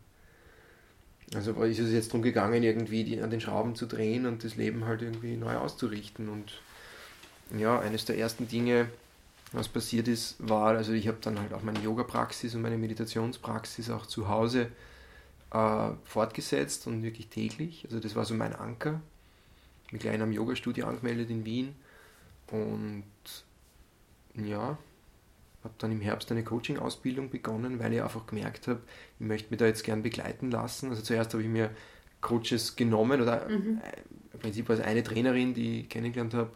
[1.35, 4.57] Also ist es jetzt darum gegangen, irgendwie die, an den Schrauben zu drehen und das
[4.57, 6.27] Leben halt irgendwie neu auszurichten.
[6.27, 6.61] Und
[7.57, 8.87] ja, eines der ersten Dinge,
[9.53, 13.89] was passiert ist, war, also ich habe dann halt auch meine Yoga-Praxis und meine Meditationspraxis
[13.89, 14.67] auch zu Hause
[15.51, 17.85] äh, fortgesetzt und wirklich täglich.
[17.85, 19.01] Also das war so mein Anker
[19.93, 21.75] mich gleich in einem Yoga-Studio angemeldet in Wien
[22.51, 23.05] und
[24.35, 24.77] ja,
[25.63, 28.81] habe dann im Herbst eine Coaching-Ausbildung begonnen, weil ich einfach gemerkt habe,
[29.19, 30.89] ich möchte mich da jetzt gern begleiten lassen.
[30.89, 31.69] Also zuerst habe ich mir
[32.19, 33.79] Coaches genommen oder mhm.
[33.83, 34.01] Äh,
[34.33, 36.49] im Prinzip war es eine Trainerin, die ich kennengelernt habe,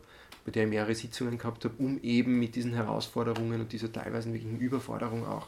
[0.48, 4.32] bei der ich mehrere Sitzungen gehabt habe, um eben mit diesen Herausforderungen und dieser teilweise
[4.32, 5.48] wirklichen Überforderung auch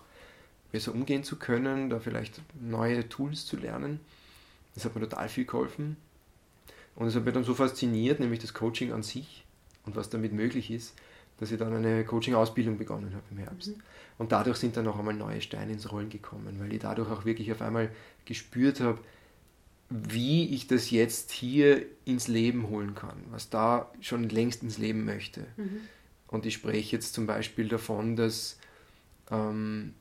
[0.73, 4.01] besser umgehen zu können, da vielleicht neue Tools zu lernen.
[4.75, 5.95] Das hat mir total viel geholfen.
[6.97, 9.45] Und es hat mich dann so fasziniert, nämlich das Coaching an sich
[9.85, 10.95] und was damit möglich ist,
[11.39, 13.69] dass ich dann eine Coaching-Ausbildung begonnen habe im Herbst.
[13.69, 13.83] Mhm.
[14.17, 17.23] Und dadurch sind dann noch einmal neue Steine ins Rollen gekommen, weil ich dadurch auch
[17.23, 17.89] wirklich auf einmal
[18.25, 18.99] gespürt habe,
[19.89, 25.03] wie ich das jetzt hier ins Leben holen kann, was da schon längst ins Leben
[25.03, 25.47] möchte.
[25.57, 25.81] Mhm.
[26.27, 28.59] Und ich spreche jetzt zum Beispiel davon, dass,
[29.31, 29.95] ähm,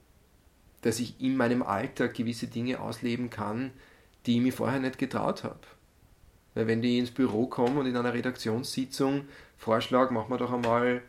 [0.82, 3.70] dass ich in meinem Alltag gewisse Dinge ausleben kann,
[4.26, 5.60] die ich mir vorher nicht getraut habe
[6.54, 9.24] Weil wenn die ins Büro kommen und in einer Redaktionssitzung
[9.56, 11.00] Vorschlag, machen wir doch einmal,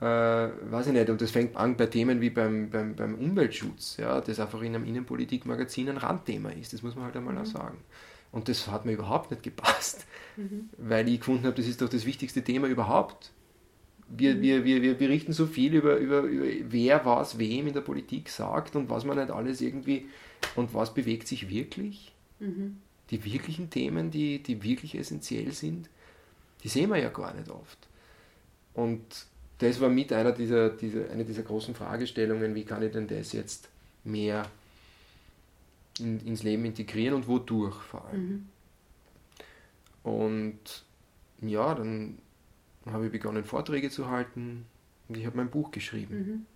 [0.00, 3.96] äh, weiß ich nicht, und das fängt an bei Themen wie beim, beim, beim Umweltschutz,
[3.96, 7.40] ja, das einfach in einem Innenpolitikmagazin ein Randthema ist, das muss man halt einmal mhm.
[7.40, 7.78] auch sagen.
[8.32, 10.06] Und das hat mir überhaupt nicht gepasst,
[10.36, 10.70] mhm.
[10.78, 13.30] weil ich gefunden habe, das ist doch das wichtigste Thema überhaupt.
[14.08, 14.42] Wir, mhm.
[14.42, 18.30] wir, wir, wir berichten so viel über, über, über wer was wem in der Politik
[18.30, 20.06] sagt und was man nicht alles irgendwie
[20.56, 22.12] und was bewegt sich wirklich.
[22.40, 22.78] Mhm.
[23.10, 25.90] Die wirklichen Themen, die, die wirklich essentiell sind,
[26.64, 27.78] die sehen wir ja gar nicht oft.
[28.72, 29.02] Und
[29.58, 33.32] das war mit einer dieser, dieser, eine dieser großen Fragestellungen, wie kann ich denn das
[33.32, 33.68] jetzt
[34.04, 34.46] mehr
[35.98, 38.28] in, ins Leben integrieren und wodurch vor allem.
[38.28, 38.48] Mhm.
[40.02, 40.84] Und
[41.40, 42.18] ja, dann
[42.86, 44.66] habe ich begonnen, Vorträge zu halten
[45.08, 46.18] und ich habe mein Buch geschrieben.
[46.18, 46.46] Mhm.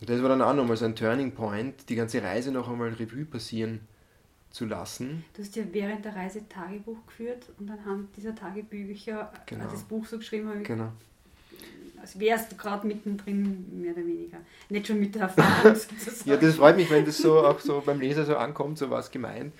[0.00, 2.88] Und das war dann auch nochmal so ein Turning Point, die ganze Reise noch einmal
[2.88, 3.80] Revue passieren
[4.50, 5.24] zu lassen.
[5.34, 9.64] Du hast ja während der Reise Tagebuch geführt und anhand dieser Tagebücher genau.
[9.64, 10.62] das Buch so geschrieben habe.
[10.62, 10.92] Genau.
[12.02, 14.38] Als wärst du gerade mittendrin, mehr oder weniger.
[14.68, 16.28] Nicht schon mit der Erfahrung sozusagen.
[16.28, 19.10] ja, das freut mich, wenn das so auch so beim Leser so ankommt, so was
[19.10, 19.54] gemeint.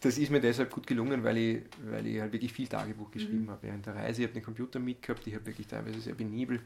[0.00, 3.12] Das ist mir deshalb gut gelungen, weil ich, weil ich halt wirklich viel Tagebuch mhm.
[3.12, 3.50] geschrieben mhm.
[3.50, 4.22] habe während der Reise.
[4.22, 6.60] Ich habe den Computer mitgehabt, ich habe wirklich teilweise sehr penibel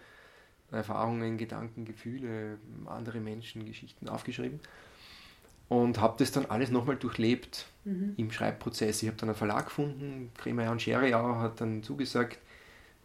[0.73, 4.59] Erfahrungen, Gedanken, Gefühle, andere Menschen, Geschichten aufgeschrieben
[5.69, 8.15] und habe das dann alles nochmal durchlebt mhm.
[8.17, 9.03] im Schreibprozess.
[9.03, 12.39] Ich habe dann einen Verlag gefunden, Kremer und Scheriau hat dann zugesagt,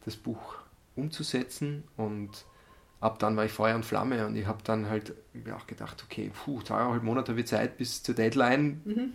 [0.06, 0.56] das Buch
[0.96, 2.30] umzusetzen und
[3.00, 5.14] ab dann war ich Feuer und Flamme und ich habe dann halt
[5.56, 8.82] auch gedacht, okay, puh, zweieinhalb Monate habe ich Zeit bis zur Deadline.
[8.86, 9.14] Mhm.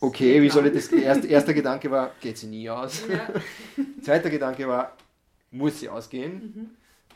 [0.00, 0.88] Okay, wie soll ich das?
[0.88, 3.04] Erst, erster Gedanke war, geht sie nie aus.
[3.08, 3.28] Ja.
[4.02, 4.96] Zweiter Gedanke war,
[5.52, 6.32] muss sie ausgehen.
[6.34, 6.70] Mhm.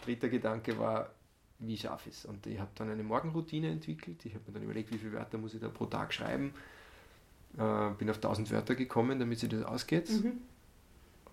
[0.05, 1.11] Dritter Gedanke war,
[1.59, 2.25] wie schaffe ich es?
[2.27, 4.25] Und ich habe dann eine Morgenroutine entwickelt.
[4.25, 6.55] Ich habe mir dann überlegt, wie viele Wörter muss ich da pro Tag schreiben.
[7.59, 10.09] Äh, bin auf 1000 Wörter gekommen, damit sich das ausgeht.
[10.11, 10.39] Mhm.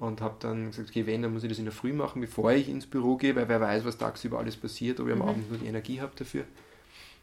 [0.03, 2.51] Und habe dann gesagt, okay, wenn, dann muss ich das in der Früh machen, bevor
[2.51, 5.21] ich ins Büro gehe, weil wer weiß, was tagsüber alles passiert, ob ich mhm.
[5.21, 6.43] am Abend nur die Energie habe dafür.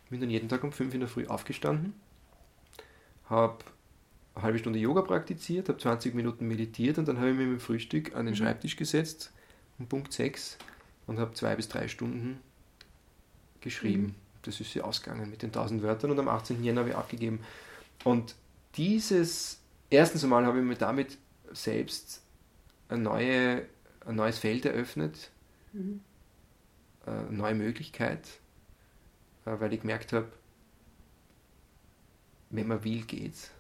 [0.08, 1.92] Bin dann jeden Tag um 5 in der Früh aufgestanden,
[3.26, 3.58] habe
[4.34, 7.58] eine halbe Stunde Yoga praktiziert, habe 20 Minuten meditiert und dann habe ich mich mit
[7.58, 8.38] dem Frühstück an den mhm.
[8.38, 9.30] Schreibtisch gesetzt
[9.78, 10.56] um Punkt 6
[11.06, 12.40] und habe zwei bis drei Stunden
[13.60, 14.02] geschrieben.
[14.02, 14.14] Mhm.
[14.42, 16.64] Das ist sie ausgegangen mit den 1000 Wörtern und am 18.
[16.64, 17.40] Jänner habe ich abgegeben.
[18.04, 18.36] Und
[18.76, 21.18] dieses, erstens einmal habe ich mir damit
[21.52, 22.22] selbst
[22.90, 23.66] eine neue,
[24.06, 25.30] ein neues Feld eröffnet,
[25.72, 26.00] mhm.
[27.06, 28.26] eine neue Möglichkeit,
[29.46, 30.30] äh, weil ich gemerkt habe,
[32.50, 33.50] wenn man will, geht's.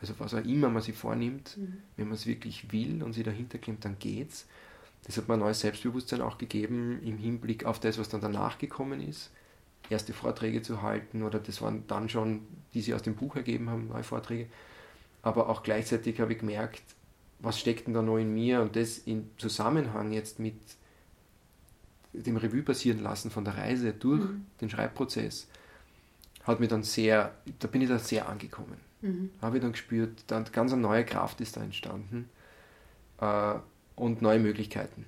[0.00, 1.82] Also was auch immer man sich vornimmt, mhm.
[1.96, 4.46] wenn man es wirklich will und sich dahinter klemmt, dann geht's.
[5.04, 8.58] Das hat mir ein neues Selbstbewusstsein auch gegeben im Hinblick auf das, was dann danach
[8.58, 9.30] gekommen ist.
[9.88, 12.42] Erste Vorträge zu halten oder das waren dann schon,
[12.74, 14.48] die sie aus dem Buch ergeben haben, neue Vorträge.
[15.22, 16.82] Aber auch gleichzeitig habe ich gemerkt,
[17.40, 20.56] was steckt denn da noch in mir und das in Zusammenhang jetzt mit
[22.12, 24.46] dem Revue passieren lassen von der Reise durch mhm.
[24.60, 25.48] den Schreibprozess
[26.44, 28.76] hat mir dann sehr, da bin ich da sehr angekommen.
[29.02, 29.30] Mhm.
[29.40, 32.28] Habe ich dann gespürt, dann ganz eine neue Kraft ist da entstanden.
[33.20, 33.54] Äh,
[33.96, 35.04] und neue Möglichkeiten.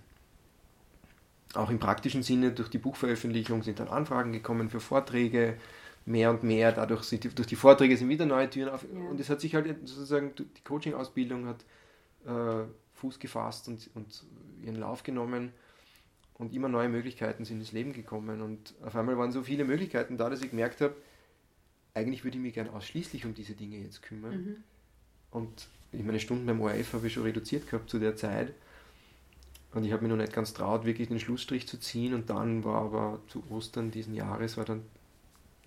[1.55, 5.57] Auch im praktischen Sinne, durch die Buchveröffentlichung sind dann Anfragen gekommen für Vorträge,
[6.05, 6.73] mehr und mehr.
[6.73, 8.85] Dadurch sind die, durch die Vorträge sind wieder neue Türen auf.
[8.93, 9.09] Ja.
[9.09, 11.65] Und es hat sich halt sozusagen, die Coaching-Ausbildung hat
[12.27, 14.24] äh, Fuß gefasst und, und
[14.62, 15.53] ihren Lauf genommen
[16.35, 18.43] und immer neue Möglichkeiten sind ins Leben gekommen.
[18.43, 20.94] Und auf einmal waren so viele Möglichkeiten da, dass ich gemerkt habe,
[21.94, 24.32] eigentlich würde ich mich gerne ausschließlich um diese Dinge jetzt kümmern.
[24.35, 24.57] Mhm.
[25.31, 28.53] Und ich meine Stunden beim ORF habe ich schon reduziert gehabt zu der Zeit.
[29.74, 32.15] Und ich habe mir noch nicht ganz traut, wirklich den Schlussstrich zu ziehen.
[32.15, 34.82] Und dann war aber zu Ostern diesen Jahres war dann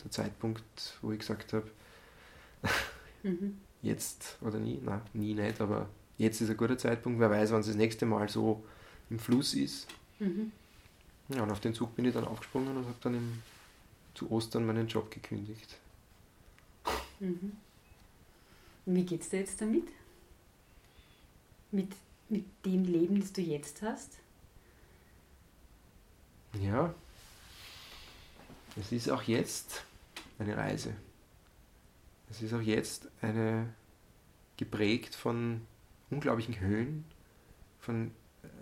[0.03, 1.69] der Zeitpunkt, wo ich gesagt habe,
[3.23, 3.57] mhm.
[3.81, 7.19] jetzt oder nie, nein, nie nicht, aber jetzt ist ein guter Zeitpunkt.
[7.19, 8.63] Wer weiß, wann es das nächste Mal so
[9.09, 9.87] im Fluss ist.
[10.19, 10.51] Mhm.
[11.29, 13.43] Ja, und auf den Zug bin ich dann aufgesprungen und habe dann im,
[14.13, 15.77] zu Ostern meinen Job gekündigt.
[17.19, 17.53] Mhm.
[18.85, 19.87] Wie geht's dir jetzt damit?
[21.71, 21.89] Mit
[22.29, 24.17] mit dem Leben, das du jetzt hast?
[26.59, 26.93] Ja,
[28.77, 29.83] es ist auch jetzt
[30.39, 30.95] eine Reise.
[32.29, 33.73] Es ist auch jetzt eine
[34.57, 35.61] geprägt von
[36.09, 37.05] unglaublichen Höhen,
[37.79, 38.11] von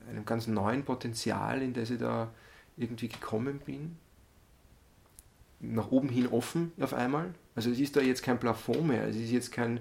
[0.10, 2.32] einem ganz neuen Potenzial, in das ich da
[2.78, 3.98] irgendwie gekommen bin.
[5.60, 7.34] Nach oben hin offen auf einmal.
[7.56, 9.80] Also es ist da jetzt kein Plafond mehr, es ist jetzt kein,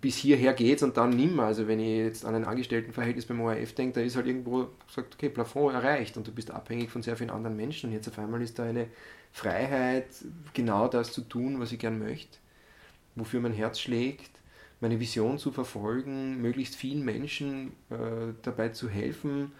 [0.00, 1.44] bis hierher geht's und dann nimmer.
[1.44, 5.14] Also wenn ich jetzt an ein Angestelltenverhältnis beim ORF denke, da ist halt irgendwo gesagt,
[5.14, 7.90] okay, Plafond erreicht und du bist abhängig von sehr vielen anderen Menschen.
[7.90, 8.88] Und jetzt auf einmal ist da eine
[9.32, 10.06] Freiheit,
[10.52, 12.38] genau das zu tun, was ich gern möchte,
[13.14, 14.30] wofür mein Herz schlägt.
[14.84, 19.50] Meine Vision zu verfolgen, möglichst vielen Menschen äh, dabei zu helfen,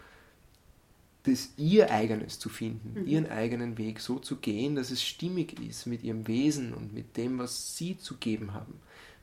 [1.23, 3.09] das ihr eigenes zu finden, mhm.
[3.09, 7.17] ihren eigenen Weg so zu gehen, dass es stimmig ist mit ihrem Wesen und mit
[7.17, 8.75] dem, was sie zu geben haben.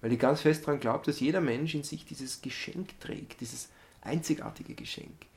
[0.02, 3.70] Weil ich ganz fest daran glaube, dass jeder Mensch in sich dieses Geschenk trägt, dieses
[4.02, 5.28] einzigartige Geschenk.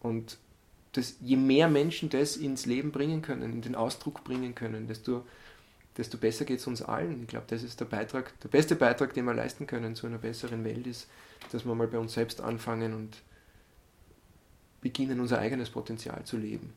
[0.00, 0.38] Und
[0.92, 5.26] dass je mehr Menschen das ins Leben bringen können, in den Ausdruck bringen können, desto,
[5.96, 7.22] desto besser geht es uns allen.
[7.22, 10.18] Ich glaube, das ist der Beitrag, der beste Beitrag, den wir leisten können zu einer
[10.18, 11.08] besseren Welt, ist,
[11.52, 13.22] dass wir mal bei uns selbst anfangen und
[14.80, 16.72] beginnen, unser eigenes Potenzial zu leben.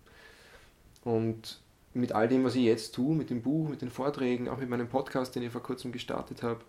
[1.03, 1.59] Und
[1.93, 4.69] mit all dem, was ich jetzt tue, mit dem Buch, mit den Vorträgen, auch mit
[4.69, 6.61] meinem Podcast, den ich vor kurzem gestartet habe,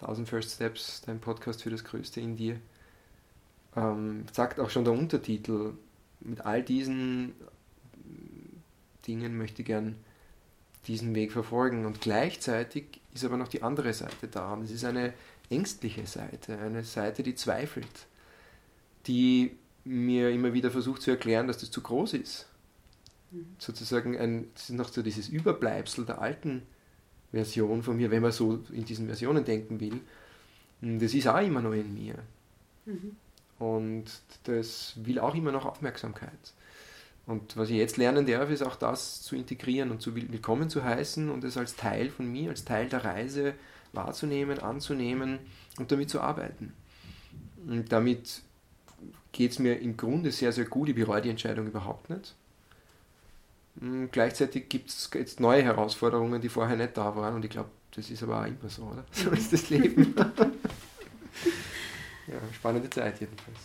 [0.00, 2.56] 1000 First Steps, dein Podcast für das Größte in dir,
[3.76, 5.74] ähm, sagt auch schon der Untertitel,
[6.20, 7.34] mit all diesen
[9.06, 9.96] Dingen möchte ich gern
[10.90, 11.86] diesen Weg verfolgen.
[11.86, 14.52] Und gleichzeitig ist aber noch die andere Seite da.
[14.52, 15.14] Und es ist eine
[15.48, 18.06] ängstliche Seite, eine Seite, die zweifelt,
[19.06, 22.48] die mir immer wieder versucht zu erklären, dass das zu groß ist.
[23.30, 23.46] Mhm.
[23.58, 26.62] Sozusagen ein, das ist noch so dieses Überbleibsel der alten
[27.30, 30.00] Version von mir, wenn man so in diesen Versionen denken will.
[30.80, 32.16] Das ist auch immer noch in mir.
[32.86, 33.16] Mhm.
[33.58, 34.06] Und
[34.44, 36.54] das will auch immer noch Aufmerksamkeit.
[37.26, 40.82] Und was ich jetzt lernen darf, ist auch das zu integrieren und zu willkommen zu
[40.82, 43.54] heißen und es als Teil von mir, als Teil der Reise
[43.92, 45.38] wahrzunehmen, anzunehmen
[45.78, 46.72] und damit zu arbeiten.
[47.66, 48.42] Und damit
[49.32, 50.88] geht es mir im Grunde sehr, sehr gut.
[50.88, 52.34] Ich bereue die Entscheidung überhaupt nicht.
[53.80, 57.34] Und gleichzeitig gibt es jetzt neue Herausforderungen, die vorher nicht da waren.
[57.34, 59.04] Und ich glaube, das ist aber auch immer so, oder?
[59.12, 60.14] So ist das Leben.
[62.26, 63.58] ja, spannende Zeit jedenfalls.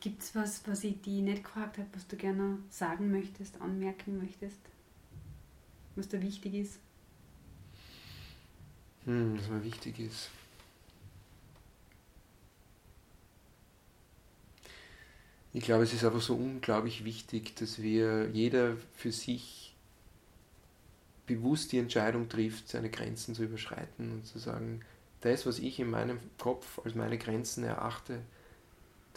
[0.00, 4.18] Gibt es was, was ich die nicht gefragt habe, was du gerne sagen möchtest, anmerken
[4.18, 4.58] möchtest?
[5.94, 6.78] Was da wichtig ist?
[9.04, 10.30] Hm, was mir wichtig ist.
[15.52, 19.74] Ich glaube, es ist einfach so unglaublich wichtig, dass wir jeder für sich
[21.26, 24.80] bewusst die Entscheidung trifft, seine Grenzen zu überschreiten und zu sagen,
[25.20, 28.20] das, was ich in meinem Kopf als meine Grenzen erachte,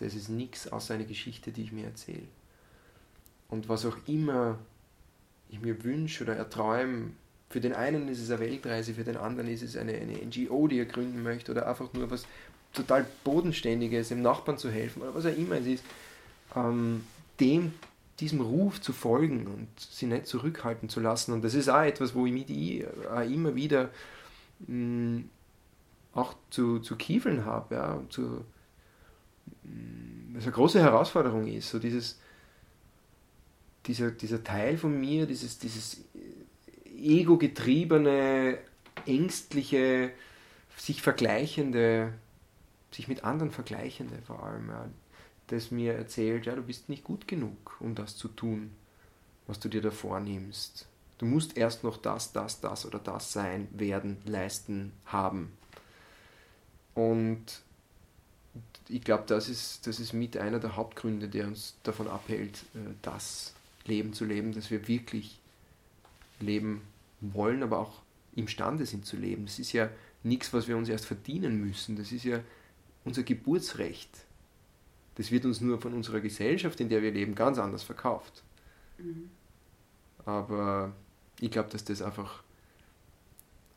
[0.04, 2.28] das ist nichts außer eine Geschichte, die ich mir erzähle.
[3.50, 4.58] Und was auch immer
[5.50, 7.12] ich mir wünsche oder erträume,
[7.50, 10.68] für den einen ist es eine Weltreise, für den anderen ist es eine, eine NGO,
[10.68, 12.26] die er gründen möchte oder einfach nur was
[12.74, 15.84] total Bodenständiges, dem Nachbarn zu helfen oder was auch immer es ist,
[16.56, 17.04] ähm,
[17.40, 17.74] dem,
[18.20, 21.34] diesem Ruf zu folgen und sie nicht zurückhalten zu lassen.
[21.34, 23.90] Und das ist auch etwas, wo ich mich immer wieder
[24.68, 25.30] mh, mm,
[26.14, 28.46] auch zu, zu kiefeln habe, ja, zu,
[30.34, 32.20] was eine große Herausforderung ist, so dieses,
[33.86, 36.04] dieser, dieser Teil von mir, dieses, dieses
[36.86, 38.58] ego-getriebene,
[39.06, 40.12] ängstliche,
[40.78, 42.14] sich vergleichende,
[42.92, 44.90] sich mit anderen vergleichende vor allem, ja,
[45.48, 48.72] das mir erzählt, ja, du bist nicht gut genug, um das zu tun,
[49.48, 50.88] was du dir da vornimmst.
[51.18, 55.52] Du musst erst noch das, das, das oder das sein, werden, leisten, haben.
[56.96, 57.63] Und
[58.90, 62.94] ich glaube, das ist, das ist mit einer der Hauptgründe, der uns davon abhält, äh,
[63.02, 63.54] das
[63.86, 65.40] Leben zu leben, dass wir wirklich
[66.40, 66.82] leben
[67.22, 68.02] wollen, aber auch
[68.36, 69.46] imstande sind zu leben.
[69.46, 69.90] Das ist ja
[70.24, 71.96] nichts, was wir uns erst verdienen müssen.
[71.96, 72.40] Das ist ja
[73.04, 74.10] unser Geburtsrecht.
[75.16, 78.44] Das wird uns nur von unserer Gesellschaft, in der wir leben, ganz anders verkauft.
[78.98, 79.30] Mhm.
[80.26, 80.94] Aber
[81.40, 82.42] ich glaube, dass das einfach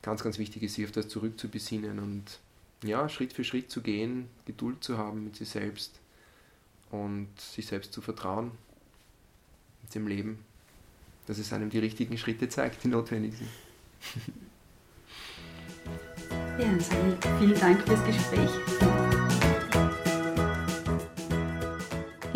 [0.02, 2.38] ganz, ganz wichtig ist, sich auf das zurückzubesinnen und
[2.82, 5.98] ja, Schritt für Schritt zu gehen, Geduld zu haben mit sich selbst
[6.90, 8.52] und sich selbst zu vertrauen
[9.82, 10.44] mit dem Leben,
[11.26, 13.50] dass es einem die richtigen Schritte zeigt, die notwendig sind.
[16.58, 16.94] Ja, also
[17.38, 18.95] vielen Dank fürs Gespräch.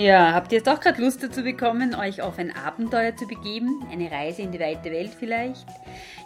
[0.01, 3.85] Ja, habt ihr jetzt auch gerade Lust dazu bekommen, euch auf ein Abenteuer zu begeben?
[3.93, 5.67] Eine Reise in die weite Welt vielleicht?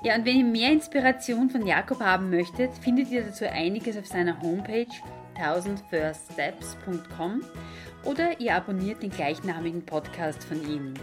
[0.05, 4.07] Ja, und wenn ihr mehr Inspiration von Jakob haben möchtet, findet ihr dazu einiges auf
[4.07, 4.87] seiner Homepage
[5.37, 7.43] 1000firststeps.com
[8.05, 10.95] oder ihr abonniert den gleichnamigen Podcast von ihm.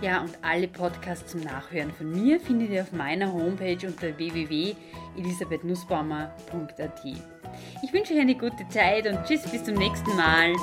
[0.00, 7.04] Ja, und alle Podcasts zum Nachhören von mir findet ihr auf meiner Homepage unter www.elisabethnussbaumer.at.
[7.82, 10.54] Ich wünsche euch eine gute Zeit und tschüss bis zum nächsten Mal.